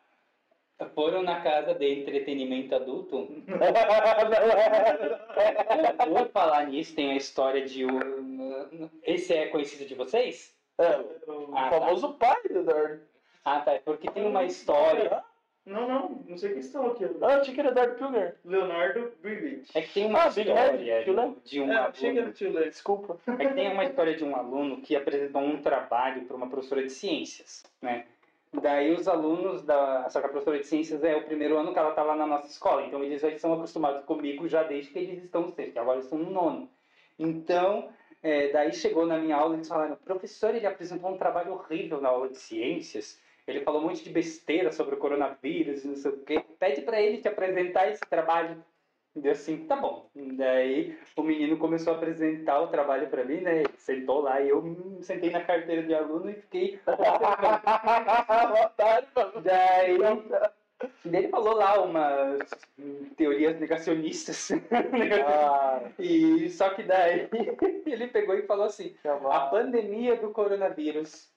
[0.95, 3.29] Foram na casa de entretenimento adulto.
[6.09, 8.91] Vou falar nisso, tem a história de um.
[9.05, 10.53] Esse é conhecido de vocês?
[10.79, 10.97] É,
[11.31, 11.81] o Ah, tá.
[11.81, 13.01] famoso pai do Eduardo.
[13.45, 13.73] Ah, tá.
[13.75, 15.23] é Porque tem uma história.
[15.65, 17.05] Não, não, não sei quem estão aqui.
[17.23, 18.37] Ah, eu tinha que era Eduardo Pilger.
[18.45, 19.71] Leonardo Brivich.
[19.79, 21.05] É que tem uma Ah, história
[21.45, 22.33] de um É, aluno.
[22.69, 23.17] Desculpa.
[23.27, 26.83] É que tem uma história de um aluno que apresentou um trabalho para uma professora
[26.83, 28.05] de ciências, né?
[28.61, 30.09] Daí os alunos da...
[30.11, 32.27] Só que a professora de ciências é o primeiro ano que ela está lá na
[32.27, 35.79] nossa escola, então eles já estão acostumados comigo já desde que eles estão no sexto,
[35.79, 36.71] agora eles estão no nono.
[37.19, 37.89] Então,
[38.23, 42.01] é, daí chegou na minha aula e eles falaram, professor, ele apresentou um trabalho horrível
[42.01, 45.97] na aula de ciências, ele falou um monte de besteira sobre o coronavírus e não
[45.97, 48.65] sei o quê, pede para ele te apresentar esse trabalho.
[49.17, 50.11] Deu assim, tá bom.
[50.15, 53.61] Daí o menino começou a apresentar o trabalho para mim, né?
[53.61, 56.81] Ele sentou lá e eu me sentei na carteira de aluno e fiquei.
[59.43, 59.97] Daí
[61.05, 62.41] daí ele falou lá umas
[63.17, 64.51] teorias negacionistas.
[65.27, 67.29] Ah, e só que daí
[67.87, 71.34] ele pegou e falou assim: a pandemia do coronavírus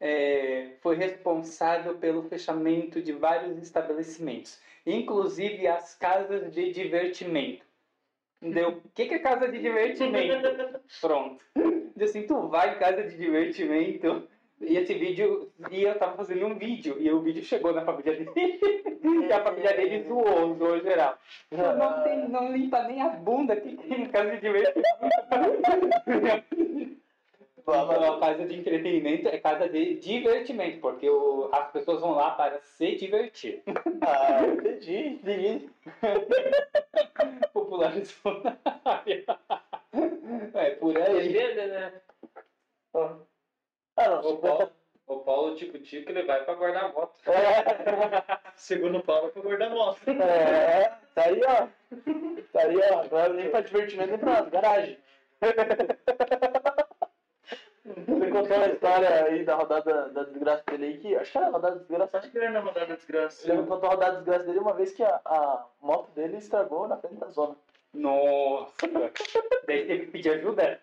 [0.00, 7.64] é, foi responsável pelo fechamento de vários estabelecimentos, inclusive as casas de divertimento.
[8.40, 10.80] Deu, o que, que é casa de divertimento?
[11.00, 11.44] Pronto.
[11.96, 14.28] Diz assim, tu vai casa de divertimento.
[14.60, 18.12] E esse vídeo, e eu tava fazendo um vídeo, e o vídeo chegou na família
[18.12, 18.60] dele,
[19.28, 21.18] e a família dele zoou, zoou geral.
[21.50, 24.88] Não, tem, não limpa nem a bunda que tem em casa de divertimento.
[27.66, 32.60] Não, casa de entretenimento é casa de divertimento, porque o- as pessoas vão lá para
[32.60, 33.62] se divertir.
[34.04, 35.70] Ah, entendi, entendi.
[37.52, 39.24] Popularizou na área.
[40.54, 41.12] É por aí.
[41.14, 41.92] Legenda, né?
[42.94, 43.16] Ah,
[44.08, 44.70] não, O Paulo,
[45.06, 47.20] o Paulo Tico Tico, ele vai pra guardar moto.
[48.56, 50.00] Segundo o Paulo, foi guarda-moto.
[50.10, 51.66] É, tá aí, ó.
[52.52, 53.04] Tá aí, ó.
[53.10, 54.50] Não é nem pra divertimento nem pra nada.
[54.50, 54.98] Garagem.
[57.84, 61.48] Ele contou uma história aí da rodada da desgraça dele aí, que acho que era
[61.48, 62.18] a rodada da desgraça.
[62.18, 63.52] Acho que era na rodada da desgraça.
[63.52, 66.86] Ele contou a rodada da desgraça dele uma vez que a, a moto dele estragou
[66.86, 67.56] na frente da zona.
[67.92, 68.88] Nossa!
[69.66, 70.80] Daí teve que pedir ajuda?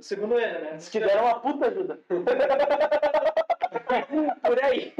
[0.00, 0.72] Segundo ele, né?
[0.76, 2.00] Diz que deram uma puta ajuda.
[4.42, 4.92] Por aí.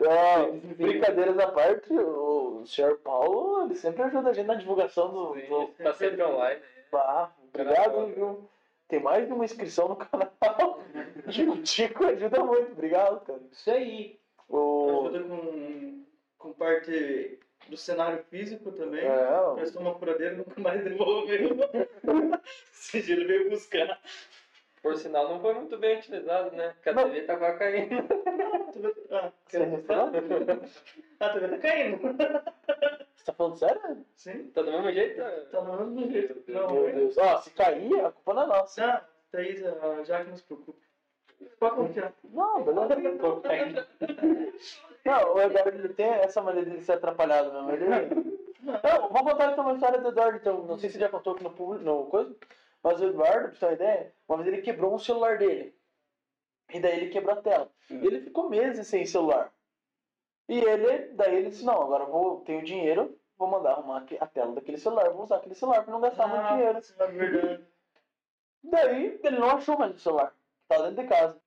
[0.00, 5.34] Não, brincadeiras à parte, o senhor Paulo, ele sempre ajuda a gente na divulgação do.
[5.34, 5.66] do...
[5.82, 6.60] Tá sempre online.
[6.92, 8.48] Ah, obrigado, viu?
[8.88, 10.82] Tem mais de uma inscrição no canal.
[11.30, 13.40] Tico Tico ajuda muito, obrigado, cara.
[13.52, 14.18] Isso aí.
[14.48, 15.08] O...
[15.08, 16.04] Ajuda com,
[16.38, 17.38] com parte
[17.68, 19.04] do cenário físico também.
[19.04, 21.56] É, Prestou uma furadeira e nunca mais devolveu.
[22.72, 24.00] Esse dia ele veio buscar.
[24.82, 26.70] Por sinal, não foi muito bem utilizado, né?
[26.74, 27.04] Porque a Não.
[27.04, 27.94] TV tava caindo.
[29.10, 30.10] Ah, Você quer mostrar?
[31.20, 31.98] Ah, a TV tá caindo.
[31.98, 34.04] Você tá falando sério?
[34.14, 35.22] Sim, Tá do mesmo jeito?
[35.50, 36.42] tá no mesmo jeito.
[36.50, 37.18] Não, Meu Deus.
[37.18, 38.84] Ó, se cair, a culpa não é nossa.
[38.84, 40.78] Ah, Thaís, a Jaque não se preocupe.
[41.60, 42.12] Pode confiar.
[42.24, 43.86] Não, beleza.
[45.04, 47.70] Não, o Eduardo ele tem essa maneira de ser atrapalhado mesmo.
[47.72, 48.38] Ele...
[48.62, 50.64] Não, vou contar então uma história do Eduardo, então.
[50.64, 52.34] Não sei se já contou aqui no público, no coisa.
[52.82, 55.74] Mas o Eduardo, pra você ter uma ideia, uma vez ele quebrou um celular dele.
[56.72, 57.70] E daí ele quebrou a tela.
[57.90, 58.00] Hum.
[58.02, 59.52] E ele ficou meses sem celular.
[60.48, 64.26] E ele, daí ele disse, não, agora eu vou, tenho dinheiro, vou mandar arrumar a
[64.26, 66.78] tela daquele celular, vou usar aquele celular pra não gastar muito Ah, dinheiro.
[66.78, 67.64] isso é verdade.
[68.64, 70.34] Daí ele não achou mais o celular.
[70.68, 71.40] Tava dentro de casa.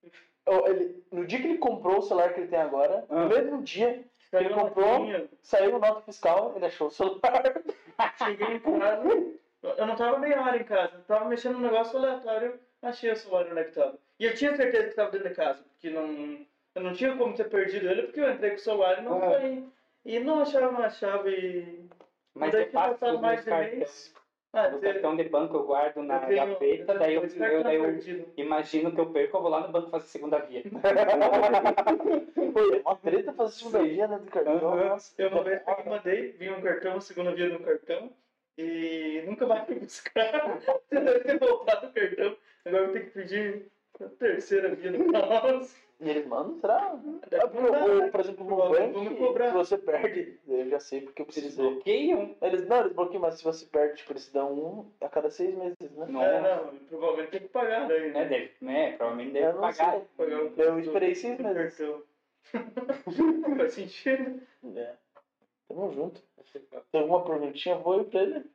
[0.65, 3.23] Ele- no dia que ele comprou o celular que ele tem agora, Ah.
[3.23, 4.99] no mesmo dia, Caiu Ele comprou?
[5.41, 7.19] saiu nota fiscal, ele achou o celular.
[8.17, 9.03] Cheguei em casa,
[9.63, 13.15] eu não tava meia hora em casa, eu tava mexendo num negócio aleatório, achei o
[13.15, 13.97] celular onde é que tava.
[14.19, 16.37] E eu tinha certeza que tava dentro de casa, porque não,
[16.75, 19.17] eu não tinha como ter perdido ele, porque eu entrei com o celular e não
[19.17, 19.31] Ah.
[19.31, 19.63] foi.
[20.05, 21.87] E não achava uma chave.
[22.33, 24.13] Mas daí eu os mais de mês.
[24.53, 27.39] Ah, você- cartão de banco eu guardo na eu tenho- gaveta, daí eu, dois eu,
[27.39, 30.61] cartões daí eu imagino que eu perco, eu vou lá no banco fazer segunda via.
[32.53, 34.59] Foi uma treta fazer segunda via né, do cartão.
[34.59, 38.11] Nossa, Eu uma vez mandei, vi um cartão, a segunda via no cartão,
[38.61, 40.59] e nunca mais fui buscar.
[40.59, 43.65] Você deve ter voltado o cartão, agora eu vou ter que pedir
[43.99, 45.75] a terceira via no nossa.
[45.99, 46.95] E eles mandam, será?
[47.29, 49.47] Deve Ah, ou, por exemplo, no banco, vamos cobrar.
[49.49, 51.61] se você perde, eu já sei porque eu Eles preciso.
[51.61, 52.35] bloqueiam?
[52.41, 55.53] Eles, não, eles bloqueiam, mas se você perde, tipo, eles dão um a cada seis
[55.55, 56.07] meses, né?
[56.09, 56.23] Não.
[56.23, 58.25] É, não, provavelmente tem que pagar daí, É, né?
[58.25, 58.91] deve, né?
[58.93, 59.99] Provavelmente deve Eu não pagar.
[60.17, 61.77] Pagar Eu cartão- esperei seis meses.
[63.57, 64.41] Faz sentido.
[64.75, 64.93] É.
[65.67, 66.21] Tamo junto.
[66.91, 67.75] Tem alguma perguntinha?
[67.75, 68.45] Ir pra ele.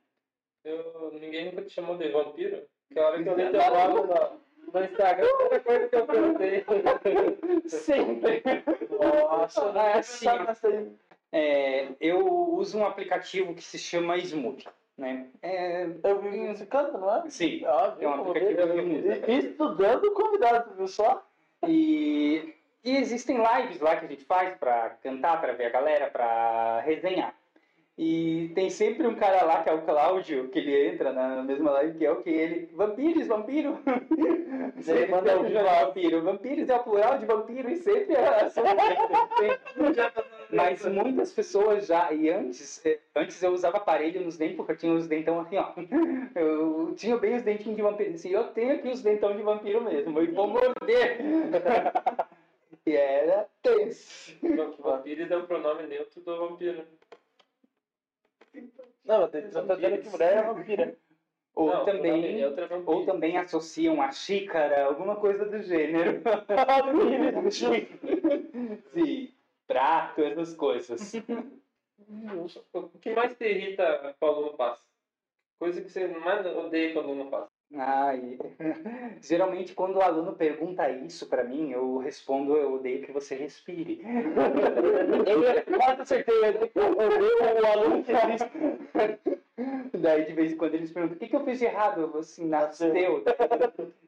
[0.63, 2.63] Eu, ninguém nunca te chamou de vampiro?
[2.91, 5.95] Que a hora que eu li teu nome no, no Instagram, a primeira coisa que
[5.95, 6.65] eu perguntei.
[7.67, 8.43] Sempre.
[8.99, 10.25] Nossa, eu não tinha sim.
[10.25, 10.91] pensado nessa aí.
[11.31, 14.65] É, eu uso um aplicativo que se chama Smooth.
[14.97, 15.29] Né?
[15.43, 17.29] É, Eu vi você canta, não é?
[17.29, 19.31] sim, Ah, é um aplicativo de música.
[19.31, 21.23] Estudando convidado, viu só?
[21.67, 26.09] E, e existem lives lá que a gente faz para cantar, para ver a galera,
[26.09, 27.35] para resenhar.
[27.97, 31.71] E tem sempre um cara lá, que é o Cláudio, que ele entra na mesma
[31.71, 32.69] live, que é o que ele.
[32.71, 33.79] Vampiros, vampiro!
[34.79, 36.21] Sempre manda o vampiro.
[36.21, 38.69] Vampiros é o plural de vampiro e sempre é sobre
[40.51, 44.77] Mas muitas pessoas já, e antes, eh, antes eu usava aparelho nos dentes, porque eu
[44.77, 45.73] tinha os dentão assim, ó.
[46.35, 48.13] Eu tinha bem os dentinhos de vampiro.
[48.13, 51.19] Assim, eu tenho aqui os dentão de vampiro mesmo, e vou morder.
[52.85, 54.33] E era tenso.
[54.79, 56.85] Vampiro é o pronome neutro do vampiro.
[59.07, 60.95] Não, você tá dizendo que mulher é vampira.
[61.55, 62.83] Ou Não, também, é vampiro.
[62.85, 66.21] ou também associam a xícara, alguma coisa do gênero.
[68.93, 69.33] Sim,
[69.65, 71.13] prato, essas coisas.
[72.73, 74.79] O que mais te irrita que o aluno faz?
[75.57, 77.47] Coisa que você mais odeia que o aluno faz.
[77.75, 78.37] Ai,
[79.21, 84.01] geralmente quando o aluno pergunta isso pra mim, eu respondo, eu odeio que você respire.
[85.27, 86.35] Eu quase acertei.
[86.45, 89.37] Eu dei o aluno que existe.
[89.99, 92.01] Daí de vez em quando eles perguntam, o que, que eu fiz de errado?
[92.01, 93.23] Eu assim, nasceu.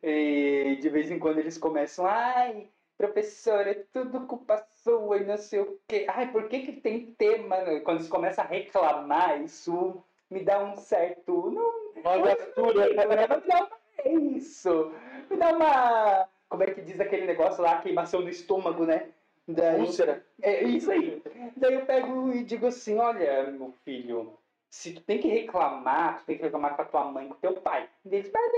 [0.04, 2.68] e de vez em quando eles começam, ai,
[2.98, 6.06] professora, é tudo culpa sua e não sei o quê.
[6.08, 7.58] Ai, por que, que tem tema?
[7.84, 11.52] Quando eles começam a reclamar, isso me dá um certo.
[11.52, 12.90] Não, Uma gastura.
[12.90, 13.70] me dá uma,
[14.06, 14.92] é isso.
[15.30, 16.28] Me dá uma.
[16.50, 19.10] Como é que diz aquele negócio lá, queimação no estômago, né?
[19.48, 20.24] Daí, Úlcera.
[20.42, 21.22] é isso aí.
[21.58, 24.38] Daí eu pego e digo assim, olha, meu filho,
[24.70, 27.38] se tu tem que reclamar, tu tem que reclamar com a tua mãe, com o
[27.38, 27.90] teu pai.
[28.06, 28.52] Eles, mas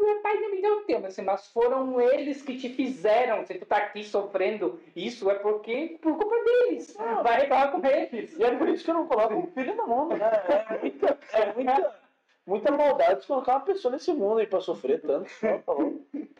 [0.00, 3.44] meu pai não me deu tempo, assim, mas foram eles que te fizeram.
[3.44, 6.96] Se tu tá aqui sofrendo isso, é porque por culpa deles.
[7.22, 8.36] Vai reclamar com eles.
[8.38, 10.30] E é por isso que eu não coloco um filho no mundo, né?
[10.48, 12.00] É muita, é muita,
[12.46, 15.30] muita maldade de colocar uma pessoa nesse mundo aí pra sofrer tanto.
[15.42, 15.72] Não, tá?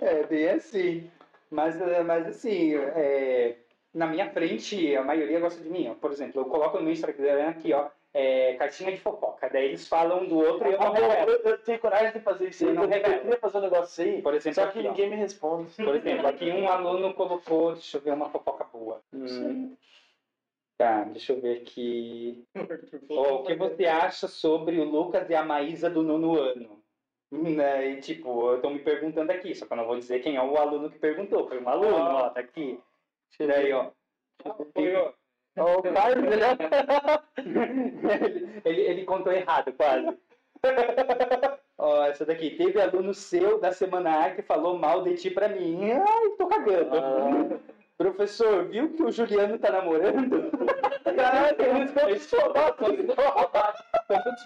[0.00, 1.10] É, bem assim.
[1.50, 3.56] Mas, eh, mas assim, é,
[3.92, 5.88] na minha frente, a maioria gosta de mim.
[5.88, 5.94] Ó.
[5.94, 7.88] Por exemplo, eu coloco no Instagram aqui, ó,
[8.18, 9.48] é, cartinha de fofoca.
[9.50, 11.30] Daí eles falam um do outro e eu não Ah, eu, revelo.
[11.32, 12.70] eu- eu tenho coragem de fazer isso aí.
[12.70, 14.90] Eu não Eu, queria fazer um negócio aí, Por exemplo, só que aqui, ó.
[14.90, 15.70] ninguém me responde.
[15.76, 19.00] Por exemplo, aqui um aluno colocou, deixa eu ver uma fofoca boa.
[19.12, 19.76] Hum,
[20.78, 22.44] Tá, deixa eu ver aqui.
[23.10, 26.82] Ó, o que você acha sobre o Lucas e a Maísa do nono ano?
[27.30, 30.36] Né, e, tipo, eu tô me perguntando aqui, só que eu não vou dizer quem
[30.36, 31.48] é o aluno que perguntou.
[31.48, 32.78] Foi um aluno, ó, tá aqui.
[33.40, 33.90] Daí, ó.
[34.74, 35.12] Foi, ó,
[35.56, 36.56] O Carlos, ele é...
[38.64, 40.16] ele, ele, contou errado, quase.
[41.78, 42.50] Ó, essa daqui.
[42.50, 45.92] Teve aluno seu da semana A que falou mal de ti pra mim.
[45.92, 46.96] Ai, tô cagando.
[46.96, 47.58] Ah.
[47.96, 50.50] Professor, viu que o Juliano tá namorando?
[51.04, 53.14] Caraca, eles estão Foi tudo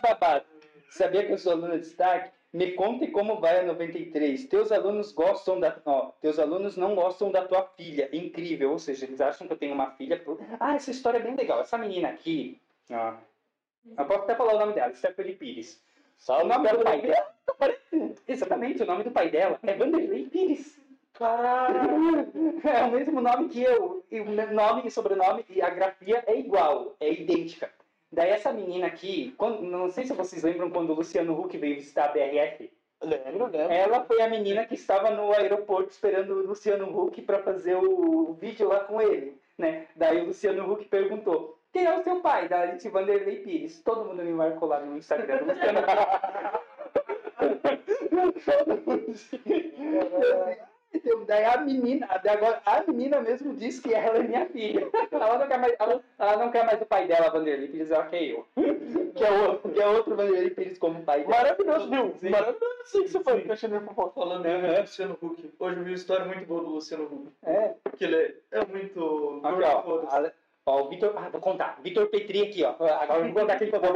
[0.02, 0.44] babado.
[0.90, 2.30] Sabia que eu sou aluna de destaque?
[2.52, 4.46] Me conte como vai a 93.
[4.46, 5.80] Teus alunos gostam da.
[5.84, 8.08] Ó, teus alunos não gostam da tua filha.
[8.12, 8.72] Incrível.
[8.72, 10.18] Ou seja, eles acham que eu tenho uma filha.
[10.18, 10.40] Por...
[10.58, 11.60] Ah, essa história é bem legal.
[11.60, 12.60] Essa menina aqui.
[12.90, 13.14] Ó,
[13.96, 15.82] eu posso até falar o nome dela, Stephanie Pires.
[16.18, 17.34] O Salve, nome do pai dela.
[18.28, 20.78] Exatamente, o nome do pai dela é Vanderlei Pires.
[21.14, 22.30] Caralho.
[22.62, 24.04] É o mesmo nome que eu.
[24.10, 27.70] E o nome e sobrenome e a grafia é igual, é idêntica.
[28.12, 31.76] Daí essa menina aqui, quando- não sei se vocês lembram quando o Luciano Huck veio
[31.76, 32.70] visitar a BRF.
[33.02, 33.72] Lembro, lembro.
[33.72, 38.34] Ela foi a menina que estava no aeroporto esperando o Luciano Huck para fazer o
[38.34, 39.38] vídeo lá com ele.
[39.56, 39.86] Né?
[39.96, 42.48] Daí o Luciano Huck perguntou: quem é o seu pai?
[42.48, 43.80] Da Alice Vanderlei Pires.
[43.82, 47.40] Todo mundo me marcou lá no Instagram do Luciano Huck.
[50.92, 54.88] Então, daí a menina, agora, a menina mesmo disse que ela é minha filha.
[55.10, 58.06] Ela não quer mais, ela, ela não quer mais o pai dela, Vanderlei Pires, ela
[58.06, 58.46] quer eu.
[59.14, 61.36] Que é outro, que é outro Vanderlei Pires como pai dela.
[61.36, 62.14] Maravilhoso, viu?
[62.20, 62.30] Sim.
[62.30, 64.12] Maravilhoso isso que você foi, que eu achei meio fofoca.
[64.14, 65.52] Falando em Luciano Huck.
[65.58, 67.32] Hoje eu vi uma história muito boa do Luciano Huck.
[67.44, 67.74] É.
[67.96, 69.40] Que ele é, é muito.
[69.44, 70.30] Aqui, ó.
[70.66, 71.12] Ó, o Vitor.
[71.16, 71.78] Ah, vou contar.
[71.82, 72.70] Vitor Petri aqui, ó.
[72.70, 73.94] Agora eu vou contar quem falou.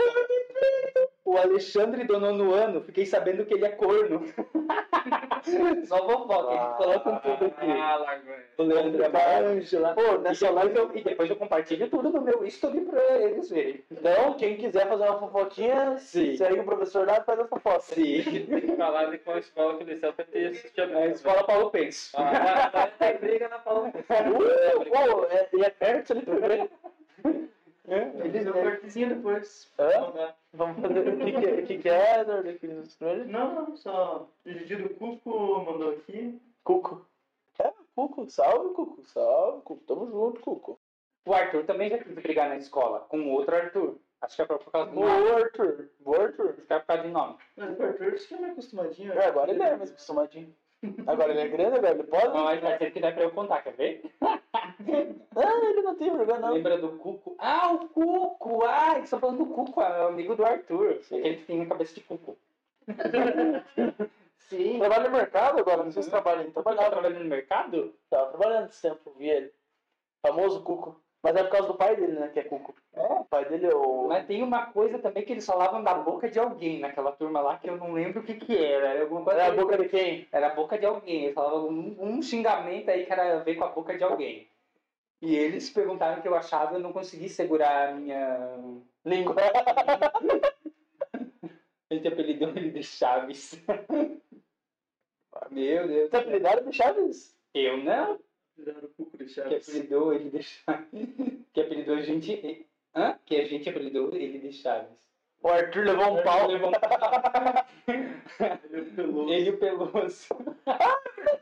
[1.25, 4.27] O Alexandre do nono ano, fiquei sabendo que ele é corno.
[5.87, 7.71] Só fofoca, eles colocam tudo aqui.
[7.71, 8.21] Ah.
[8.59, 9.95] O Leandro é Ângela.
[9.95, 13.03] Pô, E nessa depois, live eu, e depois eu compartilho tudo no meu history pra
[13.21, 13.83] eles verem.
[13.91, 16.37] Então, quem quiser fazer uma fofoquinha, Sim.
[16.37, 17.81] segue o professor lá e faz a fofoca.
[17.81, 18.23] Sim.
[18.23, 21.07] Tem que falar de qual escola que ele saiu pra ter assistido a É a
[21.09, 22.15] escola Paulo Penso.
[22.19, 23.87] Ah, vai ter briga na Paulo.
[23.89, 26.25] Uh, pô, é, e é perto ali
[27.85, 28.27] também.
[28.27, 29.73] Eles dão cortezinha depois.
[29.78, 30.35] Hã?
[30.52, 31.09] Vamos fazer.
[31.09, 33.28] O que, que, é- que, que é, nos instrumentos?
[33.28, 34.28] Não, não, só.
[34.47, 36.40] O Didi do Cuco mandou aqui.
[36.62, 37.06] Cuco.
[37.59, 38.28] É, Cuco.
[38.31, 39.05] Salve, Cuco.
[39.05, 39.85] Salve, Cuco.
[39.86, 40.78] Tamo junto, Cuco.
[41.27, 43.97] O Arthur também já quis brigar na escola com outro Arthur.
[44.20, 44.94] Acho que é por causa do.
[44.97, 45.89] Boa, Arthur.
[46.01, 46.51] Boa, Arthur.
[46.51, 47.36] Acho que é por causa de nome.
[47.56, 49.12] Mas o Arthur acho que é meio acostumadinho.
[49.12, 50.55] É, agora ele é mais acostumadinho.
[51.06, 52.27] Agora ele é grande, agora ele pode.
[52.28, 54.02] Não, mas vai ser que dá pra eu contar, quer ver?
[55.36, 56.52] Ah, ele não tem vergonha, não.
[56.55, 57.35] Lembra do Cuco?
[57.39, 58.65] Ah, o Cuco!
[58.65, 61.01] Ah, eles estão falando do Cuco, é amigo do Arthur.
[61.05, 62.36] Aquele que tem a cabeça de Cuco.
[64.48, 64.78] Sim.
[64.78, 66.12] Trabalha no mercado agora, não sei se Uhum.
[66.12, 66.40] trabalha.
[66.43, 67.94] Ele Tá trabalhava, trabalhando no mercado?
[68.11, 69.52] tava trabalhando esse tempo, vi ele.
[70.24, 71.01] Famoso Cuco.
[71.25, 72.75] Mas é por causa do pai dele, né, que é Cuco.
[72.93, 73.01] É.
[73.03, 74.07] O pai dele é o...
[74.09, 77.57] Mas tem uma coisa também que eles falavam da boca de alguém naquela turma lá
[77.57, 78.89] que eu não lembro o que que era.
[78.89, 79.03] Era É
[79.47, 80.29] a que- boca de quem?
[80.31, 81.23] Era a boca de alguém.
[81.25, 84.47] Eles falavam um, um xingamento aí que era a ver com a boca de alguém.
[85.23, 88.59] E eles perguntaram o que eu achava e eu não consegui segurar a minha.
[89.03, 89.35] Língua.
[91.91, 93.63] Ele te apelidou ele de Chaves.
[95.51, 96.11] Meu Deus.
[96.11, 97.37] Você apelidaram de Chaves?
[97.55, 98.19] Eu não.
[98.55, 100.89] Fizeram o Cuco de Que apelidou ele de Chaves.
[101.53, 102.67] Que apelidou a gente.
[102.95, 103.19] Hã?
[103.25, 105.05] Que a gente apelidou ele de Chaves.
[105.43, 106.47] O Arthur levou um pau.
[106.49, 107.67] Levou um pau.
[108.73, 109.31] Ele é peludo.
[109.31, 110.29] Ele e o Peloso.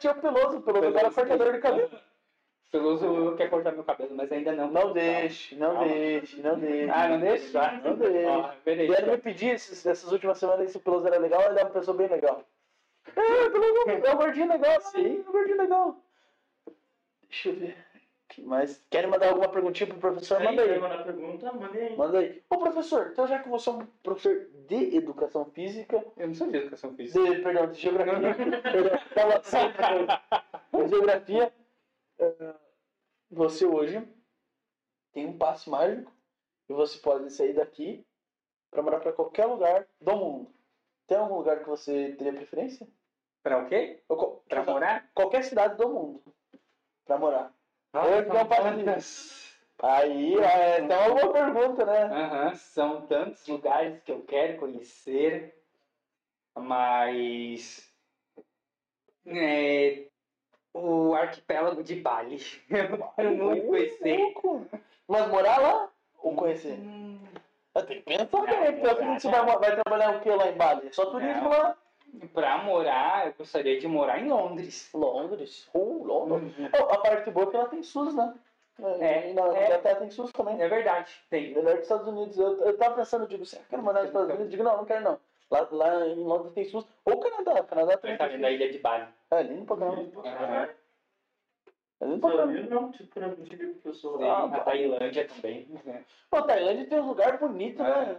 [0.00, 1.90] Tinha o Peloso, o Peloso era cortador de cabelo.
[2.72, 4.72] Peloso quer cortar meu cabelo, mas ainda não.
[4.72, 5.88] Não deixe, não Calma.
[5.88, 6.90] deixe, não deixe.
[6.90, 7.72] Ah, não deixa?
[7.84, 8.56] Não deixe.
[8.64, 8.86] Peraí.
[8.88, 11.70] Vieram me pedir esses, essas últimas semanas se o Peloso era legal, ele é uma
[11.70, 12.42] pessoa bem legal.
[13.14, 16.01] É, o Peloso é um gordinho legal, sim, é um gordinho legal.
[17.32, 17.76] Deixa eu ver.
[18.28, 18.84] Que mais?
[18.90, 20.36] Querem mandar alguma perguntinha pro professor?
[20.38, 20.68] Aí, Manda aí.
[20.68, 21.52] quer mandar pergunta?
[21.52, 21.96] Manda aí.
[21.96, 22.42] Manda aí.
[22.50, 26.50] Ô professor, então já que você é um professor de educação física, Eu não sou
[26.50, 27.22] de educação física.
[27.22, 30.06] de, perdão, de geografia, perdão, tava sempre
[30.84, 31.52] de geografia,
[32.18, 32.54] eh,
[33.30, 34.06] você hoje
[35.12, 36.12] tem um passe mágico
[36.68, 38.06] e você pode sair daqui
[38.70, 40.50] para morar para qualquer lugar do mundo.
[41.06, 42.86] Tem algum lugar que você teria preferência?
[43.42, 44.02] Pra o quê?
[44.48, 45.10] Pra morar?
[45.14, 46.22] Qualquer cidade do mundo
[47.12, 47.52] para morar.
[47.92, 49.42] Não passa tantas.
[49.82, 52.04] Aí, é, então é uma boa pergunta, né?
[52.04, 55.54] Aham, são tantos lugares que eu quero conhecer.
[56.56, 57.90] Mas.
[59.26, 60.04] é,
[60.72, 62.36] o arquipélago de Bali.
[62.70, 64.16] Eu quero muito conhecer.
[64.18, 64.66] Louco.
[65.08, 66.78] Mas morar lá ou conhecer?
[66.78, 67.18] Hum,
[67.74, 70.92] Eu tenho que pensar também, porque você vai, vai trabalhar o que lá em Bali?
[70.92, 71.50] Só turismo Não.
[71.50, 71.76] lá?
[72.34, 74.90] Pra morar, eu gostaria de morar em Londres.
[74.92, 75.68] Londres.
[75.74, 76.56] Uh, Londres.
[76.58, 76.68] Uhum.
[76.78, 78.34] Oh, a parte boa é que ela tem SUS, né?
[79.00, 79.64] É, E na é.
[79.66, 80.60] Inglaterra tem SUS também.
[80.60, 81.54] É verdade, tem.
[81.54, 82.36] Melhor que os Estados Unidos.
[82.38, 84.44] Eu, eu tava pensando, eu digo, será que eu quero morar nos Estados Unidos?
[84.46, 85.18] Eu digo, não, não quero não.
[85.50, 86.86] Lá, lá em Londres tem SUS.
[87.04, 87.62] Ou Canadá.
[87.64, 88.60] Canadá também Tá tem vendo a SUS.
[88.60, 89.06] ilha de Bali.
[89.30, 90.00] É lindo pra caramba.
[92.00, 92.52] É lindo pra caramba.
[92.52, 92.70] viu?
[92.70, 94.22] Não, tipo, pra dizer que eu sou.
[94.24, 95.66] Ah, a Tailândia também.
[96.30, 98.16] Pô, Tailândia tem um lugar bonito, né?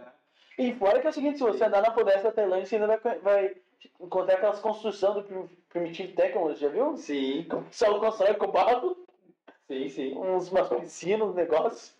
[0.58, 2.96] E fora que é o seguinte, se você andar na floresta da Tailândia, você ainda
[2.96, 3.56] vai, vai
[4.00, 6.96] encontrar aquelas construções do Prim- Primitive Technology, já viu?
[6.96, 8.96] Sim, O pessoal constrói com barro,
[9.66, 10.16] sim, sim.
[10.16, 11.94] uns, umas piscinas, um negócio.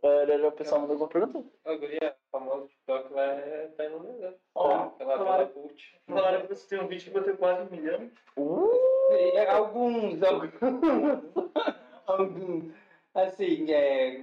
[0.00, 1.44] É, o pessoal mandou alguma pergunta?
[1.64, 4.34] A guria famosa TikTok vai tá indo mesmo.
[4.54, 5.24] Ó, Ela claro.
[5.24, 6.00] fala cult.
[6.06, 8.10] Falaram que você tem um vídeo que bateu quase um milhão.
[8.36, 8.70] Uh,
[9.10, 10.52] É, Alguns, alguns,
[12.06, 12.72] alguns.
[13.12, 14.20] Assim, é,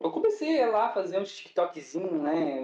[0.00, 2.60] eu comecei lá a fazer uns TikTokzinho, né,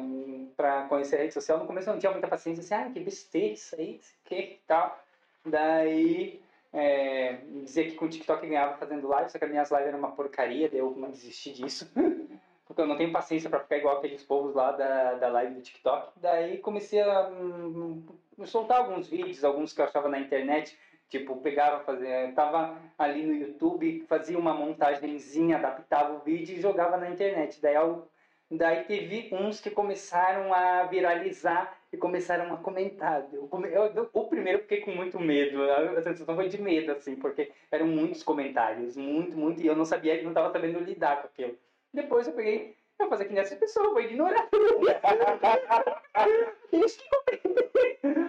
[0.57, 1.59] pra conhecer a rede social.
[1.59, 4.61] No começo eu não tinha muita paciência, assim, ah, que besteira isso aí, isso que
[4.67, 4.99] tal.
[5.45, 6.41] Daí,
[6.73, 9.99] é, dizer que com o TikTok ganhava fazendo live, só que as minhas lives eram
[9.99, 11.91] uma porcaria, daí eu não desisti disso.
[12.67, 15.61] Porque eu não tenho paciência pra ficar igual aqueles povos lá da, da live do
[15.61, 16.13] TikTok.
[16.17, 18.03] Daí comecei a hum,
[18.45, 20.77] soltar alguns vídeos, alguns que eu achava na internet.
[21.11, 26.97] Tipo, pegava, fazia, tava ali no YouTube, fazia uma montagenzinha, adaptava o vídeo e jogava
[26.97, 27.61] na internet.
[27.61, 28.09] Daí, eu,
[28.51, 33.27] daí teve uns que começaram a viralizar e começaram a comentar.
[33.33, 33.49] Eu,
[33.95, 37.53] eu- o primeiro eu fiquei com muito medo, a sensação foi de medo, assim, porque
[37.71, 41.57] eram muitos comentários, muito, muito, e eu não sabia, não estava sabendo lidar com aquilo.
[41.93, 44.49] Depois eu peguei, eu vou fazer que nem pessoa, vou ignorar.
[46.73, 46.99] Isso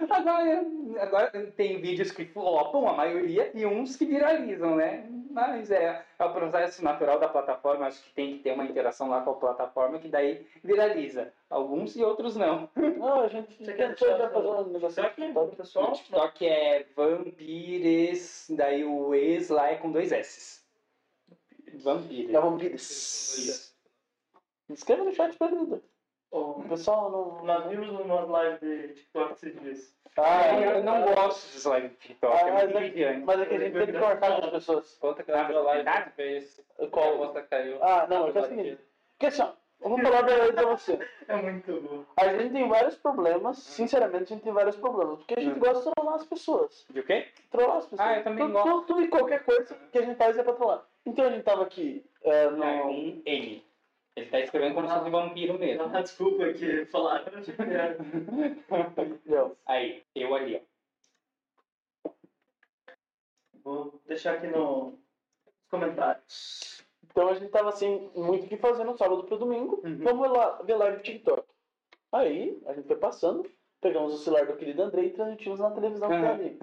[0.08, 0.64] Agora,
[1.00, 5.06] agora tem vídeos que flopam, a maioria, e uns que viralizam, né?
[5.36, 9.10] Mas é, é o processo natural da plataforma, acho que tem que ter uma interação
[9.10, 11.30] lá com a plataforma, que daí viraliza.
[11.50, 12.70] Alguns e outros não.
[12.74, 15.46] não, a gente Você quer deixar fazer um negócio aqui, tá?
[15.54, 15.90] pessoal?
[15.90, 20.62] O TikTok é Vampires, daí o ex lá é com dois S.
[21.74, 22.32] Vampires.
[22.32, 23.76] Vamos Isso.
[24.70, 25.50] Escreva no chat pra.
[26.30, 27.44] Ó, O pessoal não.
[27.44, 29.95] Nós vimos umas lives de TikTok esses dias.
[30.18, 33.46] Ah, eu não gosto de slime do TikTok, Ah, é mas, muito é, mas é
[33.46, 34.98] que a gente tem que cortar com as pessoas.
[34.98, 36.60] Conta que Ah, viu a live fez.
[36.80, 37.16] A Qual?
[37.18, 37.78] moça caiu.
[37.82, 38.78] Ah, não, que é o seguinte.
[39.12, 39.48] Porque assim, ó,
[39.82, 40.98] eu vou falar a verdade pra você.
[41.28, 42.04] É muito bom.
[42.16, 45.18] A gente tem vários problemas, sinceramente, a gente tem vários problemas.
[45.18, 45.58] Porque a gente Hum.
[45.58, 46.86] gosta de trollar as pessoas.
[46.88, 47.26] De o quê?
[47.50, 48.08] Trollar as pessoas.
[48.08, 48.86] Ah, eu também tudo, gosto.
[48.86, 50.82] Tudo, e qualquer coisa que a gente faz é pra trollar.
[51.04, 52.56] Então a gente tava aqui é, no.
[52.58, 53.65] Não, é um M.
[54.16, 55.82] Ele tá escrevendo como se fosse vampiro mesmo.
[55.94, 57.26] Ah, desculpa que falaram.
[59.66, 60.62] Aí, eu ali,
[62.04, 62.10] ó.
[63.62, 64.98] Vou deixar aqui no- nos
[65.70, 66.84] comentários.
[67.10, 69.80] Então a gente tava assim, muito o que fazer no sábado pro domingo.
[69.84, 69.98] Uhum.
[70.02, 71.42] Vamos lá ver live do TikTok.
[72.12, 76.08] Aí a gente foi passando, pegamos o celular do querido André e transmitimos na televisão
[76.08, 76.30] que tá Uhum.
[76.34, 76.58] ali.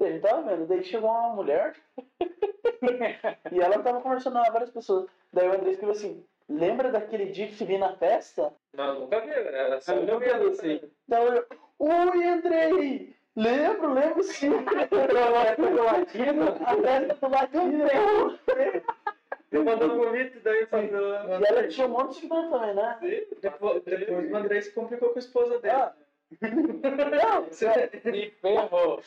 [0.00, 1.76] E a gente tava vendo, daí chegou uma mulher
[3.52, 5.06] e ela tava conversando com várias pessoas.
[5.32, 8.52] Daí o André escreveu assim: Lembra daquele dia que te vi na festa?
[8.74, 9.30] Não, nunca vi.
[9.30, 10.80] Era só Eu eu nunca vi, vi sim.
[11.08, 11.46] Daí eu,
[11.78, 13.16] Oi Andrei!
[13.34, 14.50] Lembro, lembro sim.
[14.54, 16.42] a festa do Latino.
[16.64, 18.38] A festa do Latino.
[19.50, 22.98] Eu mandei um convite, daí eu E ela tinha um monte de seguidor também, né?
[23.40, 25.74] Depois, depois o André se complicou com a esposa dele.
[25.74, 25.94] Ah.
[26.42, 29.02] Não, Você- Me ferrou.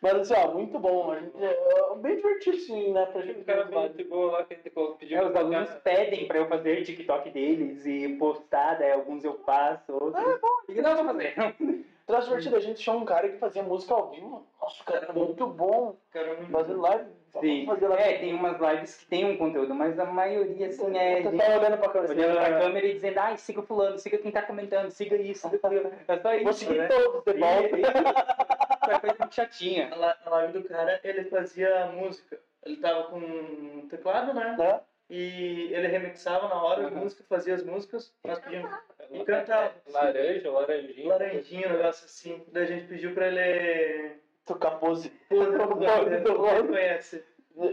[0.00, 1.10] Mas assim, ó, muito bom.
[1.10, 3.06] A gente, é bem divertido, assim, né?
[3.06, 5.70] Pra gente Um cara bem de boa lá que a gente pediu É, os alunos
[5.82, 10.14] pedem pra eu fazer TikTok deles e postar, daí alguns eu faço, outros.
[10.14, 10.48] Ah, é bom.
[10.68, 11.34] E não, eu vou fazer.
[12.06, 12.54] Traz divertido.
[12.56, 14.46] A gente tinha um cara que fazia música ao vivo.
[14.62, 15.96] Nossa, o cara era muito bom.
[16.12, 17.04] Cara, Fazendo live.
[17.40, 17.64] Sim.
[17.66, 18.02] Vamos fazer live.
[18.14, 21.36] É, tem umas lives que tem um conteúdo, mas a maioria, assim, é Você gente
[21.38, 22.12] tá olhando pra câmera.
[22.12, 25.50] olhando pra assim, câmera e dizendo, ai, siga fulano, siga quem tá comentando, siga isso.
[26.06, 26.86] É só Vou isso, seguir né?
[26.86, 28.65] todos de volta.
[28.90, 29.90] Essa coisa muito chatinha.
[29.92, 32.38] A a live do cara, ele fazia música.
[32.64, 34.56] Ele tava com um teclado, né?
[34.58, 34.80] Né?
[35.08, 36.96] E ele remixava na hora Uhum.
[36.96, 38.12] músicas, fazia as músicas.
[38.24, 38.70] Nós pedimos
[39.12, 39.72] E cantava.
[39.92, 41.08] Laranja, laranjinha.
[41.08, 42.44] laranjinha, um negócio assim.
[42.48, 44.16] Daí a gente pediu pra ele.
[44.44, 45.10] Tocar pose.
[45.28, 47.24] Pô, Você conhece.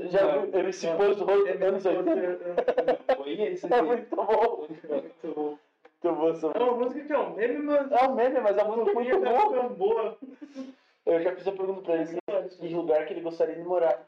[0.09, 3.15] Já viu MC Pose do Rolo Ele anos 80?
[3.15, 3.73] Conheço.
[3.73, 4.67] É muito bom.
[4.69, 5.57] Muito bom.
[6.03, 8.57] Muito bom essa É uma música que é um meme, mas É um meme, mas
[8.57, 9.49] a música é muito boa.
[9.49, 9.69] boa.
[9.69, 10.17] boa.
[11.05, 14.07] Eu já fiz a pergunta pra ele em que lugar que ele gostaria de morar.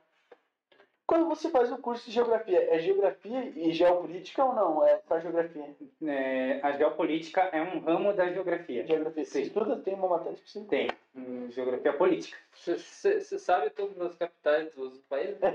[1.07, 4.83] Quando você faz o curso de geografia, é geografia e geopolítica ou não?
[4.87, 5.69] É só geografia?
[6.03, 8.87] É, a geopolítica é um ramo da geografia.
[8.87, 9.23] Geografia.
[9.23, 9.41] Você Sim.
[9.43, 10.69] estuda, tem uma matéria específica?
[10.69, 10.89] Tem.
[11.15, 12.35] hum, Geografia política.
[12.55, 15.37] Você sabe todas as capitais dos países?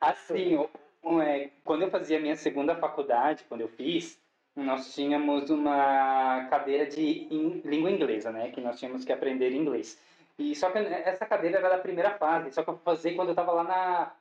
[0.00, 0.56] Assim,
[1.02, 4.20] o- é, quando eu fazia minha segunda faculdade, quando eu fiz,
[4.56, 8.50] nós tínhamos uma cadeira de in- língua inglesa, né?
[8.50, 9.98] Que nós tínhamos que aprender inglês.
[10.38, 13.32] E só que essa cadeira era da primeira fase, só que eu fazia quando eu
[13.32, 14.12] estava lá na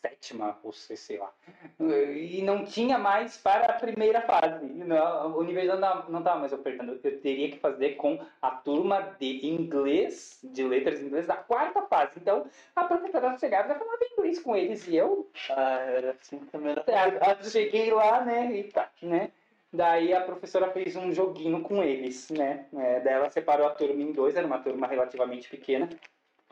[0.00, 1.32] sétima, ou sei, sei lá.
[1.80, 4.64] E não tinha mais para a primeira fase.
[4.66, 7.00] Não, a universidade não estava mais ofertando.
[7.02, 12.12] Eu teria que fazer com a turma de inglês, de letras inglês, da quarta fase.
[12.16, 14.86] Então, a professora chegava e falava inglês com eles.
[14.86, 16.76] E eu Ah, era assim também.
[16.86, 17.18] Era...
[17.20, 18.52] ah, cheguei lá, né?
[18.52, 19.32] E tá, né?
[19.72, 22.66] Daí a professora fez um joguinho com eles, né?
[22.74, 25.88] É, daí ela separou a turma em dois, era uma turma relativamente pequena,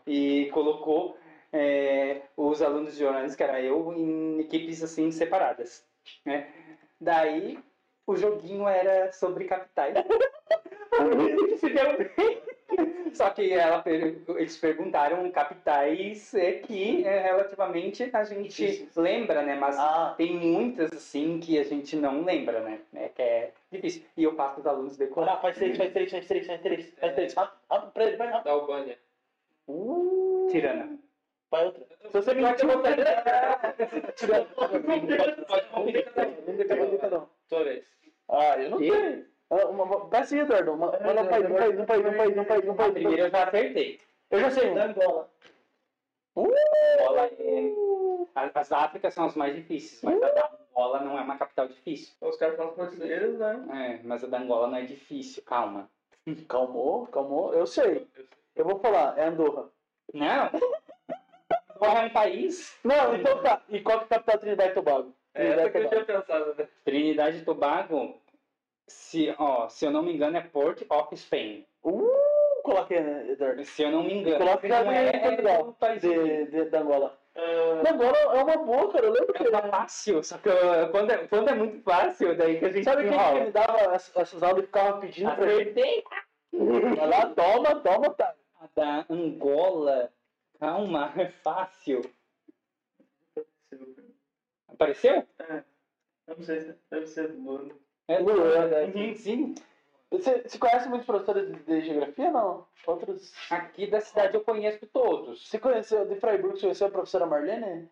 [0.07, 1.16] e colocou
[1.53, 5.86] é, os alunos de jornalismo, que era eu, em equipes assim separadas,
[6.24, 6.53] né?
[7.01, 7.59] Daí
[8.07, 9.95] o joguinho era sobre capitais.
[11.59, 12.43] Se deu bem.
[13.15, 19.55] Só que ela, eles perguntaram capitais é, que é, relativamente a gente lembra, né?
[19.55, 22.81] Mas Ah, tem muitas assim que a gente não lembra, né?
[22.95, 24.03] É que é difícil.
[24.17, 25.35] E eu faço os alunos decorar.
[25.35, 26.95] ah, faz três, faz três, faz três, faz três.
[26.99, 27.35] Faz três.
[27.35, 28.45] Rápido, rápido, pra ele, vai rápido.
[28.45, 28.99] Da Albânia.
[29.69, 30.99] Uh, Tirana.
[31.51, 31.87] vai outra.
[32.03, 32.83] Se você me bater, eu vou
[34.17, 34.47] Tirando.
[34.55, 34.79] Pode
[35.69, 37.27] complicar cada de cada de cada um.
[37.49, 37.85] Tua vez.
[38.29, 39.34] Ah, eu não E?
[39.51, 40.73] Ah, uma- uma- Peça aí, Eduardo.
[40.73, 42.93] Uma- Manda um país, um país, um país, um país, um país, um A país.
[42.93, 44.01] primeira eu já acertei.
[44.31, 44.71] Eu já sei.
[44.71, 44.75] um.
[44.75, 45.31] Da Angola.
[46.37, 47.73] Angola é...
[48.35, 51.69] a- As Áfricas são as mais difíceis, mas a da Angola não é uma capital
[51.69, 52.15] difícil.
[52.21, 53.65] Os caras falam português, né?
[54.01, 55.89] É, mas a da Angola não é difícil, calma.
[56.49, 57.53] Calmou, calmou.
[57.55, 58.09] Eu sei.
[58.57, 59.69] Eu vou falar, é Andorra.
[60.12, 60.51] Não!
[61.77, 62.79] Angola é um país.
[62.83, 63.61] Não, então tá.
[63.69, 65.15] E qual que é a capital da Trinidade e Tobago?
[65.35, 66.69] É essa que eu tinha pensado, né?
[66.85, 68.21] Trinidade e Tobago,
[68.86, 71.66] se, ó, se eu não me engano, é Port of Spain.
[71.82, 72.11] Uh,
[72.62, 73.65] coloquei, né, Eduardo?
[73.65, 74.39] Se eu não me engano.
[74.39, 75.69] Coloca em é, Portugal.
[75.69, 77.19] um país De, de, da Angola.
[77.36, 79.06] Ah, Da Angola é uma boa, cara.
[79.06, 79.43] Eu lembro que.
[79.43, 82.70] É uma fácil, só que eu- quando, é, quando é muito fácil, daí que a
[82.70, 85.70] gente Sabe quem que me dava essas, aulas e ficava pedindo pra gente?
[85.81, 86.05] Acertei.
[86.52, 88.35] Vai lá, toma, toma, tá.
[88.61, 90.12] A da Angola,
[90.61, 92.02] calma, é fácil.
[94.69, 95.27] Apareceu?
[96.27, 97.74] não sei se deve ser Luana.
[98.09, 99.55] É, Luana, Uhum, sim.
[100.11, 102.67] Você, você conhece muitos professores de, de geografia, não?
[102.87, 103.33] Outros.
[103.51, 105.49] Aqui da cidade eu conheço todos.
[105.49, 107.89] Você conheceu, de Freiburg, você conheceu a professora Marlene?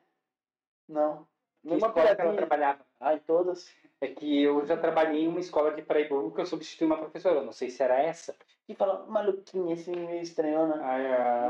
[0.88, 1.26] Não.
[1.64, 2.80] Nenhuma escola que ela trabalhava?
[3.00, 3.72] Ah, em todas.
[4.00, 7.36] É que eu já trabalhei em uma escola de Freiburgo que eu substituí uma professora.
[7.36, 8.34] Eu não sei se era essa.
[8.68, 10.80] E fala, maluquinha, assim, meio estranhona.
[10.82, 11.02] Ai,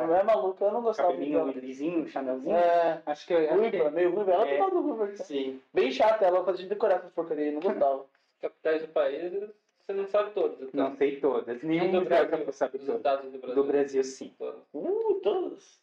[0.07, 0.19] Não a...
[0.19, 1.53] é maluca, eu não gostava Cabelinho dela.
[1.53, 2.55] lisinho, chanelzinho.
[2.55, 4.33] É, Acho que ruiva, meio ruiva.
[4.33, 4.59] Ela É.
[4.59, 4.71] é.
[4.71, 5.17] do ruiva.
[5.17, 5.61] Sim.
[5.73, 8.07] Bem chata, ela fazia decorar essas porcarias, eu não gostava.
[8.43, 10.61] Capitais do país, você não sabe todas.
[10.61, 10.91] então.
[10.91, 11.63] Não sei todas.
[11.63, 12.45] Nenhum do lugar Brasil?
[12.45, 13.23] que eu sabe Dos todas.
[13.23, 13.55] do Brasil.
[13.55, 14.35] Do Brasil, sim.
[14.39, 14.63] Todas.
[14.75, 15.81] Uh, todas.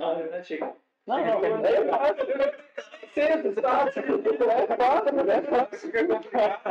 [0.00, 0.60] Ah, eu achei.
[0.60, 0.76] Não,
[1.06, 2.54] não, é
[3.14, 4.02] Cedo, fácil.
[5.28, 6.04] É fácil, é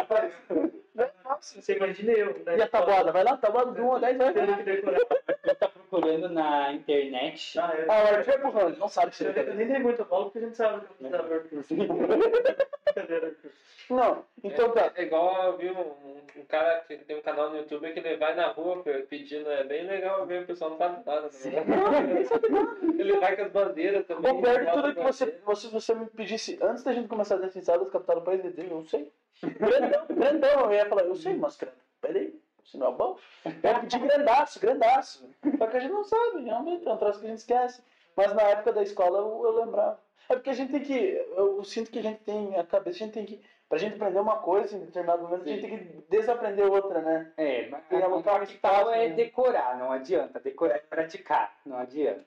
[0.07, 0.71] fácil.
[0.97, 1.61] É fácil.
[1.61, 2.57] Você imagina eu, né?
[2.57, 3.11] E a tabuada?
[3.11, 4.33] Vai lá, tabuada de 1 a 10, vai.
[4.33, 4.99] Tendo que decorar.
[5.43, 7.59] Você tá procurando na internet.
[7.59, 10.03] Ah, eu, Ah, o Arthur é burrão, não sabe se ele eu nem dei muito
[10.05, 11.63] falo porque a gente sabe que eu Arthur.
[13.89, 14.91] Não, então tá.
[14.95, 18.15] É igual eu vi um, um- cara que tem um canal no YouTube que ele
[18.17, 21.21] vai na rua pe- pedindo, é bem legal ver, o pessoal não sabe nada.
[21.21, 21.29] Né?
[22.99, 24.31] Ele vai com as bandeiras também.
[24.31, 26.05] O pior de bota tudo é que você, você, você me
[26.37, 29.11] pedisse, antes da gente começar a definir das capitais do país, eu disse, eu sei.
[29.59, 30.61] Grandão, grandão.
[30.61, 31.57] Eu ia falar, eu sei, mas
[31.99, 33.17] peraí, isso não é bom?
[33.45, 35.29] Eu ia pedir grandaço, grandaço.
[35.57, 37.81] Só que a gente não sabe, realmente, é um troço que a gente esquece.
[38.15, 39.99] Mas na época da escola eu, eu lembrava.
[40.29, 42.99] É porque a gente tem que, eu sinto que a gente tem, a cabeça, a
[42.99, 46.03] gente tem que, pra gente aprender uma coisa em determinado momento, a gente tem que
[46.09, 47.31] desaprender outra, né?
[47.37, 47.83] É, mas
[48.23, 49.15] capital fácil, é né?
[49.15, 50.39] decorar, não adianta.
[50.39, 52.25] Decorar é praticar, não adianta.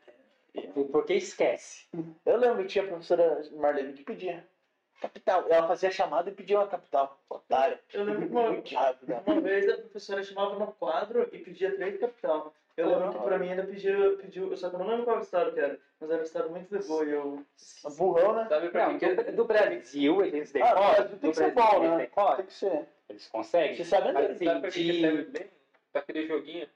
[0.93, 1.87] Porque esquece.
[2.27, 4.47] Eu lembro que tinha a professora Marlene que pedia
[5.01, 5.47] capital.
[5.49, 7.19] Ela fazia a chamada e pedia uma capital.
[7.29, 7.79] Otário.
[7.93, 9.09] Eu lembro que uma, rápido.
[9.09, 9.23] né?
[9.27, 12.55] uma vez a professora chamava no quadro e pedia três capital.
[12.77, 15.53] Eu lembro que pra mim ainda pediu, pediu, só que eu não lembro qual estado
[15.53, 17.45] que era, mas era um estado muito de boa e eu.
[17.99, 18.47] Burrão, né?
[18.49, 20.75] Sabe pra Não, que do, do Brasil eles Ah, decoram.
[20.75, 22.37] do Brasil tem do que ser Brasil bom, eles né?
[22.37, 22.89] Tem que ser.
[23.11, 23.77] Eles conseguem.
[23.77, 24.33] Você sabe Mas, onde?
[24.33, 25.47] assim, Sabe pra que serve bem?
[25.93, 26.69] Pra aquele joguinho.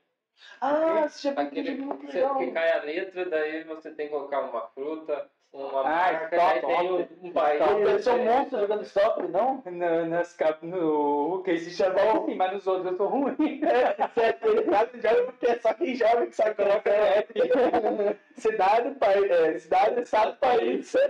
[0.60, 2.38] Ah, você já muito legal.
[2.38, 6.52] que cai a letra, daí você tem que colocar uma fruta, uma Ah, marca, stop,
[6.52, 7.26] aí tem stop.
[7.26, 7.60] um, país.
[7.60, 9.62] Eu sou um monstro jogando stop, não?
[9.66, 13.36] No, nas cap, no que existe é bom, sim, mas nos outros eu sou ruim.
[13.64, 17.26] É, certo, ele sabe, joga porque é só quem joga que sabe colocar é.
[18.36, 20.92] Cidade, país, é, cidade, estado, país.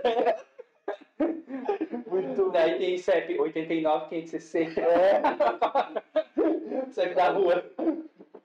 [2.07, 4.81] Muito Daí tem CEP 89, 560.
[4.81, 5.21] É.
[6.91, 7.63] CEP da rua.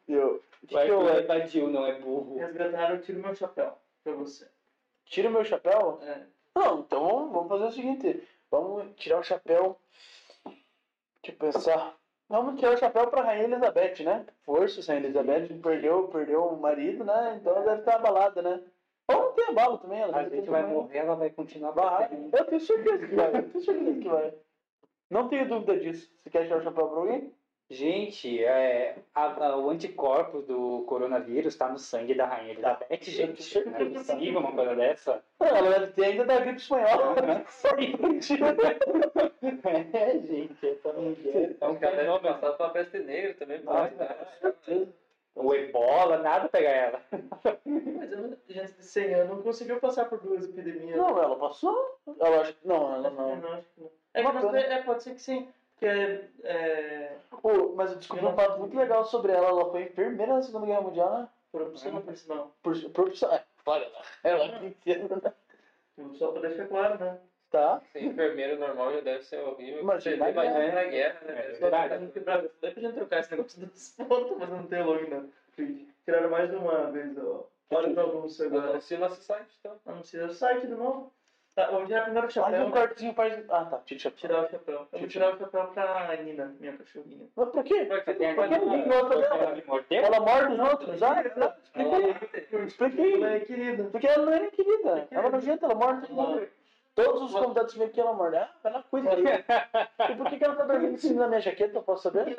[0.08, 2.36] Eu, que Vai que eu, evadiu, não é burro.
[2.36, 4.48] Resgataram, eu tiro meu chapéu pra você.
[5.04, 5.98] tira o meu chapéu?
[6.02, 6.22] É.
[6.54, 8.28] Não, então vamos, vamos fazer o seguinte.
[8.50, 9.78] Vamos tirar o chapéu.
[10.44, 11.96] Deixa eu pensar.
[12.28, 14.26] Vamos tirar o chapéu pra Rainha Elizabeth, né?
[14.42, 17.38] Força, Rainha Elizabeth perdeu, perdeu o marido, né?
[17.40, 18.62] Então ela deve estar abalada, né?
[19.08, 22.36] Ou não tem abalo também, ela A gente vai morrer, ela vai continuar batendo.
[22.36, 23.28] eu tenho certeza que vai.
[23.36, 24.34] Eu tenho certeza que vai.
[25.10, 26.08] Não tenho dúvida disso.
[26.22, 27.34] Você quer tirar o chapéu pra alguém?
[27.72, 33.64] Gente, é, a- a- o anticorpo do coronavírus tá no sangue da Rainha Elizabeth, gente.
[33.64, 35.22] Não é possível uma coisa dessa.
[35.38, 37.14] Ela deve ter ainda da gripe espanhola.
[39.92, 41.56] é, gente, é não ver.
[41.60, 42.34] É um devem fenômeno.
[42.38, 43.62] passar pela peste negra também.
[43.66, 44.86] Ah, pode, né?
[45.36, 47.00] O ebola, nada pega ela.
[47.64, 50.96] Mas eu, gente de 100 anos não conseguiu passar por duas epidemias.
[50.96, 51.98] Não, ela passou.
[52.18, 52.66] Ela acho que.
[52.66, 53.36] Não, ela Eu não.
[53.36, 53.90] não acho que não.
[54.12, 54.58] É, pena.
[54.58, 55.48] é, pode ser que sim.
[55.80, 59.48] Porque é, Pô, mas eu descobri um fato muito legal sobre ela.
[59.48, 61.28] Ela foi enfermeira na Segunda Guerra Mundial, né?
[61.50, 62.54] por opção ou por sinal.
[62.62, 63.32] Por, por opção.
[63.32, 64.02] É, olha lá.
[64.22, 65.32] Ela que entenda, né?
[66.14, 67.18] Só pra deixar claro, né?
[67.50, 67.80] Tá.
[67.92, 69.80] Ser enfermeiro normal já deve ser horrível.
[69.80, 70.72] Imagina Você na guerra.
[70.72, 71.46] na guerra, né?
[71.46, 72.12] É verdade.
[72.60, 75.28] Daí pra gente trocar esse negócio dos pontos, mas não tem log não.
[76.04, 77.46] Tiraram mais de uma vez, ó.
[77.70, 78.70] Olha pro anúncio agora.
[78.70, 79.76] Anuncia nosso site, então.
[79.86, 81.12] Anuncia o site de novo.
[81.54, 82.70] Tá, vou tirar primeiro o Faz um chapéu.
[82.70, 83.50] cortezinho, faz.
[83.50, 83.78] Ah, tá.
[83.84, 84.18] Tira o chapéu.
[84.18, 84.88] Tirar o chapéu.
[84.92, 87.28] Eu vou tirar o chapéu pra Nina, minha cachorrinha.
[87.34, 87.86] Mas pra quê?
[87.86, 89.34] Porque Por que não tem outra dela?
[89.36, 90.02] Ela mordeu?
[90.04, 91.02] Ela morde os outros?
[91.02, 91.22] Ah,
[91.62, 92.64] expliquei.
[92.66, 93.14] Expliquei.
[93.14, 93.84] Ela é querida.
[93.90, 95.08] Porque ela não é nem querida.
[95.10, 96.48] Ela é nojenta, ela morde todo mundo.
[96.94, 98.36] Todos os convidados que vêm aqui, ela morde.
[98.36, 99.24] Ah, ela cuida aí.
[100.12, 101.76] E por que, que ela tá dormindo em cima da minha jaqueta?
[101.78, 102.36] Eu posso saber?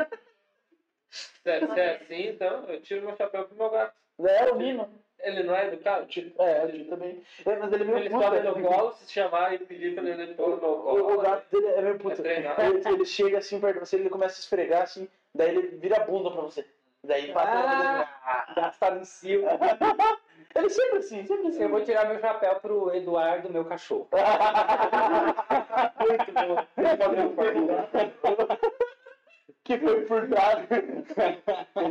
[1.10, 3.94] Se é, se é assim, então eu tiro meu chapéu pro meu gato.
[4.26, 4.90] É o Nino.
[5.24, 6.02] Ele não é educado?
[6.40, 7.22] É, o Tio também.
[7.46, 8.58] É, mas ele é meio Ele puto, sobe velho.
[8.58, 10.76] no colo, se chamar e pedir pra ele pôr no colo.
[11.10, 12.26] O, o gato dele é meio puto.
[12.26, 12.38] É.
[12.66, 15.98] Ele, ele chega assim perto de você, ele começa a esfregar assim, daí ele vira
[15.98, 16.66] a bunda pra você.
[17.04, 19.44] Daí passa Ah, gasta no cio.
[20.54, 21.64] Ele sempre assim, sempre assim.
[21.64, 24.08] Eu vou tirar meu chapéu pro Eduardo, meu cachorro.
[26.00, 26.66] Muito bom.
[29.64, 30.68] que foi furtado.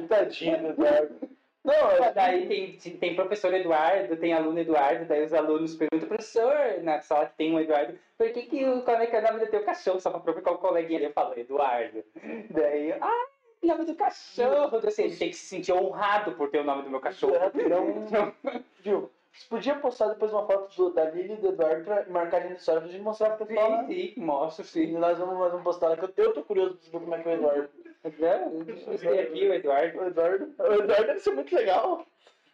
[0.09, 1.40] Tadinho, Eduardo.
[1.65, 6.55] Não, é- Daí tem, tem professor Eduardo, tem aluno Eduardo, daí os alunos perguntam, professor,
[6.83, 9.23] na sala que tem um Eduardo, por que, que o, como é que é o
[9.23, 10.01] nome do teu cachorro?
[10.01, 12.03] Só pra provocar o coleguinha ali, eu falo, Eduardo.
[12.51, 13.27] Daí, ah,
[13.63, 14.77] nome do cachorro.
[14.87, 17.35] Assim, ele tem que se sentir honrado por ter o nome do meu cachorro.
[18.11, 18.33] Não,
[18.81, 19.11] viu?
[19.33, 22.49] Você podia postar depois uma foto do, da Lili e do Eduardo pra marcar a
[22.49, 23.87] gente história pra gente mostrar pro pessoal?
[23.87, 24.93] Sim, sim, mostro, E sim.
[24.99, 27.33] nós vamos, nós vamos postar eu, eu tô curioso pra saber como é que é
[27.33, 27.71] o Eduardo.
[28.03, 29.99] Eu Gostei aqui, o Eduardo.
[30.01, 32.07] O Eduardo, o Eduardo deve ser muito legal.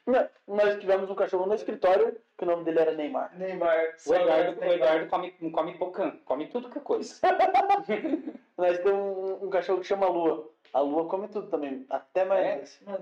[0.06, 3.36] Não, Nós tivemos um cachorro no escritório, que o nome dele era Neymar.
[3.36, 3.94] Neymar.
[4.06, 7.14] O Eduardo, o Eduardo come, come pocã, come tudo que é coisa.
[8.56, 10.48] Nós temos um, um cachorro que chama Lua.
[10.72, 12.78] A Lua come tudo também, até maionese.
[12.84, 12.98] Mano,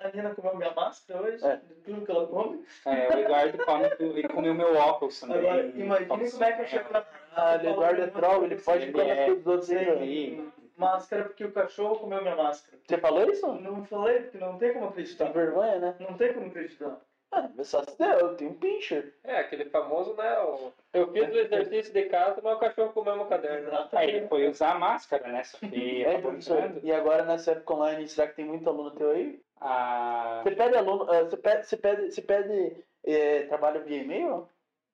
[0.00, 1.56] a Nina comeu minha máscara hoje, É.
[1.56, 2.64] de tudo que ela come.
[2.86, 5.38] É, o Eduardo come tudo, ele comeu meu óculos também.
[5.38, 7.04] Agora, imagine Come como é que eu chego na
[7.36, 9.98] Ah, o Eduardo é troll, ele pode comer é- coisas dos outros.
[9.98, 10.52] Sim.
[10.76, 12.78] Máscara porque o cachorro comeu minha máscara.
[12.86, 13.46] Você falou isso?
[13.60, 15.32] Não falei, porque não tem como Tem acreditar.
[15.32, 15.94] vergonha, né?
[16.00, 17.00] Não tem como acreditar.
[17.32, 19.12] Ah, mas só se der, eu tenho um pincher.
[19.24, 20.38] É, aquele famoso, né?
[20.40, 23.70] o- Eu fiz o exercício de casa, mas o cachorro comeu meu caderno.
[23.92, 25.42] Aí ele foi usar a máscara, né?
[25.42, 25.66] Só que
[26.04, 26.70] É, professor.
[26.82, 29.40] E agora nessa época online, será que tem muito aluno teu aí?
[29.60, 34.48] Ah, Você pede aluno, ah, você pede, você pede, você pede eh, trabalho via e-mail?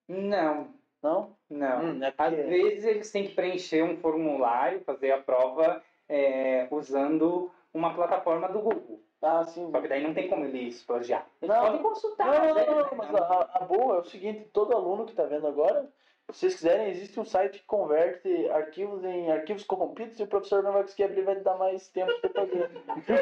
[0.09, 1.37] não, Não?
[1.49, 1.85] não.
[1.85, 7.51] Hum, é Às vezes eles têm que preencher um formulário, fazer a prova é, usando
[7.73, 9.01] uma plataforma do Google.
[9.23, 9.71] Ah, sim.
[9.71, 11.27] Só que daí não tem como eles plagiar.
[11.43, 11.63] Eles Não.
[11.63, 12.27] podem consultar.
[12.27, 12.67] Não, não, né?
[12.67, 15.91] não, não, mas a, a boa é o seguinte, todo aluno que está vendo agora,
[16.33, 20.63] se vocês quiserem, existe um site que converte arquivos em arquivos corrompidos e o professor
[20.63, 22.71] não vai conseguir abrir, vai dar mais tempo para fazer.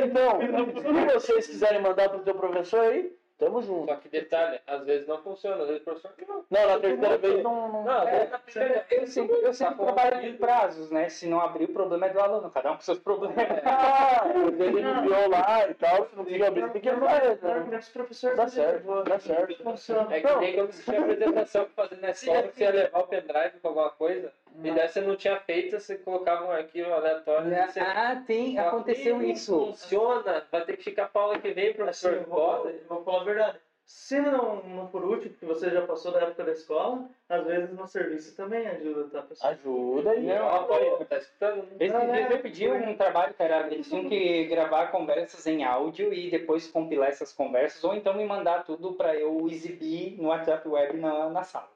[0.08, 3.86] Então, se vocês quiserem mandar pro teu professor aí, tamo junto.
[3.86, 6.44] Só que detalhe, às vezes não funciona, às vezes o professor não.
[6.50, 7.72] Não, na terceira vez não...
[7.72, 7.84] não...
[7.84, 11.08] Não, vezes na primeira Eu sempre, eu sempre Tá trabalho em prazos, né?
[11.08, 13.36] Se não abrir, o problema é do aluno, cada um com seus problemas.
[13.64, 17.38] Ah, ele enviou lá e tal, se não conseguir abrir, tem que abrir,
[17.70, 17.78] né?
[17.78, 19.62] Os professores Dá certo, dá certo.
[19.62, 20.16] Funciona.
[20.16, 22.98] É que nem quando você tinha apresentação pra fazer na escola, que você ia levar
[22.98, 26.92] o pendrive com alguma coisa, e daí você não tinha feito, você colocava um arquivo
[26.92, 27.80] aleatório e você.
[27.80, 29.58] Ah, tem, aconteceu isso.
[29.58, 32.12] Funciona, vai ter que ficar pra aula que vem, Assim, professor.
[32.14, 33.58] eu vou, eu vou falar a verdade.
[33.84, 37.70] se não, não por último, porque você já passou da época da escola, às vezes
[37.74, 39.52] no serviço também ajuda, tá, pessoal?
[39.52, 40.26] Ajuda aí.
[40.26, 41.56] Não, apoia, tá escutando?
[41.62, 41.76] né?
[41.80, 46.12] Esses dias eu pedi um trabalho que era, eles tinham que gravar conversas em áudio
[46.12, 50.68] e depois compilar essas conversas, ou então me mandar tudo para eu exibir no WhatsApp
[50.68, 51.68] Web na, na sala.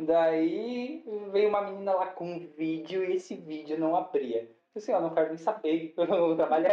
[0.00, 4.48] Daí veio uma menina lá com um vídeo e esse vídeo não abria.
[4.74, 6.66] Eu assim, ó, não quero nem saber, o trabalho.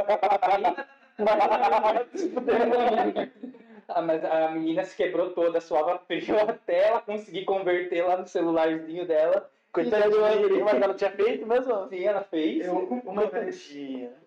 [3.90, 8.28] Ah, mas a menina se quebrou toda, suava frio até ela conseguir converter lá no
[8.28, 9.49] celularzinho dela.
[9.72, 11.88] Coitada de mim, mas ela tinha feito mesmo?
[11.88, 12.66] Sim, ela fez.
[12.66, 13.74] Eu, uma vez,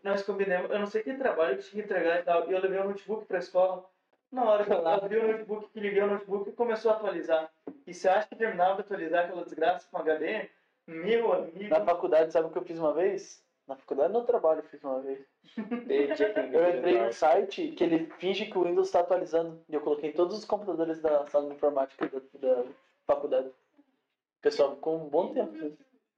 [0.02, 2.60] nós combinamos, eu não sei que trabalho que tinha que entregar e tal, e eu
[2.60, 3.84] levei o notebook pra escola.
[4.32, 7.50] Na hora que eu abri o notebook, que liguei o notebook, começou a atualizar.
[7.86, 10.48] E você acha que terminava de atualizar aquela desgraça com HD?
[10.86, 11.68] Meu amigo.
[11.68, 13.44] Na faculdade, sabe o que eu fiz uma vez?
[13.66, 15.24] Na faculdade, no trabalho, eu fiz uma vez.
[15.56, 19.62] Eu entrei no site que ele finge que o Windows está atualizando.
[19.68, 22.64] E eu coloquei em todos os computadores da sala de informática da, da
[23.06, 23.48] faculdade.
[23.48, 25.76] O pessoal ficou um bom tempo.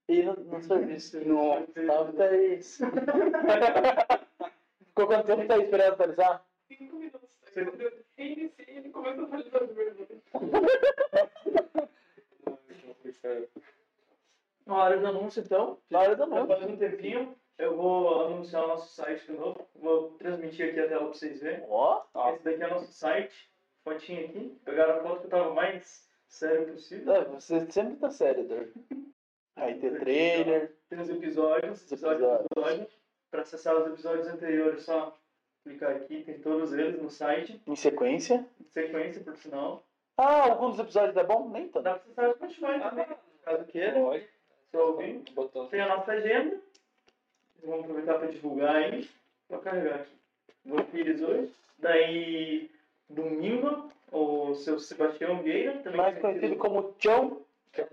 [0.08, 1.20] E no, no serviço.
[1.26, 1.86] Nossa.
[1.86, 2.78] Salve, Thaís.
[4.88, 6.44] Ficou quanto tempo, Thaís, esperando atualizar?
[6.68, 7.41] Cinco minutos.
[7.54, 10.22] Eu reiniciei, ele começou a atualizar de verdade.
[14.66, 15.78] Na hora do anúncio, então.
[15.90, 16.46] Na hora do anúncio.
[16.46, 17.34] faz um tempinho.
[17.58, 19.68] Eu vou anunciar o nosso site de novo.
[19.74, 21.64] Vou transmitir aqui a tela pra vocês verem.
[21.68, 22.02] Ó,
[22.34, 23.50] Esse daqui é o nosso site.
[23.84, 24.58] Fotinha aqui.
[24.64, 27.12] Pegaram a foto que eu tava mais sério possível.
[27.14, 28.68] é, você sempre tá sério, Dor.
[29.56, 30.74] Aí tem trailer.
[30.88, 32.30] Tem os episódios, Os episódios.
[32.54, 32.86] episódio.
[33.30, 35.16] Para acessar os episódios anteriores, só
[35.64, 38.44] clicar aqui, tem todos eles no site, Em sequência.
[38.60, 39.82] em sequência, por sinal.
[40.18, 41.48] Ah, alguns episódios é bom?
[41.48, 41.82] Nem tanto.
[41.84, 43.06] Dá para acessar o Spotify também,
[43.44, 44.26] caso queira, Pode.
[44.70, 45.22] se ouvir.
[45.32, 45.66] Botão.
[45.68, 46.60] Tem a nossa agenda.
[47.64, 49.08] Vamos aproveitar para divulgar aí.
[49.48, 50.12] Vou carregar aqui.
[50.64, 51.52] Vampires hoje.
[51.78, 52.70] Daí,
[53.08, 57.40] domingo, o seu Sebastião Vieira, também Mais conhecido como Chão.
[57.72, 57.88] Que é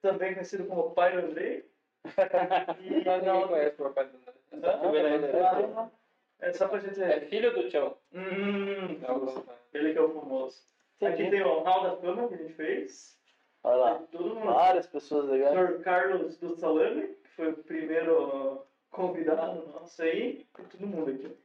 [0.00, 1.64] também conhecido como Pai do Andrei.
[2.80, 4.18] E não, conhece o papai do
[4.64, 5.90] Ah,
[6.40, 7.02] é só pra gente.
[7.02, 7.96] É filho do Tchão.
[8.12, 9.44] Hum, É o-
[9.74, 10.62] ele que é o famoso.
[11.02, 13.16] Aqui tem o Hall da Fama que a gente fez.
[13.62, 14.00] Olha lá.
[14.44, 15.52] Várias pessoas legais.
[15.52, 15.80] Sr.
[15.82, 20.46] Carlos do Salame, que foi o primeiro convidado nosso aí.
[20.58, 21.36] E todo mundo aqui.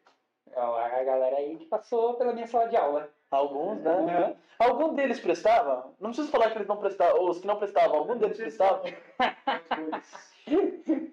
[0.55, 3.09] A galera aí que passou pela minha sala de aula.
[3.31, 4.35] Alguns, né?
[4.59, 5.91] Algum deles prestava?
[5.99, 8.83] Não preciso falar que eles não prestavam, ou os que não prestavam, algum deles prestava?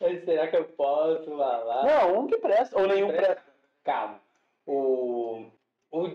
[0.00, 1.84] Mas será que eu posso falar?
[1.84, 3.42] Não, um que presta, ou nenhum presta.
[3.84, 4.20] Calma.
[4.66, 5.46] O,
[5.92, 6.08] o,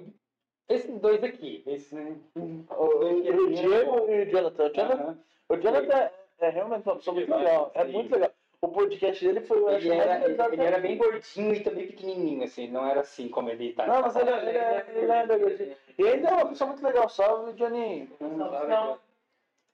[0.70, 1.64] esses dois aqui.
[1.66, 1.96] Esse,
[2.36, 4.66] O, o Diego e o Jonathan.
[4.66, 5.18] O Jonathan, Aham.
[5.50, 7.72] o Jonathan é, é realmente uma pessoa muito legal.
[7.74, 8.32] É muito legal.
[8.64, 12.44] O podcast dele foi, acho, Ele era, engraçado ele era bem gordinho e também pequenininho,
[12.44, 12.68] assim.
[12.70, 13.88] Não era assim como ele tá.
[13.88, 15.50] Não, mas ele, ele, é- ele é legal.
[15.98, 17.10] E ainda é uma pessoa muito legal.
[17.10, 18.08] Salve, Johnny.
[18.22, 19.00] Então,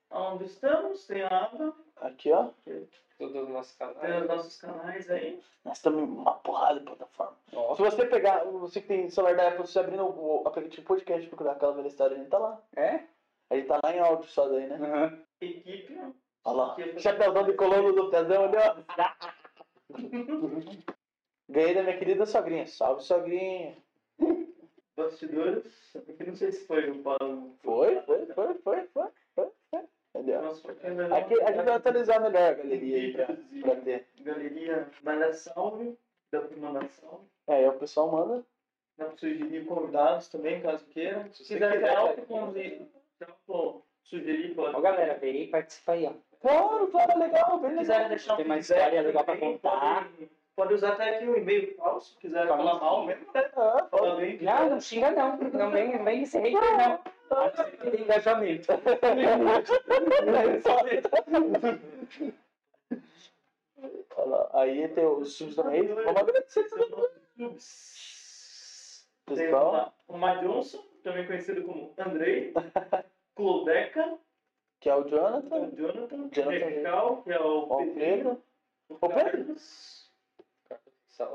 [0.09, 1.05] onde estamos?
[1.05, 2.49] Tem a aba, Aqui, ó.
[3.17, 4.27] Todos os nossos tem os canais.
[4.27, 5.41] nossos canais aí.
[5.65, 7.35] Nós estamos em uma porrada de plataforma.
[7.53, 10.85] Ó, Se você pegar, você que tem celular da Apple, você abrir no o aplicativo
[10.85, 12.61] podcast e procurar aquela velha história, a gente tá lá.
[12.75, 13.03] É?
[13.49, 14.75] A gente tá lá em áudio só daí, né?
[14.75, 15.23] Aham.
[15.41, 16.11] Equipe, ó.
[16.45, 16.99] Olha lá.
[16.99, 18.75] Chapéuzão de colono do Pezão ali, ó.
[21.49, 22.67] Ganhei da minha querida sogrinha.
[22.67, 23.77] Salve, sogrinha.
[24.95, 25.95] bastidores.
[25.95, 27.55] Aqui não sei se foi o Paulo.
[27.63, 29.07] Foi, foi, foi, foi, foi.
[30.23, 30.71] Nossa,
[31.17, 33.25] aqui a gente vai atualizar melhor a galeria aí pra,
[33.61, 34.07] pra ter.
[34.21, 35.97] Galeria Manda Salve,
[36.31, 37.25] dá pra mandar salve.
[37.47, 38.43] É, aí o pessoal manda.
[38.97, 41.27] Dá pra sugerir convidados também, caso queira.
[41.31, 42.87] Se Se quiser quiser, convi-
[43.45, 44.75] pô, sugerir, pode.
[44.75, 46.13] Ó, galera, vem e participa aí, ó.
[46.41, 47.95] Claro, claro, legal, bem Se legal.
[47.97, 50.03] quiser deixar um Tem mais história legal pra contar.
[50.09, 53.49] Pode, pode usar até aqui o e-mail falso, se quiser falar mal mesmo, né?
[53.55, 54.17] Ah, pode.
[54.21, 54.41] bem.
[54.41, 55.37] Não, não xinga não.
[55.37, 56.99] Não vem, não vem hater, não.
[57.91, 58.67] Tem engajamento.
[64.53, 65.89] Aí tem os subs mês.
[65.89, 66.89] Vamos agradecer também.
[69.25, 72.53] Tem o o Ma Johnson, também conhecido como Andrei.
[73.35, 74.17] Clodeca,
[74.79, 75.69] que é o Jonathan.
[75.75, 76.29] Jonathan.
[76.31, 76.49] Jonathan.
[76.49, 77.93] Recal, que é o o.
[77.93, 78.41] Pedro.
[78.89, 79.55] O Pedro?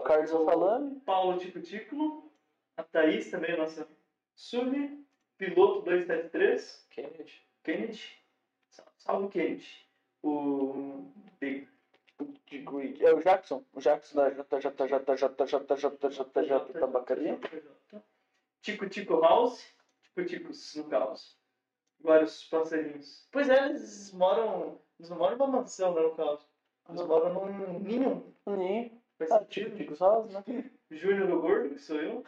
[0.05, 0.31] Carlos.
[0.31, 1.01] Salame.
[1.01, 2.32] Paulo Tico Tico.
[2.77, 3.86] A Thaís também, nossa
[4.35, 5.05] sub.
[5.43, 6.86] Piloto 273.
[6.90, 7.32] Kennedy.
[7.64, 8.01] Kennedy.
[8.70, 9.66] Sal- Salve Kennedy.
[10.23, 11.10] O
[11.40, 11.66] Big
[12.48, 12.97] Degree.
[13.05, 13.64] É o Jackson.
[13.73, 17.40] O Jackson da JJJJJJJJ Tabacaria.
[18.60, 19.66] Tico Tico House.
[20.05, 21.36] Tico Ticos no caos.
[21.98, 23.27] Vários passarinhos.
[23.32, 24.81] Pois é, eles moram.
[25.01, 26.47] Eles não moram numa mansão, né, no caso.
[26.89, 28.32] Eles moram num ninho.
[28.47, 29.02] Ninho.
[29.19, 29.77] Faz Ah, sentido.
[29.77, 30.44] Tico Tico House, né?
[30.93, 32.24] Júnior o Gordo, que sou eu.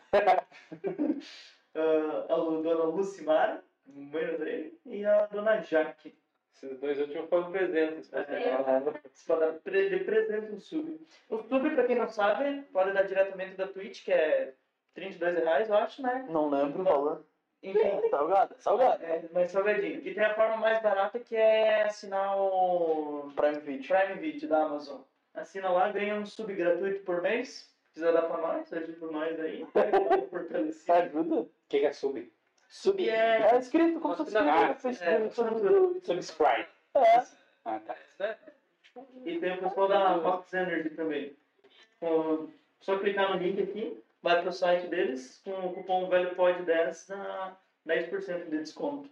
[1.74, 6.14] Ah, a dona Lucimara, mãe dele, e a dona Jaque.
[6.55, 8.10] Esses dois últimos foram presentes.
[8.10, 9.26] você.
[9.26, 11.01] Pode dar de presente um sub.
[11.28, 14.55] O sub, pra quem não sabe, pode dar diretamente da Twitch, que é
[14.94, 16.26] 32 reais, eu acho, né?
[16.28, 17.26] Não lembro o valor.
[17.62, 19.02] Enfim, Salgado, salgado.
[19.02, 20.06] é mais salgadinho.
[20.06, 23.88] E tem a forma mais barata que é assinar o Prime Video.
[23.88, 25.01] Prime Video da Amazon.
[25.32, 27.74] Assina lá, ganha um sub gratuito por mês.
[27.84, 29.66] Precisa dar pra nós, ajuda por nós aí.
[30.88, 31.48] Ajuda.
[31.64, 32.32] O que que é sub?
[32.68, 33.52] Sub é.
[33.52, 36.00] É inscrito, como se fosse Ah, inscrito no é.
[36.00, 36.68] Subscribe.
[36.94, 37.18] É.
[37.64, 37.96] Ah, tá.
[38.18, 38.36] Né?
[39.24, 41.36] E tem o pessoal da Fox Energy também.
[42.00, 42.48] Com-
[42.80, 48.44] Só clicar no link aqui, vai pro site deles, com o cupom VELHOPOD10 dá 10%
[48.50, 49.10] de desconto.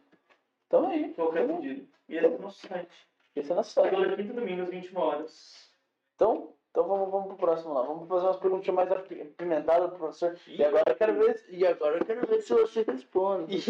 [0.66, 1.12] Então aí.
[1.14, 1.88] Qualquer pedido.
[2.08, 3.08] E esse é o nosso site.
[3.34, 3.90] Esse é nosso site.
[3.94, 5.72] Toda quinta e domingo às 21 horas.
[6.14, 7.82] Então, então vamos, vamos pro próximo lá.
[7.82, 10.34] Vamos fazer umas perguntas mais api- apimentadas pro professor.
[10.48, 13.62] E agora eu quero ver, e agora eu quero ver se você responde.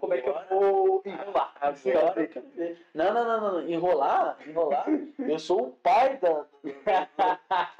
[0.00, 1.52] Como é que eu vou enrolar?
[1.60, 2.82] Agora eu quero ver.
[2.94, 3.68] Não, não, não, não.
[3.68, 4.38] Enrolar?
[4.48, 4.86] Enrolar?
[5.18, 6.46] Eu sou o pai da.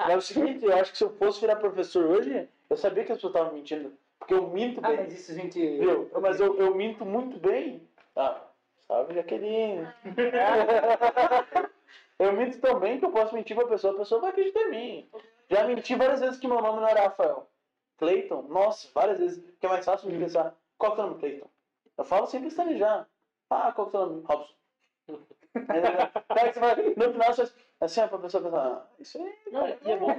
[0.07, 3.13] É o seguinte, eu acho que se eu fosse virar professor hoje, eu sabia que
[3.13, 3.91] as pessoas estavam mentindo.
[4.19, 4.97] Porque eu minto Ah, bem.
[4.99, 5.59] mas isso a gente.
[5.79, 6.11] Viu?
[6.21, 7.81] Mas eu, eu minto muito bem.
[8.15, 8.39] Ah,
[8.87, 9.89] salve Jaqueline.
[12.19, 14.71] eu minto tão bem que eu posso mentir pra pessoa, a pessoa vai acreditar em
[14.71, 15.11] mim.
[15.51, 17.49] Já menti várias vezes que meu nome não era Rafael.
[17.99, 19.43] Cleiton, nossa, várias vezes.
[19.59, 20.55] Que é mais fácil de pensar.
[20.77, 21.49] Qual que é o nome Cleiton?
[21.97, 23.09] Eu falo sem pestanejar.
[23.51, 24.23] Ah, qual que é o nome?
[24.27, 24.55] Robson.
[26.29, 29.35] Aí você vai- no final você assim, a pessoa pensa, ah, isso aí.
[29.51, 30.11] Não, e é bom,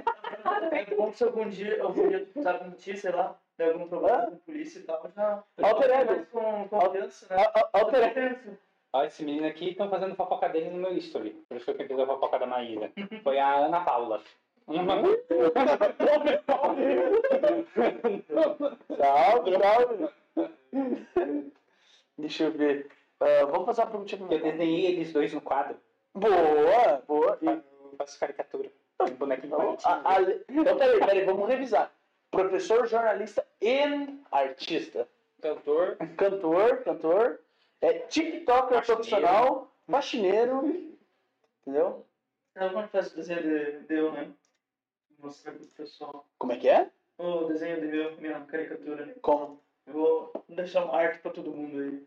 [0.72, 4.26] é bom se algum dia, algum dia tu precisar mentir, sei lá, der algum problema
[4.26, 5.44] com polícia e tal, já.
[5.62, 6.26] Alter ego.
[6.32, 7.42] com confiança, né?
[7.44, 8.58] A- a- Alter Confiança.
[8.92, 11.30] Ó, esse menino aqui estão fazendo fofoca dele no meu history.
[11.48, 12.90] Por isso que eu fiz a fofoca da Maíra.
[13.22, 14.22] Foi a Ana Paula.
[18.98, 20.08] Salve, salve.
[22.18, 22.88] Deixa eu ver.
[23.20, 24.42] Ah, vamos fazer uma perguntinha Eu pra mim.
[24.42, 25.76] desenhei eles dois no quadro.
[26.14, 27.38] Boa, boa.
[27.42, 28.70] E- Eu faço caricatura.
[29.00, 31.90] Um bonequinho a- a- então, peraí, peraí, vamos revisar.
[32.30, 33.80] Professor, jornalista e
[34.30, 35.08] artista.
[35.40, 35.96] Cantor.
[36.16, 37.40] Cantor, cantor.
[37.80, 40.96] É, TikToker profissional, faxineiro.
[41.62, 42.04] Entendeu?
[42.54, 44.32] Sabe quando faz o desenho de, de eu, né?
[45.18, 46.26] Mostrar pro pessoal.
[46.38, 46.90] Como é que é?
[47.18, 49.14] O desenho de meu, minha caricatura.
[49.22, 49.60] Como?
[49.86, 52.06] Eu vou deixar uma arte pra todo mundo aí.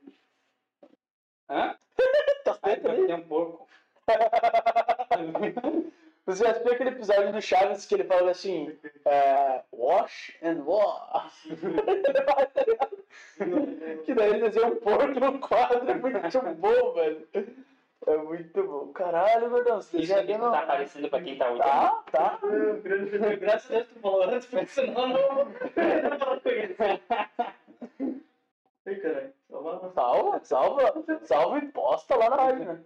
[1.49, 1.77] Hã?
[2.43, 3.05] Tá feito ali?
[3.05, 3.67] tem um porco.
[6.31, 8.73] Você já viu aquele episódio do Chaves que ele fala assim:
[9.05, 11.49] é, Wash and wash.
[14.05, 15.91] que daí ele desenha um porco no quadro.
[15.91, 17.27] É muito bom, velho.
[18.07, 18.93] É muito bom.
[18.93, 19.81] Caralho, gordão.
[19.81, 21.63] Você Isso já viu não tá aparecendo pra quem tá olhando.
[21.63, 22.39] Tá, tá.
[23.37, 25.39] Graças a Deus tu falou antes, porque senão não.
[25.75, 26.75] Eu não conheço.
[28.85, 29.33] Ai, caralho.
[29.49, 29.91] Salva.
[29.93, 32.81] Salva, salva, salva e posta lá na página.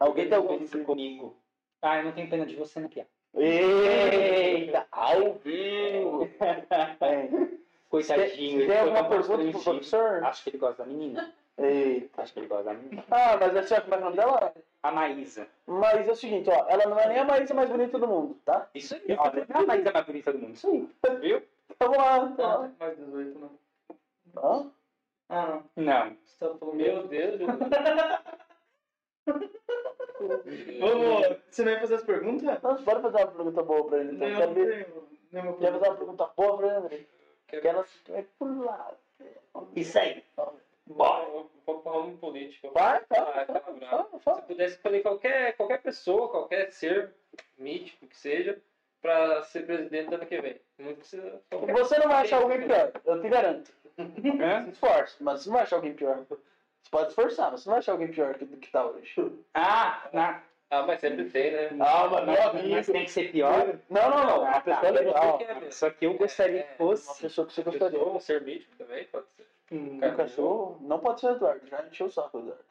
[0.00, 0.56] Alguém tem algum.
[0.62, 1.36] isso comigo?
[1.82, 3.06] Ah, eu não tenho pena de você, né, Pia?
[3.34, 6.28] Eita, ao vivo!
[7.00, 7.28] É.
[7.90, 8.58] Coitadinho.
[8.66, 10.24] Tem ele alguma pergunta pro professor?
[10.24, 11.32] Acho que ele gosta da menina.
[11.58, 12.22] Eita.
[12.22, 13.04] Acho que ele gosta da menina.
[13.10, 14.54] Ah, mas assim, ó, como é que é o nome dela?
[14.82, 15.46] A Maísa.
[15.66, 18.36] Mas é o seguinte, ó, ela não é nem a Maísa mais bonita do mundo,
[18.44, 18.68] tá?
[18.74, 19.02] Isso aí.
[19.16, 20.54] A Maísa é a mais bonita do mundo.
[20.54, 21.16] Isso aí.
[21.20, 21.42] Viu?
[21.78, 22.70] Vamos lá, tá Ah, lá.
[22.80, 23.50] mais 18, não.
[24.42, 24.70] Hã?
[25.28, 25.84] Ah, não.
[25.84, 26.16] Não.
[26.24, 27.58] Você tava falando Meu Deus, Jesus.
[30.80, 31.38] Vamos.
[31.50, 32.42] Você não ia fazer as perguntas?
[32.42, 34.28] Não, bora fazer uma pergunta boa pra ele, então.
[34.28, 34.88] Não, Quero não ver.
[35.32, 37.06] nenhuma Quer fazer uma pergunta boa pra ele, André?
[37.46, 38.94] Quero- Que ela vai pular.
[39.76, 40.24] Isso aí.
[40.86, 41.24] Bora.
[41.28, 42.70] Um pouco para ramo político.
[42.74, 44.08] Vai, Ah, vai, tá vai, bravo.
[44.10, 44.34] vai, Se vai.
[44.38, 47.14] eu pudesse escolher qualquer, qualquer pessoa, qualquer ser
[47.58, 48.60] mítico que seja,
[49.00, 50.60] para ser presidente do ano que vem.
[50.78, 51.40] Não precisa.
[51.50, 53.72] Você não vai achar alguém pior, eu te garanto.
[53.98, 54.64] Hã?
[54.64, 56.24] Se esforce, mas você não vai achar alguém pior.
[56.84, 59.32] Você pode esforçar, mas você não vai achar alguém pior que- do que tá hoje.
[59.54, 60.42] Ah, na...
[60.70, 61.68] Ah, mas sempre tem, né?
[61.80, 62.92] Ah, mas meu mas amigo.
[62.92, 63.78] tem que ser pior.
[63.88, 64.40] Não, não, não.
[64.42, 64.60] Uma Ah, tá.
[64.60, 65.38] pessoa legal.
[65.38, 67.22] Porque é Só que eu gostaria que Uma fosse.
[67.22, 68.02] pessoa que você gostaria.
[68.04, 69.46] um ser mítico também, pode ser.
[69.72, 70.78] Um cachorro.
[70.80, 72.64] Não pode ser o Eduardo, já encheu o saco, Eduardo.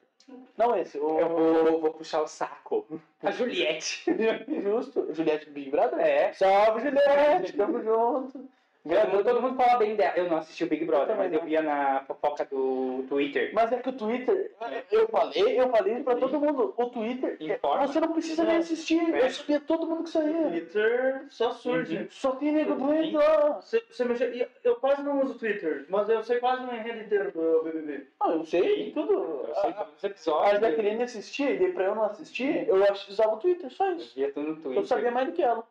[0.58, 1.20] Não esse, o.
[1.20, 2.86] Eu vou, vou puxar o saco.
[3.24, 4.04] A Juliette.
[4.62, 5.14] Justo.
[5.14, 6.00] Juliette Brother?
[6.00, 6.34] É.
[6.34, 7.54] Salve, Juliette!
[7.54, 8.50] Tamo junto.
[8.84, 10.14] Todo, todo mundo fala bem dela.
[10.18, 11.46] Eu não assisti o Big Brother, Eu mas eu não.
[11.46, 13.52] via na fofoca do Twitter.
[13.54, 14.54] Mas é que o Twitter,
[14.92, 17.88] eu falei, eu falei pra todo mundo, o Twitter, é, Informa.
[17.88, 19.00] você não precisa nem assistir.
[19.16, 19.26] É.
[19.26, 20.50] Eu sabia todo mundo que saía.
[20.50, 22.08] Twitter só surge.
[22.12, 23.20] Só tem nego doido.
[23.62, 24.26] Você, você mexe...
[24.26, 28.08] e Eu quase não uso Twitter, mas eu sei quase um enredo inteiro do BBB.
[28.20, 29.14] Ah, eu sei tudo.
[29.48, 30.60] Eu sei A- todos os episódios.
[30.60, 33.96] Jaqueline assistia e daí pra eu não assistir, eu acho- usava o Twitter, só Eu
[33.96, 34.14] isso.
[34.14, 34.82] via tudo no Twitter.
[34.82, 35.64] Eu sabia mais do que ela.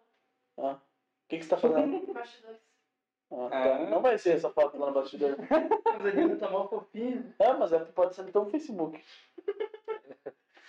[0.56, 0.76] Ah.
[0.76, 2.02] O que, que você tá fazendo?
[3.32, 3.76] Ah, tá.
[3.76, 3.78] Ah.
[3.90, 5.36] Não vai ser essa foto lá no bastidor.
[5.86, 7.34] Mas a Nina tá mal fofinha.
[7.38, 9.02] É, mas é, pode ser então o Facebook.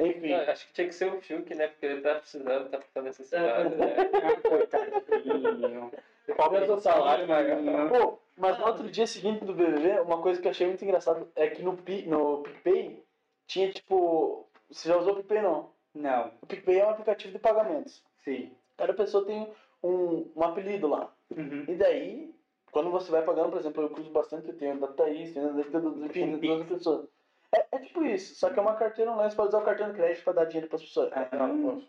[0.00, 0.28] Enfim.
[0.32, 1.66] Não, acho que tinha que ser o Fiuk, né?
[1.68, 3.76] Porque ele tá precisando, tá passando necessidade, É.
[3.76, 3.94] né?
[4.22, 5.90] Ah, coitadinho.
[6.36, 7.88] Pobre do salário, mano.
[7.88, 11.28] Pô, mas no outro dia seguinte do BBB, uma coisa que eu achei muito engraçado
[11.34, 13.02] é que no, Pi, no PicPay
[13.46, 14.46] tinha tipo.
[14.70, 15.70] Você já usou o PicPay não?
[15.94, 18.04] Não, O PicPay é um aplicativo de pagamentos.
[18.18, 18.52] sim.
[18.76, 19.52] Cada pessoa tem
[19.82, 21.12] um, um apelido lá.
[21.36, 21.64] Uhum.
[21.68, 22.34] E daí,
[22.72, 25.60] quando você vai pagando, por exemplo, eu uso bastante, eu tenho da Thaís, tenho da
[25.60, 27.08] Um das outras pessoas.
[27.54, 29.88] É, é tipo isso, só que é uma carteira online, você pode usar o cartão
[29.88, 31.10] de crédito pra dar dinheiro pras pessoas.
[31.12, 31.28] Ah.
[31.36, 31.86] Não, poxa.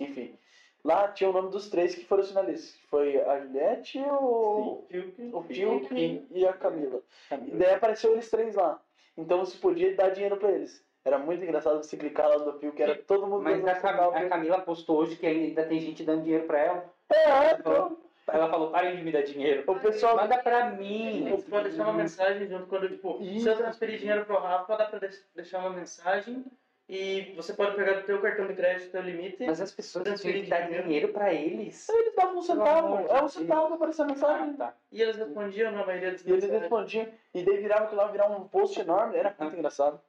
[0.00, 0.38] Enfim.
[0.84, 2.72] Lá tinha o nome dos três que foram finalistas.
[2.76, 4.84] que Foi a Juliette, o,
[5.32, 7.00] o Fiuk e a Camila.
[7.30, 8.80] E daí apareceu eles três lá.
[9.16, 10.84] Então você podia dar dinheiro pra eles.
[11.04, 14.28] Era muito engraçado você clicar lá no Fiuk, era todo mundo Mas a, Cam- a
[14.28, 16.94] Camila postou hoje que ainda tem gente dando dinheiro pra ela.
[17.10, 17.96] É, então,
[18.26, 19.64] Ela falou, parem de me dar dinheiro.
[19.66, 21.28] o pessoal Manda pra mim.
[21.30, 24.86] Você pode deixar uma mensagem junto quando, tipo, se eu transferir dinheiro pro Rafa, dá
[24.86, 26.44] pra deix- deixar uma mensagem
[26.88, 29.44] e você pode pegar do teu cartão de crédito, teu limite.
[29.46, 30.84] Mas as pessoas Transferir que dar dinheiro.
[30.84, 31.86] dinheiro pra eles.
[31.88, 32.86] Eles davam um centavo.
[32.96, 34.50] amor É um centavo pra aparecer a mensagem.
[34.54, 34.74] Ah, tá.
[34.90, 37.06] E eles respondiam na maioria das E eles respondiam.
[37.34, 39.16] E daí virava aquilo lá, virava um post enorme.
[39.16, 40.00] Era muito engraçado.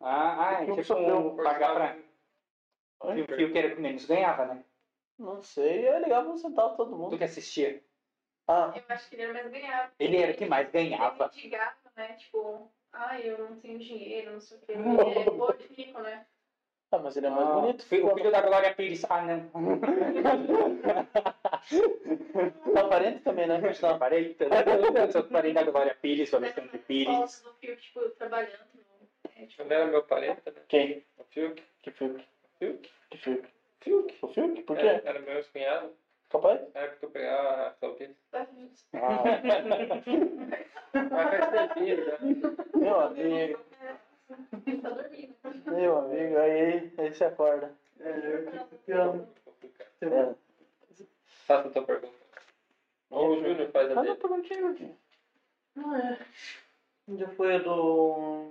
[0.00, 1.96] Ah, ah, Fiuk tipo, um, pagar pra...
[3.04, 4.64] O que era que menos ganhava, né?
[5.18, 7.18] Não sei, eu ligava um centavo todo Tu mundo.
[7.18, 7.82] que assistia.
[8.48, 9.92] Ah, Eu acho que ele era mais ganhava.
[9.98, 11.24] Ele era o que mais ganhava.
[11.32, 12.08] Ele mendigava, né?
[12.14, 14.78] Tipo, ai, eu não tenho dinheiro, não sei o.
[14.78, 14.96] Hum.
[15.10, 16.26] Ele é boa de rico, né?
[16.90, 17.80] ah, mas ele é mais Ah, bonito.
[17.82, 17.84] o
[18.16, 19.04] filho da Glória Pires.
[19.08, 19.50] Ah, não.
[22.74, 23.60] Tá parente também, né?
[23.82, 24.36] Não, parei.
[24.96, 27.14] Eu sou parente da Glória Pires, do Alexandre Pires.
[27.14, 28.52] Fotos do Fiuk, tipo, trabalhando.
[29.36, 30.52] É, tipo, Quando era meu parente, né?
[30.68, 31.04] Quem?
[31.18, 31.62] O Fiuk.
[31.82, 32.24] Que Fiuk?
[32.58, 32.90] Fiuk?
[33.10, 33.48] Que Fiuk?
[33.82, 34.14] Fiuk.
[34.22, 34.62] O Fiuk?
[34.62, 35.08] Por É, quê?
[35.08, 35.92] era meu ex-cunhado.
[36.30, 36.60] Capaz?
[36.74, 38.16] Na época que eu pegava a Claudine.
[38.30, 38.46] tá-
[38.94, 39.22] Ah,
[41.10, 42.18] Mas faz tempinho já.
[42.78, 43.60] Meu amigo,
[44.66, 45.34] Ele tá dormindo.
[45.66, 47.74] meu amigo, aí, aí você acorda.
[48.00, 49.28] É, eu te amo.
[49.44, 49.88] Complicado.
[50.02, 50.34] É.
[51.46, 52.12] Faça a tua pergunta.
[53.10, 54.16] Ou o Júnior faz a Faz uma dele.
[54.16, 54.94] perguntinha aqui.
[55.76, 56.18] Não é.
[57.16, 58.50] Já foi a do,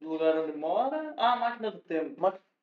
[0.00, 1.12] do lugar onde mora?
[1.16, 2.14] Ah, a máquina do tempo.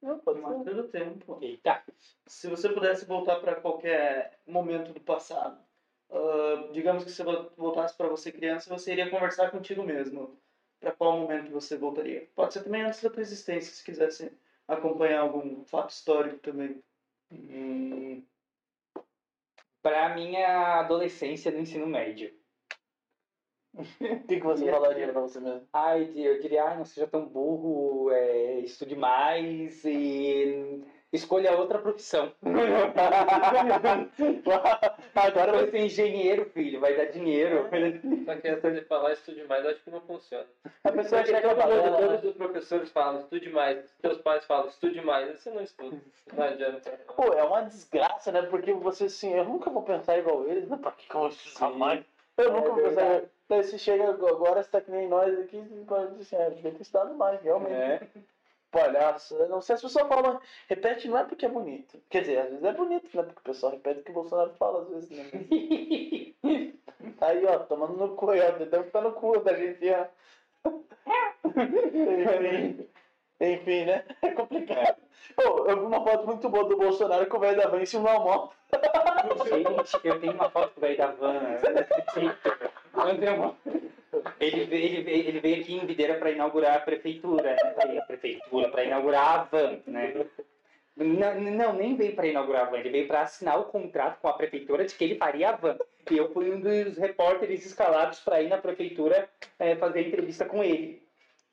[0.01, 0.43] Não, pode ser.
[0.43, 1.37] Máquina do tempo.
[1.41, 1.83] Eita.
[2.27, 5.63] Se você pudesse voltar para qualquer momento do passado,
[6.11, 10.39] ah, digamos que você vo- voltasse para você criança, você iria conversar contigo mesmo.
[10.79, 12.29] Para qual momento você voltaria?
[12.35, 14.31] Pode ser também antes da tua existência, se quisesse
[14.67, 16.83] acompanhar algum fato histórico também.
[17.31, 18.23] Hum,
[19.81, 22.33] pra minha adolescência no ensino médio.
[23.77, 25.67] O que, que você falaria pra você mesmo?
[25.73, 30.81] Ai, eu diria, ai, não seja tão burro, é, estude mais e
[31.11, 32.31] escolha outra profissão.
[35.15, 37.69] Agora Vai ser engenheiro, filho, vai dar dinheiro.
[38.25, 40.45] Só que essa de falar estude mais, acho que não funciona.
[40.83, 41.97] A pessoa Porque chega todos, falando.
[41.97, 45.97] todos os professores falam estude mais, teus pais falam estude mais, você não estuda.
[46.33, 46.91] Não adianta.
[47.15, 48.41] Pô, é uma desgraça, né?
[48.43, 50.77] Porque você assim, eu nunca vou pensar igual eles, né?
[50.77, 52.03] Pra que, eu vou estudar mais?
[52.37, 53.34] Eu nunca É vou pensar igual.
[53.47, 56.81] Daí você chega agora, você tá que nem nós aqui, pode assim, ah, devia ter
[56.81, 57.73] estudado mais, realmente.
[57.73, 58.07] É.
[58.71, 59.35] Palhaço.
[59.35, 62.01] Eu não sei, as pessoas falam, repete não é porque é bonito.
[62.09, 63.23] Quer dizer, às vezes é bonito, né?
[63.23, 65.23] Porque o pessoal repete o que o Bolsonaro fala, às vezes, né?
[67.21, 70.07] Aí, ó, tomando no cu, aí, ó, tentando ficar no cu da gente, ó.
[73.39, 74.03] Enfim, né?
[74.21, 74.97] É complicado.
[75.37, 78.11] Eu vi uma foto muito boa do Bolsonaro com o velho da van em cima
[78.11, 78.55] uma moto.
[79.49, 81.39] Gente, eu tenho uma foto do velho da van.
[81.39, 81.59] né?
[84.39, 87.99] Ele ele, ele veio aqui em Videira para inaugurar a prefeitura, né?
[87.99, 90.25] a prefeitura, para inaugurar a van, né?
[90.95, 94.29] Não, não, nem veio para inaugurar a van, ele veio para assinar o contrato com
[94.29, 95.77] a prefeitura de que ele faria a van.
[96.09, 99.27] E eu fui um dos repórteres escalados para ir na prefeitura
[99.59, 101.04] eh, fazer entrevista com ele.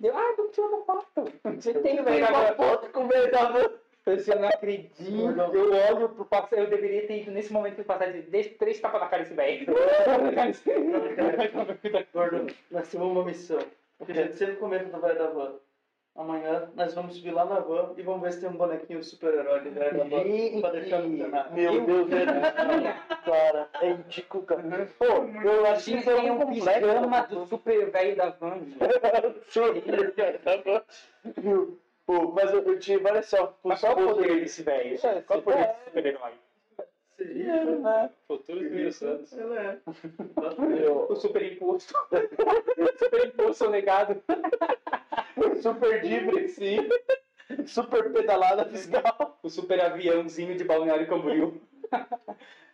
[0.02, 1.06] Eu, ah, vamos tirar uma foto.
[1.56, 3.70] Você tem uma foto com o da van.
[4.04, 5.00] Eu não acredito.
[5.54, 6.58] Eu olho pro passado.
[6.58, 9.66] Eu deveria ter ido nesse momento do passado deixa três tapas na cara desse velho.
[12.12, 13.60] Gordo, nós temos uma missão.
[13.96, 15.54] Porque a gente sempre comenta do velho da van.
[16.14, 19.60] Amanhã nós vamos subir lá na van e vamos ver se tem um bonequinho super-herói
[19.60, 21.52] do velho da van pra deixar no cenário.
[21.54, 22.94] Meu Deus, é
[23.24, 23.68] cara.
[23.80, 24.62] É ridículo, cara.
[24.98, 25.04] Pô,
[25.42, 28.60] eu achei que Tinha foi um pijama do super velho da van.
[31.38, 31.80] Viu?
[32.04, 33.56] Pô, mas eu, eu tive várias selfies.
[33.64, 34.98] Mas qual o poder desse velho?
[35.02, 35.66] É, Qual o poder é.
[35.66, 36.32] desse super-herói?
[37.18, 38.10] É, né?
[38.26, 38.58] Futuro.
[38.60, 38.88] Ele
[39.56, 39.78] é.
[40.86, 41.94] Eu- O super imposto.
[42.98, 44.22] super imposto negado.
[45.62, 46.78] Super dibre, sim.
[47.66, 49.38] Super pedalada fiscal.
[49.42, 51.60] O super aviãozinho de Balneário Camboriú.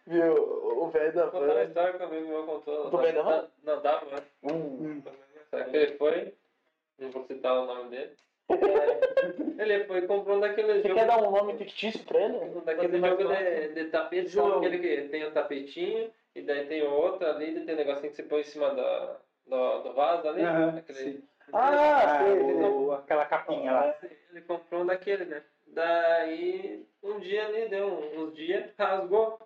[0.07, 0.35] Viu?
[0.83, 1.65] O velho da Vou contar uma van.
[1.65, 2.91] história que um amigo meu contou.
[2.91, 3.49] Do velho da van?
[3.65, 4.23] Não, dava, né?
[4.45, 5.03] Hum.
[5.51, 6.35] Só que ele foi,
[6.99, 8.13] não vou citar o nome dele.
[8.51, 10.95] É, ele foi e comprou um daquele Você jogo.
[11.01, 12.37] quer dar um nome fictício pra ele?
[12.39, 16.83] um daquele jogo de, de tapete, sabe aquele que tem o tapetinho e daí tem
[16.83, 19.17] o outro ali, tem um negocinho que você põe em cima da,
[19.47, 20.43] do, do vaso ali.
[20.43, 21.23] Aham, aquele, sim.
[21.53, 23.95] Ah, Ah, sei, o- aquela capinha lá.
[24.31, 25.43] Ele comprou um daquele, né?
[25.67, 29.39] Daí, um dia ali, deu uns dias, rasgou.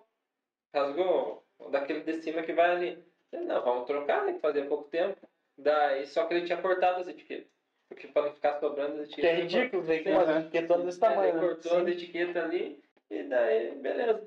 [0.73, 3.03] Rasgou daquele de cima que vai ali.
[3.31, 4.37] Não, vamos trocar, né?
[4.41, 5.17] Fazia pouco tempo.
[5.57, 7.52] Daí, só que ele tinha cortado as etiquetas.
[7.93, 9.29] Porque para não ficar sobrando as Que etiquetas.
[9.29, 10.39] é ele ridículo, vem com Sim, umas aham.
[10.39, 11.39] etiquetonas desse É, tamanho, ele né?
[11.47, 14.25] cortou as etiquetas ali e daí, beleza.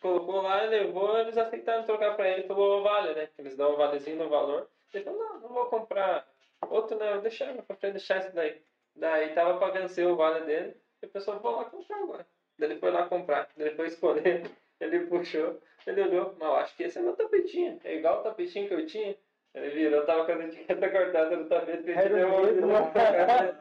[0.00, 3.28] Colocou lá e levou, eles aceitaram trocar pra ele pelo vale, né?
[3.36, 4.68] Eles dão um valezinho no valor.
[4.94, 6.26] Ele falou, não, não vou comprar
[6.68, 8.60] outro, não, deixa, eu comprei deixar esse daí.
[8.94, 12.26] Daí tava pra vencer o vale dele, e a pessoa vou lá comprar agora.
[12.58, 14.42] Daí ele foi lá comprar, daí ele foi escolher,
[14.80, 18.22] ele puxou, ele olhou, mas eu acho que esse é meu tapetinho, é igual o
[18.22, 19.16] tapetinho que eu tinha.
[19.58, 22.90] Ele virou, tava com a etiqueta cortada no tapete Era deu mesmo, uma?
[22.90, 23.54] Caralho,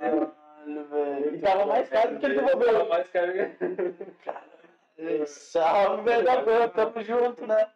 [0.90, 1.36] velho.
[1.36, 2.90] E tava mais caro do que ele Tava devolveu.
[2.90, 7.68] mais caro que Salve, velho da van, tamo junto, né?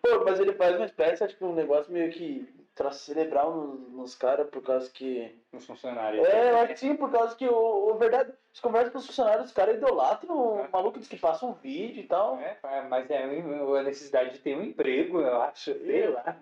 [0.00, 3.92] Pô, mas ele faz uma espécie, acho que um negócio meio que troço cerebral nos,
[3.92, 5.38] nos caras, por causa que.
[5.52, 6.26] Os funcionários.
[6.26, 9.06] É, eu acho que sim, por causa que o, o verdade, você conversa com os
[9.06, 12.38] funcionários, os caras idolatram o maluco diz que passa um vídeo e tal.
[12.40, 12.56] É,
[12.88, 15.74] mas é um- a necessidade de ter um emprego, eu acho.
[15.74, 16.36] Sei lá.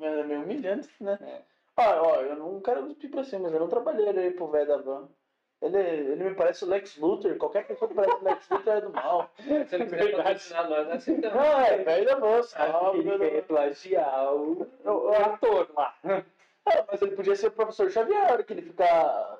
[0.00, 1.18] É meio humilhante, né?
[1.22, 1.40] É.
[1.78, 4.66] Ó, ó, eu não quero cuspir pra cima, mas eu não trabalhei aí pro velho
[4.66, 5.08] da van.
[5.62, 8.80] Ele, ele me parece o Lex Luthor, qualquer pessoa que parece o Lex Luthor é
[8.82, 9.30] do mal.
[9.38, 11.36] Se ele quiser patrocinar nós, nós aceitamos.
[11.36, 15.94] Não, é velho da van, salve, Ele quer plagiar o, o ator lá.
[16.04, 16.22] É,
[16.90, 19.38] mas ele podia ser o professor Xavier, que ele fica.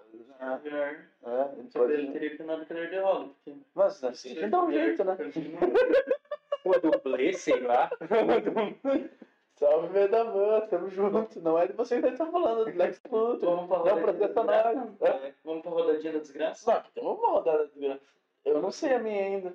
[0.63, 0.97] Melhor.
[1.25, 2.13] É, ele que ele pode.
[2.13, 3.25] teria que andar de cadeira de roda.
[3.45, 5.17] porque- Mas assim, a gente dá um jeito, né?
[6.65, 7.91] O dublê, sei lá.
[9.57, 11.41] Salve, velho da van, tamo junto.
[11.41, 13.57] Não é de você que tá falando, do Lex Luthor.
[13.57, 15.27] Vamos pra Não, rodadinha processa da desgraça?
[15.27, 15.35] É.
[15.45, 16.73] Vamos pra rodadinha da desgraça?
[16.73, 18.01] Não, tem uma rodada de graça.
[18.45, 19.55] Eu não sei a minha ainda.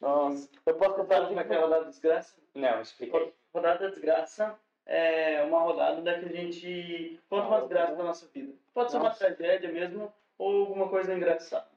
[0.00, 2.36] Nossa, eu posso contar como é que é a rodada da desgraça?
[2.54, 3.32] Não, expliquei.
[3.54, 8.26] Rodada da desgraça é uma rodada da que a gente conta uma desgraça da nossa
[8.34, 8.52] vida.
[8.74, 11.70] Pode ser uma tragédia mesmo ou alguma coisa engraçada.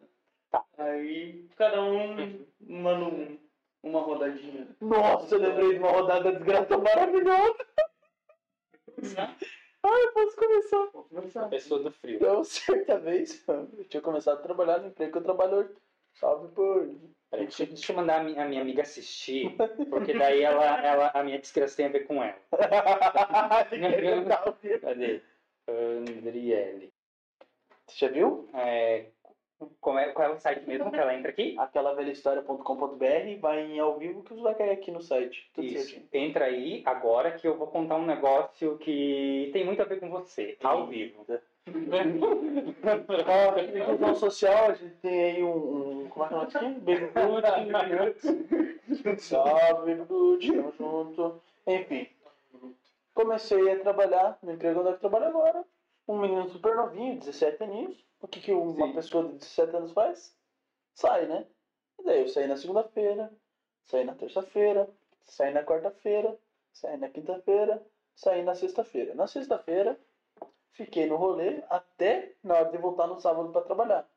[0.51, 0.65] Tá.
[0.77, 3.37] Aí cada um manda um,
[3.85, 4.67] uma rodadinha.
[4.81, 7.65] Nossa, eu lembrei de uma rodada de desgraça maravilhosa.
[9.83, 10.89] Ai, eu posso começar.
[10.91, 11.49] Vou conversar.
[11.49, 12.15] Pessoa do frio.
[12.15, 15.69] Então, certa vez, eu tinha começado a trabalhar no emprego que eu trabalho hoje.
[16.15, 16.89] Salve por.
[17.29, 19.55] Peraí, deixa, deixa eu mandar a minha, a minha amiga assistir,
[19.89, 22.39] porque daí ela, ela, a minha desgraça tem a ver com ela.
[24.81, 25.21] Cadê?
[25.67, 26.93] Andriele.
[27.87, 28.47] Você já viu?
[28.53, 29.07] É,
[29.79, 31.55] como é, qual é o site mesmo que ela entra aqui?
[31.57, 35.49] Aquela velhahistoria.com.br vai em ao vivo que vai cair aqui no site.
[35.53, 35.89] Tudo Isso.
[35.89, 36.07] certinho.
[36.11, 40.09] Entra aí agora que eu vou contar um negócio que tem muito a ver com
[40.09, 41.25] você, ao vivo.
[43.27, 46.03] Ó, inclusão social, a gente tem aí um.
[46.03, 47.71] um como é que é o nome aqui?
[47.71, 49.17] Baby Good.
[49.21, 51.41] Salve, Baby Good, tamo junto.
[51.65, 52.07] Enfim.
[53.13, 55.63] Comecei a trabalhar no emprego onde eu trabalho agora.
[56.07, 58.05] Um menino super novinho, 17 aninhos.
[58.21, 58.93] O que, que uma Sim.
[58.93, 60.35] pessoa de 17 anos faz?
[60.93, 61.47] Sai, né?
[61.99, 63.31] E daí eu saí na segunda-feira,
[63.85, 64.89] saí na terça-feira,
[65.23, 66.37] saí na quarta-feira,
[66.71, 69.15] saí na quinta-feira, saí na sexta-feira.
[69.15, 69.99] Na sexta-feira,
[70.71, 74.07] fiquei no rolê até na hora de voltar no sábado para trabalhar.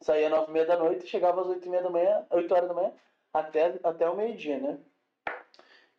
[0.00, 2.26] Saía às nove e meia da noite e chegava às oito e meia da manhã,
[2.30, 2.92] oito horas da manhã,
[3.32, 4.78] até, até o meio-dia, né?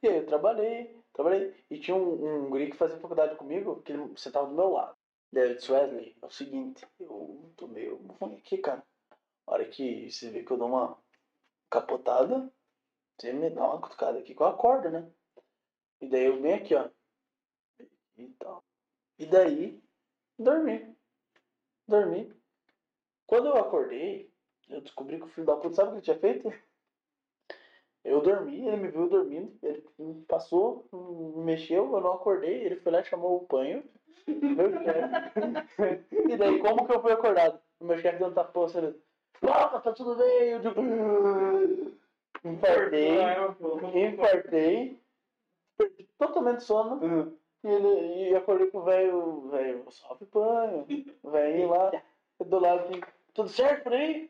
[0.03, 1.53] E aí eu trabalhei, trabalhei.
[1.69, 4.95] E tinha um, um guri que fazia faculdade comigo, que ele sentava do meu lado.
[5.31, 8.83] Daí eu disse, Wesley, é o seguinte, eu tô meio ruim aqui, cara.
[9.47, 10.97] A hora que você vê que eu dou uma
[11.69, 12.51] capotada,
[13.17, 15.11] você me dá uma cutucada aqui com a corda, né?
[16.01, 16.89] E daí eu venho aqui, ó.
[18.17, 18.63] E tal.
[19.17, 19.81] E daí,
[20.37, 20.95] dormi.
[21.87, 22.33] Dormi.
[23.25, 24.29] Quando eu acordei,
[24.67, 26.70] eu descobri que o filho da puta, sabe o que ele tinha feito?
[28.03, 29.83] Eu dormi, ele me viu dormindo, ele
[30.27, 33.83] passou, me mexeu, eu não acordei, ele foi lá e chamou o panho.
[34.27, 36.11] Meu chefe.
[36.31, 37.59] E daí, como que eu fui acordado?
[37.79, 38.93] O meu chefe dando tapão, assim,
[39.43, 40.49] Opa, tá tudo bem?
[40.49, 40.81] Eu digo,
[42.45, 43.17] infartei,
[43.95, 44.99] infartei,
[45.77, 47.35] perdi totalmente sono.
[47.63, 50.85] E, ele, e acordei com o velho, velho, salve panho,
[51.23, 51.91] o velhinho lá,
[52.39, 53.01] do lado
[53.33, 54.29] tudo certo por aí?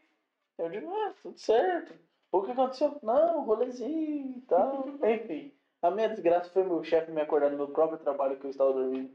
[0.57, 1.93] Eu digo, ah, tudo certo.
[2.31, 2.97] O que aconteceu?
[3.03, 4.85] Não, rolezinho e tal.
[5.03, 8.49] Enfim, a minha desgraça foi meu chefe me acordar no meu próprio trabalho que eu
[8.51, 9.11] estava dormindo.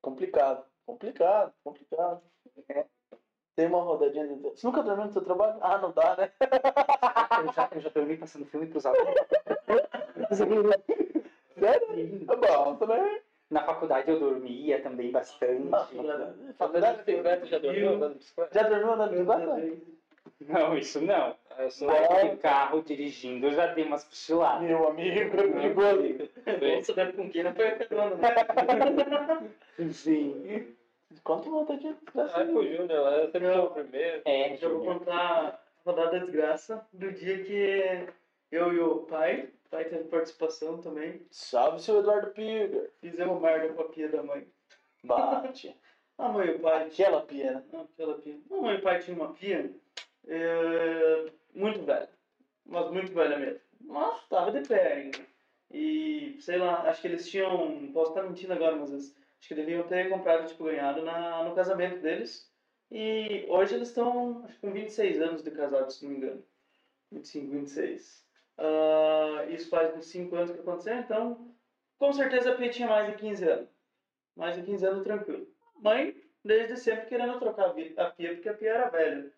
[0.00, 2.22] Complicado, complicado, complicado.
[3.56, 4.34] Tem uma rodadinha de...
[4.34, 5.58] Você nunca dormiu no seu trabalho?
[5.60, 6.32] Ah, não dá, né?
[7.44, 9.14] Eu já, eu já dormi passando filme pros alunos.
[11.58, 12.26] Sério?
[12.30, 13.20] É bom, também.
[13.50, 15.68] Na faculdade eu dormia também bastante.
[15.98, 18.54] Andando de Faculdade, bicicleta, já dormiu andando de bicicleta?
[18.54, 19.76] Já dormiu andando de bicicleta?
[20.40, 21.36] Não, isso não.
[21.56, 24.62] Ah, eu sou Mas de carro dirigindo eu já dei umas cochiladas.
[24.62, 26.30] Meu amigo, perigoso.
[26.60, 28.28] Bom saber com quem não foi acabando, né?
[29.92, 30.74] Sim.
[31.22, 32.52] Conta uma rodadinha de Ah, bicicleta.
[32.52, 34.22] pro Júnior, sou o primeiro.
[34.24, 35.60] É, Eu vou contar a
[35.90, 38.08] rodada da desgraça do dia que
[38.50, 42.90] eu e o pai, o pai teve participação também, Salve, seu Eduardo Piger.
[43.00, 44.46] fizemos merda com a pia da mãe.
[45.04, 45.74] Bate.
[46.16, 47.62] A mãe e o pai Aquela pia, né?
[47.72, 48.38] Não, aquela pia.
[48.48, 49.68] A mãe e o pai tinham uma pia
[50.28, 51.24] é,
[51.54, 52.08] muito velha.
[52.66, 53.60] Mas muito velha mesmo.
[53.80, 55.18] Mas tava de pé ainda.
[55.70, 57.90] E, sei lá, acho que eles tinham.
[57.92, 61.54] Posso estar mentindo agora, mas eles, acho que deviam ter comprado, tipo, ganhado na, no
[61.54, 62.50] casamento deles.
[62.90, 66.44] E hoje eles estão, acho que com 26 anos de casados, se não me engano.
[67.10, 68.24] 25, 26.
[68.58, 71.52] Ah, isso faz uns 5 anos que aconteceu, então
[71.98, 73.68] com certeza a pia tinha mais de 15 anos.
[74.36, 75.46] Mais de 15 anos tranquilo.
[75.80, 76.14] Mãe,
[76.44, 79.32] desde sempre querendo trocar a pia, porque a pia era velha.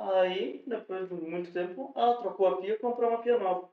[0.00, 3.68] Aí, depois de muito tempo, ela trocou a pia e comprou uma pia nova.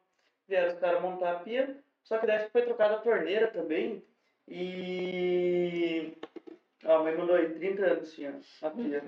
[0.47, 4.03] Vieram os caras montar a pia, só que daí que foi trocada a torneira também.
[4.47, 6.13] E.
[6.83, 9.03] A mãe mandou aí 30 anos tinha a pia.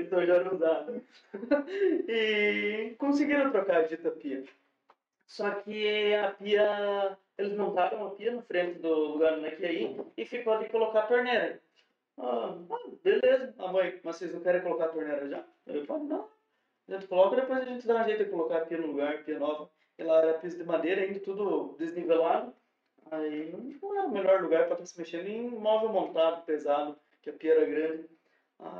[0.00, 1.02] então já era usada.
[2.08, 4.44] E conseguiram trocar a dita pia.
[5.26, 7.18] Só que a pia.
[7.38, 11.00] Eles montaram a pia na frente do lugar onde ia ir e ficou ali colocar
[11.00, 11.61] a torneira.
[12.18, 15.44] Ah, ah, beleza, a mãe, mas vocês não querem colocar a torneira já?
[15.66, 16.28] Eu falei, não.
[16.88, 19.24] A gente coloca depois a gente dá um jeito de colocar a pia no lugar,
[19.24, 19.70] pia nova.
[19.98, 22.54] E lá era piso de madeira, ainda tudo desnivelado.
[23.10, 27.30] Aí não era o melhor lugar para estar se mexendo em móvel montado, pesado, que
[27.30, 28.08] a pia era grande.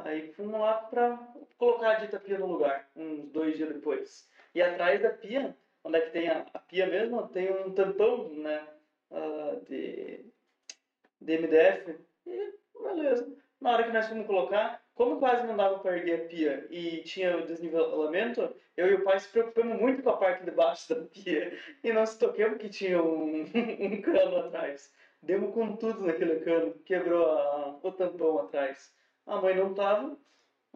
[0.04, 1.18] Aí fomos lá para
[1.58, 4.28] colocar a dita pia no lugar, uns dois dias depois.
[4.54, 8.28] E atrás da pia, onde é que tem a, a pia mesmo, tem um tampão,
[8.34, 8.66] né,
[9.10, 10.24] ah, de,
[11.20, 11.98] de MDF.
[12.26, 12.54] E
[12.94, 13.32] beleza.
[13.60, 17.02] Na hora que nós fomos colocar, como quase não dava para erguer a pia e
[17.02, 20.94] tinha o desnivelamento, eu e o pai se preocupamos muito com a parte de baixo
[20.94, 23.42] da pia e se toquemos que tinha um,
[23.80, 24.92] um cano atrás.
[25.22, 28.92] Demos com tudo naquele cano, quebrou a- o tampão atrás.
[29.26, 30.16] A mãe não tava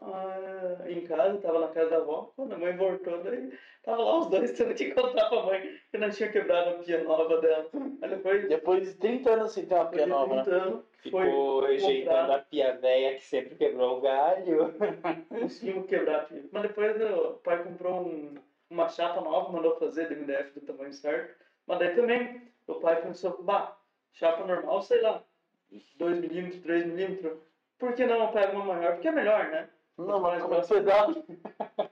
[0.01, 2.33] ah, em casa, tava na casa da avó.
[2.37, 3.51] Quando a mãe voltou, daí
[3.83, 7.03] tava lá os dois tendo que contar pra mãe que não tinha quebrado a pia
[7.03, 7.69] nova dela.
[8.03, 10.43] Aí depois, Depois de 30 anos sem ter uma pia nova, né?
[10.43, 14.75] 30 anos, foi Ficou rejeitando a pia velha que sempre quebrou o galho.
[15.29, 16.45] conseguimos quebrar a pia.
[16.53, 18.35] Mas depois o pai comprou um-
[18.69, 21.37] uma chapa nova, mandou fazer de MDF do tamanho certo.
[21.67, 23.77] Mas daí também o pai pensou, bah,
[24.13, 25.23] chapa normal, sei lá,
[25.97, 27.39] 2 milímetros, 3 milímetros.
[27.79, 28.95] Por que não eu pego uma maior?
[28.95, 29.69] Porque é melhor, né?
[29.99, 31.25] Não, mas como é que foi dado?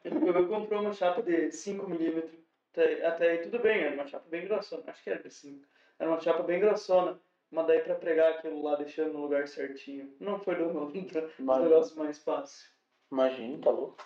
[0.04, 2.32] Ele pegou e comprou uma chapa de 5 milímetros.
[2.72, 4.82] Até, até aí tudo bem, era uma chapa bem grossona.
[4.88, 5.64] Acho que era de 5.
[5.98, 7.18] Era uma chapa bem grossona.
[7.50, 10.12] Mas daí pra pregar aquilo lá, deixando no lugar certinho.
[10.18, 10.92] Não foi do, do
[11.38, 12.68] Mas- negócio mais fácil.
[13.12, 13.96] Imagina, tá louco.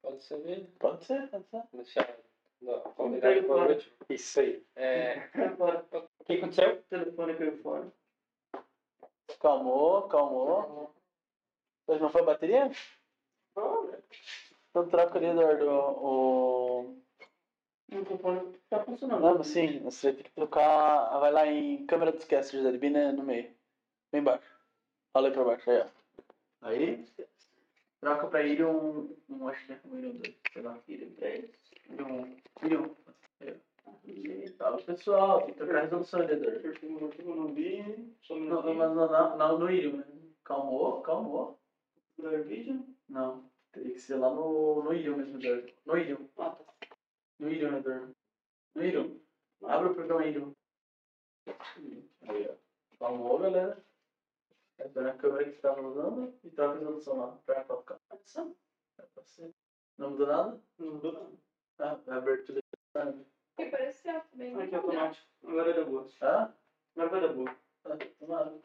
[0.00, 0.68] Pode ser mesmo.
[0.78, 1.62] Pode ser, pode ser.
[1.72, 2.16] Deixar.
[2.62, 3.92] Não, convidado por último.
[4.08, 4.64] Isso aí.
[4.76, 5.84] É, Agora,
[6.20, 6.74] O que aconteceu?
[6.74, 7.92] o telefone caiu fora.
[9.40, 10.94] Calmou, calmou.
[11.86, 12.70] Mas não foi a bateria?
[14.70, 16.96] Então troca ali, Eduardo, o...
[17.90, 19.22] O telefone tá funcionando.
[19.22, 21.18] Não, mas sim, você vai ter que trocar...
[21.18, 23.50] Vai lá em câmera dos casters ali, bem né, no meio.
[24.12, 24.46] Bem embaixo.
[25.14, 25.86] Olha aí pra baixo, aí ó.
[26.60, 27.06] Aí,
[28.00, 29.16] troca pra ele um...
[29.28, 30.78] um acho que é um Irium 2, sei lá.
[30.86, 31.50] Irium 3.
[31.90, 32.36] Irium 1.
[32.66, 32.96] Irium.
[33.40, 33.68] Aí, ó.
[34.58, 36.72] Fala pessoal, tem que trocar a resolução Eduardo.
[36.82, 37.08] Não
[37.46, 40.04] um Não, mas não, não, não no Irium, né?
[40.44, 41.58] Calmou, calmou.
[42.46, 42.84] Vídeo.
[43.08, 45.72] Não, teria que ser lá no, no Irium mesmo, Eduardo.
[45.84, 46.28] No Irium.
[46.38, 46.64] Ah, tá.
[47.38, 48.16] No Irium, Eduardo.
[48.74, 49.20] No Irium.
[49.64, 50.54] Abre o programa Irium.
[52.22, 52.54] Aí, ó.
[52.98, 53.82] Calmou, galera.
[54.78, 57.98] Essa é a câmera que você estava usando e troca a resolução lá pra 4K.
[58.10, 58.56] Atenção.
[58.98, 59.52] É pra ser.
[59.96, 60.60] Não mudou nada?
[60.78, 61.30] Não mudou nada.
[61.78, 62.60] Ah, a abertura.
[62.92, 64.60] Porque pareceu bem.
[64.60, 65.26] Aqui automático.
[65.42, 66.08] Agora vai dar boa.
[66.20, 66.52] Ah?
[66.96, 67.56] Agora vai dar boa.
[67.84, 68.58] Ah, tomara.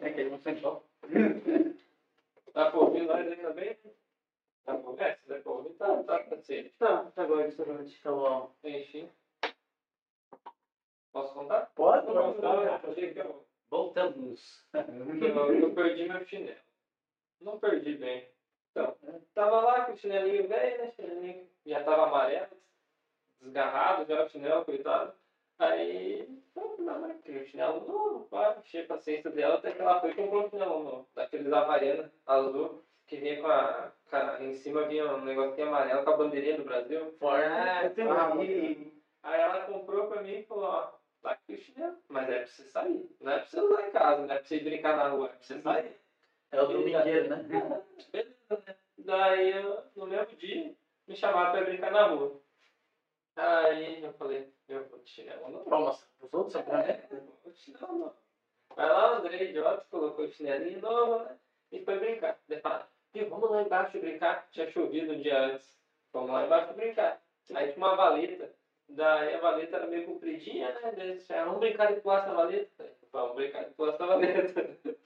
[0.00, 0.86] É que ele não sentou.
[2.54, 3.78] Dá pra ouvir nós ainda bem?
[4.98, 6.74] É, se der pra ouvir, tá, tá paciente.
[6.78, 7.84] Tá, tá agora, tá agora.
[8.02, 8.54] Tá bom.
[8.62, 9.10] Enfim.
[11.12, 11.72] Posso contar?
[11.74, 12.06] Pode?
[12.06, 14.66] Não, não, eu, Voltamos.
[14.74, 16.60] eu, eu perdi meu chinelo.
[17.40, 18.28] Não perdi bem.
[18.70, 18.96] Então,
[19.34, 20.92] tava lá com o chinelinho velho, né?
[20.92, 22.56] Chinelinho já tava amarelo,
[23.40, 25.14] desgarrado já o chinelo, coitado.
[25.64, 29.80] Aí, então, minha mãe queria um chinelo novo, pá, enchei a paciência dela, até que
[29.80, 34.16] ela foi e comprou um chinelo novo, daqueles Havaiana azul, que vinha com a, com
[34.16, 37.14] a- em cima vinha um negocinho amarelo com a bandeirinha do Brasil.
[37.48, 37.88] Ah,
[39.22, 42.46] Aí ela comprou pra mim e falou, ó, tá aqui o chinelo, mas é pra
[42.46, 45.08] você sair, não é pra você usar em casa, não é pra você brincar na
[45.08, 45.96] rua, é pra você sair.
[46.50, 47.36] É o domingueiro, né?
[48.10, 48.34] Beleza,
[48.66, 48.76] né?
[48.98, 50.74] Daí, eu, no mesmo dia,
[51.06, 52.40] me chamaram pra brincar na rua.
[53.36, 55.64] Aí eu falei, eu vou de chinelo não.
[55.64, 56.54] Vamos mostrar pros outros,
[57.44, 58.14] vou de chinelo não.
[58.74, 61.36] Vai lá, André, idiota, colocou o chinelinho novo, né?
[61.70, 62.38] E foi brincar.
[62.48, 64.48] Daí fala, "Viu, vamos lá embaixo brincar.
[64.50, 65.78] Tinha chovido um dia antes.
[66.12, 67.22] Vamos lá embaixo brincar.
[67.54, 68.50] Aí tinha uma valeta.
[68.88, 70.92] Daí a valeta era meio compridinha, né?
[70.96, 72.92] Daí disseram, vamos brincar de pular essa valeta.
[73.12, 74.78] Vamos brincar de pular essa valeta.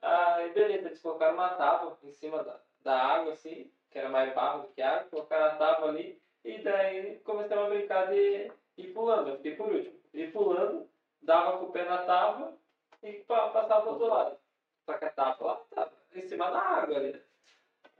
[0.00, 4.32] Aí beleza, eles colocaram uma tábua em cima da, da água, assim, que era mais
[4.34, 8.92] barro do que água, colocaram a tábua ali, e daí começamos a brincar de ir
[8.94, 9.98] pulando, eu fiquei por último.
[10.14, 10.88] Ir pulando,
[11.22, 12.54] dava com o pé na tábua
[13.02, 14.38] e pa- passava pro outro lado.
[14.86, 17.22] Só que a tábua lá tava em cima da água ali.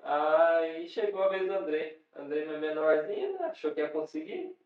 [0.02, 1.98] Aí chegou a vez do André.
[2.16, 3.46] André meu menorzinho, né?
[3.46, 4.56] achou que ia conseguir.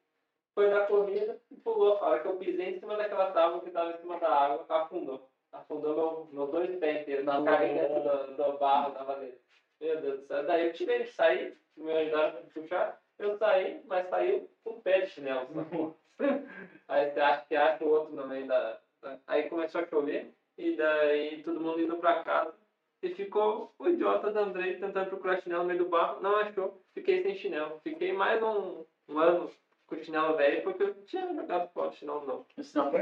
[0.55, 1.97] Foi na corrida e pulou.
[1.99, 4.65] A hora que eu pisei em cima daquela tábua que estava em cima da água,
[4.69, 5.29] afundou.
[5.51, 7.25] Afundou meu, meus dois pés inteiros.
[7.45, 8.03] Caí dentro
[8.37, 9.39] do, do barro da valeta.
[9.81, 10.47] Meu Deus do céu.
[10.47, 13.03] Daí eu tirei, saí, me ajudaram a puxar.
[13.19, 15.49] Eu saí, mas saí com o pé de chinelo.
[16.89, 18.79] Aí você acha que acha o outro no meio da,
[19.27, 20.33] Aí começou a chover.
[20.59, 22.55] E daí todo mundo indo pra casa.
[23.03, 26.21] E ficou o idiota da Andrei tentando procurar chinelo no meio do barro.
[26.21, 26.81] Não achou.
[26.95, 27.81] Fiquei sem chinelo.
[27.83, 29.51] Fiquei mais um, um ano
[29.87, 32.47] com o chinelo velho porque eu tinha jogado fora o chinelo novo.
[32.57, 33.01] Isso não foi?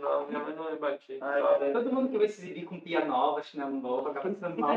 [0.00, 1.18] Não, minha mãe não me batia.
[1.20, 1.72] Ai, Só- cara.
[1.72, 4.70] Todo mundo que vai se exibir com pia nova, chinelo novo, acaba se dando mal.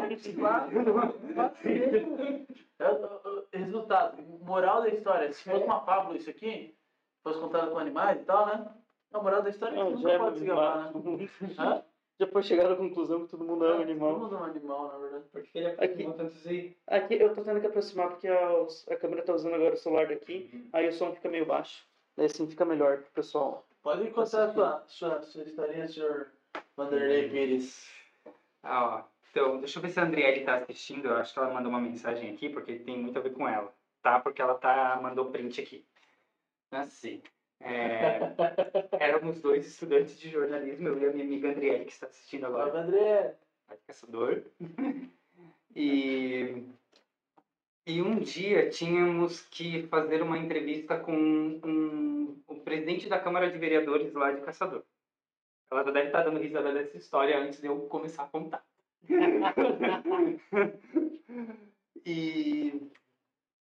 [2.79, 6.75] É o- o- o Resultado, moral da história, se fosse uma fábula isso aqui,
[7.23, 8.67] fosse contado com animais e tal, né?
[9.13, 11.29] A moral da história é que Não, nunca já é pode se gabar, né?
[11.57, 11.83] Hã?
[12.19, 14.19] Depois chegaram à conclusão que todo mundo é um Todo animal.
[14.19, 15.23] mundo é um animal, na verdade.
[15.31, 15.83] Porque ele Aqui.
[15.83, 16.75] aproximou tanto assim.
[16.87, 18.49] Aqui eu tô tendo que aproximar porque a,
[18.91, 21.83] a câmera tá usando agora o celular daqui, aí o som fica meio baixo.
[22.15, 23.65] Daí assim fica melhor pro pessoal.
[23.81, 26.27] Pode contar a sua, sua, sua historinha, senhor
[26.77, 27.89] Vanderlei Pires.
[28.61, 29.03] Ah, ó.
[29.31, 31.07] Então, deixa eu ver se a Andriele tá assistindo.
[31.07, 33.73] Eu acho que ela mandou uma mensagem aqui, porque tem muito a ver com ela.
[34.03, 34.19] Tá?
[34.19, 35.83] Porque ela tá, mandou print aqui.
[36.81, 37.21] Assim.
[37.59, 38.19] É,
[38.99, 42.71] éramos dois estudantes de jornalismo, eu e a minha amiga Andriele, que está assistindo agora.
[42.71, 43.35] Salve, André.
[43.87, 44.43] Caçador.
[45.75, 46.67] E,
[47.87, 53.57] e um dia tínhamos que fazer uma entrevista com um, o presidente da Câmara de
[53.57, 54.83] Vereadores lá de Caçador.
[55.71, 58.63] Ela já deve estar dando risada dessa história antes de eu começar a contar.
[62.05, 62.91] e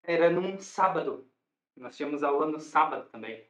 [0.02, 1.30] era num sábado.
[1.78, 3.44] Nós tínhamos aula no sábado também.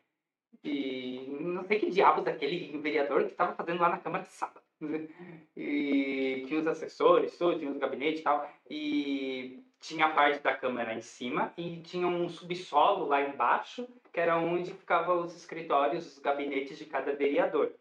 [0.64, 4.62] E não sei que diabos daquele vereador que estava fazendo lá na Câmara de sábado.
[5.60, 8.50] E tinha os assessores, tudo, tinha os gabinetes e tal.
[8.70, 14.20] E tinha a parte da Câmara em cima e tinha um subsolo lá embaixo, que
[14.20, 17.74] era onde ficavam os escritórios, os gabinetes de cada vereador.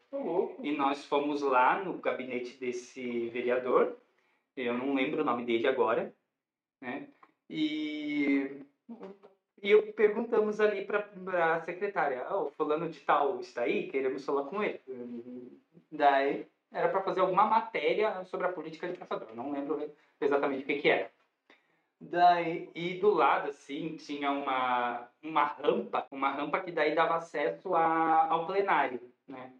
[0.62, 3.96] E nós fomos lá no gabinete desse vereador,
[4.56, 6.14] eu não lembro o nome dele agora,
[6.80, 7.08] né?
[7.48, 8.62] E,
[9.62, 14.44] e eu perguntamos ali para a secretária, oh, fulano de tal está aí, queremos falar
[14.44, 14.80] com ele.
[15.90, 20.66] Daí era para fazer alguma matéria sobre a política de caçador, não lembro exatamente o
[20.66, 21.10] que, que era.
[21.98, 27.74] Daí, e do lado, assim, tinha uma, uma rampa, uma rampa que daí dava acesso
[27.74, 29.52] a, ao plenário, né?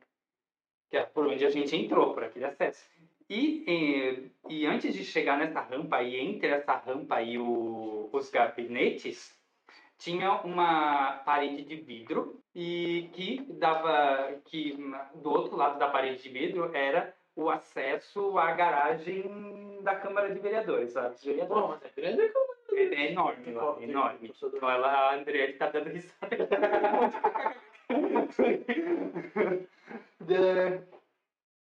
[0.90, 2.84] Que é por onde a gente entrou, por aquele acesso.
[3.28, 8.30] E, e, e antes de chegar nessa rampa, e entre essa rampa e o, os
[8.30, 9.35] gabinetes,
[9.98, 14.76] tinha uma parede de vidro e que dava que
[15.14, 20.40] do outro lado da parede de vidro era o acesso à garagem da Câmara de
[20.40, 20.94] Vereadores?
[20.94, 21.62] Dos vereadores.
[21.62, 24.32] Pô, mas é grande como É, é enorme, lá, é enorme.
[24.42, 26.48] Então ela, a Andrea tá dando risada.
[30.20, 30.86] Da-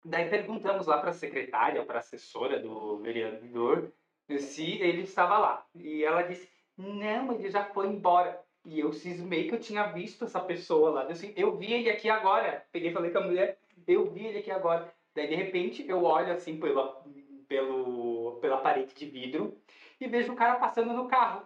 [0.05, 3.91] Daí perguntamos lá para a secretária, para a assessora do vereador,
[4.39, 5.65] se ele estava lá.
[5.75, 6.49] E ela disse,
[6.79, 8.41] não, ele já foi embora.
[8.65, 11.03] E eu cismei que eu tinha visto essa pessoa lá.
[11.03, 12.65] Eu, assim, eu vi ele aqui agora.
[12.71, 14.89] Peguei e falei com a mulher, eu vi ele aqui agora.
[15.13, 17.03] Daí, de repente, eu olho assim pela,
[17.49, 19.57] pelo, pela parede de vidro
[19.99, 21.45] e vejo o cara passando no carro.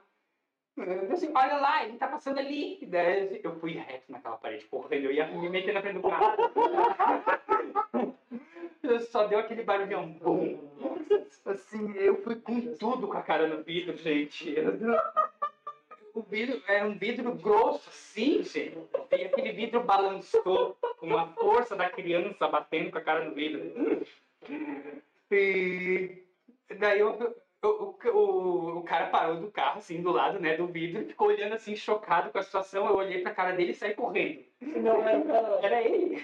[0.77, 2.80] Eu assim, olha lá, ele tá passando ali.
[2.85, 6.38] Daí eu fui reto naquela parede, correndo, eu ia me meter na frente do carro.
[9.10, 10.11] Só deu aquele barulhão.
[10.11, 10.60] Bum.
[11.45, 14.55] Assim, eu fui com tudo com a cara no vidro, gente.
[16.14, 18.77] O vidro era um vidro grosso, assim, gente.
[19.11, 20.77] E aquele vidro balançou.
[21.02, 24.06] uma força da criança batendo com a cara no vidro.
[25.31, 26.23] E
[26.77, 30.68] daí eu, eu- o, o, o cara parou do carro, assim, do lado, né, do
[30.68, 32.85] vidro, e ficou olhando, assim, chocado com a situação.
[32.85, 34.44] Eu olhei pra cara dele e saí correndo.
[34.61, 35.02] Não.
[35.64, 36.18] Era ele.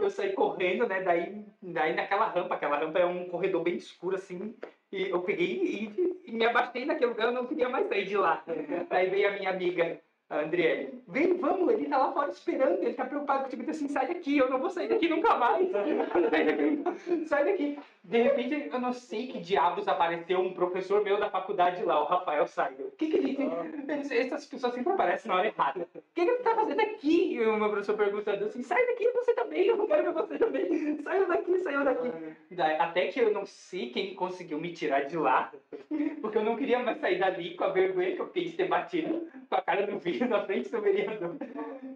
[0.00, 4.16] Eu saí correndo, né, daí, daí naquela rampa, aquela rampa é um corredor bem escuro,
[4.16, 4.56] assim,
[4.92, 8.16] e eu peguei e, e me abaixei naquele lugar, eu não queria mais sair de
[8.16, 8.42] lá.
[8.88, 11.02] Daí veio a minha amiga, a Andriele.
[11.08, 14.38] Vem, vamos, ele tá lá fora esperando, ele tá preocupado contigo, disse assim, sai daqui,
[14.38, 15.68] eu não vou sair daqui nunca mais.
[17.28, 17.78] sai daqui.
[18.10, 22.06] De repente, eu não sei que diabos apareceu um professor meu da faculdade lá, o
[22.06, 22.82] Rafael Saido.
[22.88, 23.48] O que que ele tem?
[23.88, 25.86] Eles- Essas pessoas sempre aparecem na hora errada.
[25.94, 27.34] O que que ele tá fazendo aqui?
[27.34, 30.38] E o meu professor perguntando assim, sai daqui, você também, eu não quero ver você
[30.38, 30.96] também.
[31.04, 32.12] Saiu daqui, saiu daqui.
[32.50, 35.52] Daí, até que eu não sei quem conseguiu me tirar de lá,
[36.20, 38.66] porque eu não queria mais sair dali com a vergonha que eu fiquei de ter
[38.66, 41.36] batido com a cara no vidro na frente do vereador.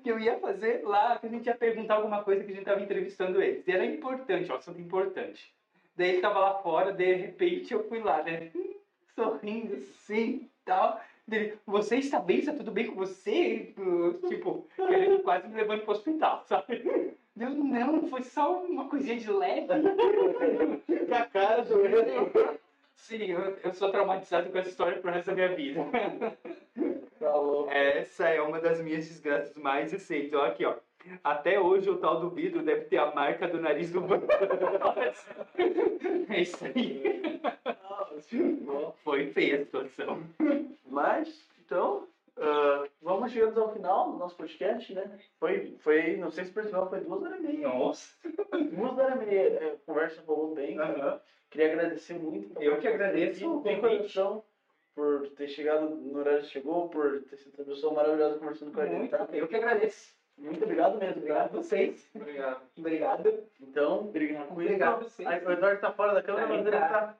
[0.05, 2.65] Que eu ia fazer lá, que a gente ia perguntar alguma coisa que a gente
[2.65, 3.66] tava entrevistando eles.
[3.66, 5.53] E era importante, um assunto importante.
[5.96, 8.50] Daí ele tava lá fora, de repente eu fui lá, né?
[9.14, 11.00] Sorrindo assim tal.
[11.26, 12.38] Dele, você está bem?
[12.38, 13.72] Está tudo bem com você?
[14.28, 17.14] Tipo, ele quase me levando pro hospital, sabe?
[17.38, 19.66] Eu, não, foi só uma coisinha de leve.
[21.08, 21.74] Com a cara do
[22.94, 25.80] Sim, eu, eu sou traumatizado com essa história pro resto da minha vida.
[27.18, 27.70] Tá louco.
[27.70, 30.32] Essa é uma das minhas desgraças mais recentes.
[30.32, 30.76] Olha aqui, ó.
[31.22, 34.26] Até hoje o tal do vidro deve ter a marca do nariz do banco.
[36.31, 37.40] É isso aí.
[39.02, 40.22] Foi feia a situação.
[40.86, 42.06] Mas, então,
[42.36, 45.18] ah, vamos chegando ao final do nosso podcast, né?
[45.39, 47.68] Foi, foi não sei se percebeu, foi duas horas e meia.
[47.68, 48.09] Nossa.
[48.52, 49.40] Duas horas e meia.
[49.40, 50.76] é, A conversa rolou bem.
[51.51, 52.60] Queria agradecer muito.
[52.60, 53.81] Eu que agradeço o de convite.
[53.98, 54.44] coração
[54.94, 58.81] por ter chegado no horário que chegou, por ter sido uma pessoa maravilhosa conversando com
[58.81, 58.98] a gente.
[58.98, 59.28] Muito, Tá?
[59.32, 60.14] eu que agradeço.
[60.36, 61.59] Muito obrigado mesmo, Obrigado tá?
[61.59, 62.11] a vocês.
[62.15, 62.62] Obrigado.
[62.77, 63.44] Obrigado.
[63.61, 64.51] Então, obrigado.
[64.51, 65.28] Obrigado a vocês.
[65.28, 66.89] Aí, o Eduardo tá fora da câmera, mas ele tá.
[66.89, 67.16] tá.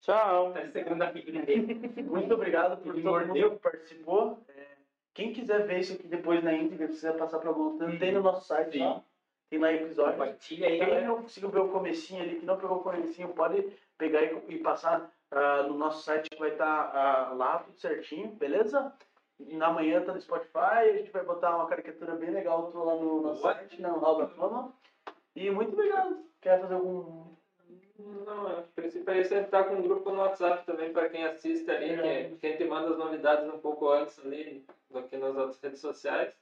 [0.00, 0.52] Tchau.
[0.52, 1.92] Tá segurando a dele.
[2.02, 4.38] Muito obrigado por todo mundo que participou.
[4.48, 4.66] É,
[5.12, 8.46] quem quiser ver isso aqui depois na íntegra, precisa passar para o tem no nosso
[8.46, 9.02] site lá.
[9.48, 10.12] Tem lá episódio.
[10.12, 13.62] Compartilha aí, Quem não conseguiu ver o comecinho ali, que não pegou o comecinho, pode
[13.96, 18.92] pegar e, e passar ah, no nosso site que vai estar lá tudo certinho, beleza?
[19.38, 20.56] E na manhã tá no Spotify,
[20.88, 24.28] a gente vai botar uma caricatura bem legal lá no nosso site, no Hall da
[24.28, 24.72] Fama.
[25.34, 26.24] E muito obrigado.
[26.40, 27.26] Quer fazer algum.
[27.98, 31.24] Não, a princípio é a gente tá com um grupo no WhatsApp também para quem
[31.24, 31.96] assiste ali,
[32.30, 35.60] que, que a gente manda as novidades um pouco antes ali do que nas outras
[35.60, 36.32] redes sociais.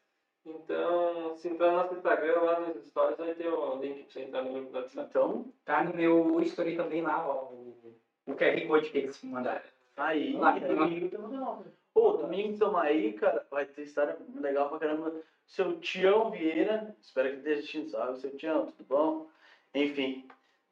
[0.47, 4.21] Então, se entrar no nosso Instagram, lá nos stories, vai ter o link para você
[4.21, 5.09] entrar no grupo do WhatsApp.
[5.09, 7.45] Então, Tá no meu story também lá, ó.
[7.45, 7.97] O,
[8.27, 9.63] o QR Code que eles mandaram.
[9.97, 11.33] aí, Lá, domingo temos
[11.95, 12.09] nova.
[12.09, 13.47] Ô, domingo tamo aí, cara.
[13.51, 15.15] Vai ter história legal pra caramba.
[15.47, 18.19] Seu Tião Vieira, espero que esteja assistindo, sabe?
[18.19, 19.29] Seu Tião, tudo bom?
[19.75, 20.27] Enfim,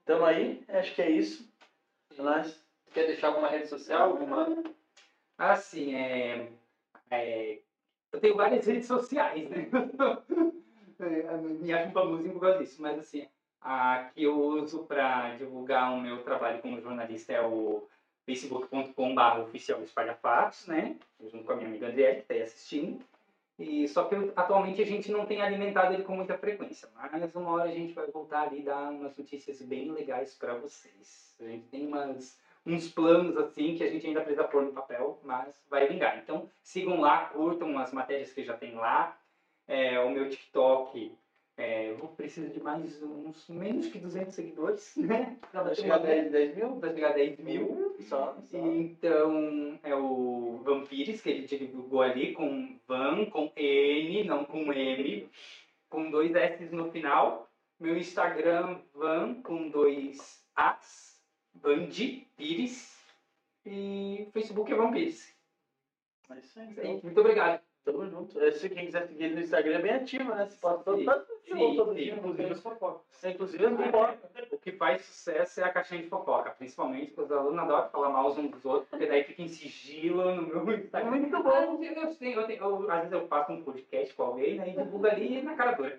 [0.04, 0.64] tamo aí.
[0.68, 1.48] Acho que é isso.
[2.16, 2.62] É nóis.
[2.92, 4.10] Quer deixar alguma rede social?
[4.10, 4.48] Alguma...
[5.38, 6.52] Assim, é,
[7.10, 7.58] é,
[8.12, 9.68] eu tenho várias redes sociais, né?
[11.00, 13.26] É, Me acho famosinho por causa disso, mas assim,
[13.60, 17.88] a que eu uso para divulgar o meu trabalho como jornalista é o
[18.26, 20.96] facebook.com.br oficial espalhafatos, né?
[21.20, 23.00] Junto com a minha amiga André, que está aí assistindo.
[23.58, 27.50] E só que atualmente a gente não tem alimentado ele com muita frequência, mas uma
[27.50, 31.36] hora a gente vai voltar ali e dar umas notícias bem legais para vocês.
[31.40, 35.18] A gente tem umas uns planos assim que a gente ainda precisa pôr no papel,
[35.24, 36.18] mas vai vingar.
[36.18, 39.16] Então sigam lá, curtam as matérias que já tem lá.
[39.66, 41.12] É, o meu TikTok,
[41.56, 45.36] é, eu preciso de mais uns menos que 200 seguidores, né?
[45.50, 46.80] Pra chegar a uma 10, 10 mil?
[46.80, 47.91] Vai chegar a 10 mil.
[48.02, 48.58] Só, só.
[48.58, 55.28] Então é o Vampires que ele divulgou ali com Van, com N, não com M,
[55.88, 57.48] com dois S no final.
[57.78, 61.20] Meu Instagram, Van, com dois As,
[61.54, 62.92] Vandi Pires.
[63.64, 65.34] E Facebook é Vampires.
[66.30, 66.70] É Isso aí.
[66.70, 67.00] então.
[67.02, 67.60] Muito obrigado.
[67.84, 68.40] Tamo junto.
[68.40, 70.46] É, Se quem quiser seguir ele no Instagram é bem ativo, né?
[70.46, 71.96] Você pode todo, todo, Sim, todo sim.
[71.96, 72.54] dia, inclusive.
[72.54, 73.00] fofoca.
[73.24, 74.18] Inclusive as fofocas.
[74.52, 78.08] O que faz sucesso é a caixinha de fofoca, principalmente porque os alunos adoram falar
[78.10, 81.10] mal uns dos outros, porque daí fica em sigilo no meu Instagram.
[81.10, 81.50] Muito bom.
[81.50, 85.06] eu eu eu eu- às vezes eu faço um podcast com alguém né, e divulgo
[85.08, 85.98] ali na cara dura.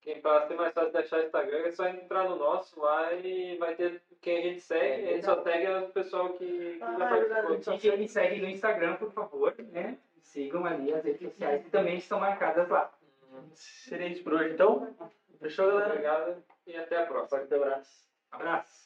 [0.00, 3.14] Quem para ser mais fácil de achar o Instagram é só entrar no nosso lá
[3.14, 5.02] e vai ter quem a gente segue.
[5.06, 7.08] É a gente só segue o pessoal que, que Ah, já é
[7.42, 7.74] participou.
[7.74, 9.96] E quem me segue no Instagram, por favor, né?
[10.24, 12.92] Sigam ali as redes sociais que também estão marcadas lá.
[13.54, 14.94] Seria isso por hoje, então?
[15.38, 15.90] Fechou, galera?
[15.90, 17.38] Obrigado e até a próxima.
[17.38, 18.04] Forte abraço.
[18.32, 18.74] Abraço!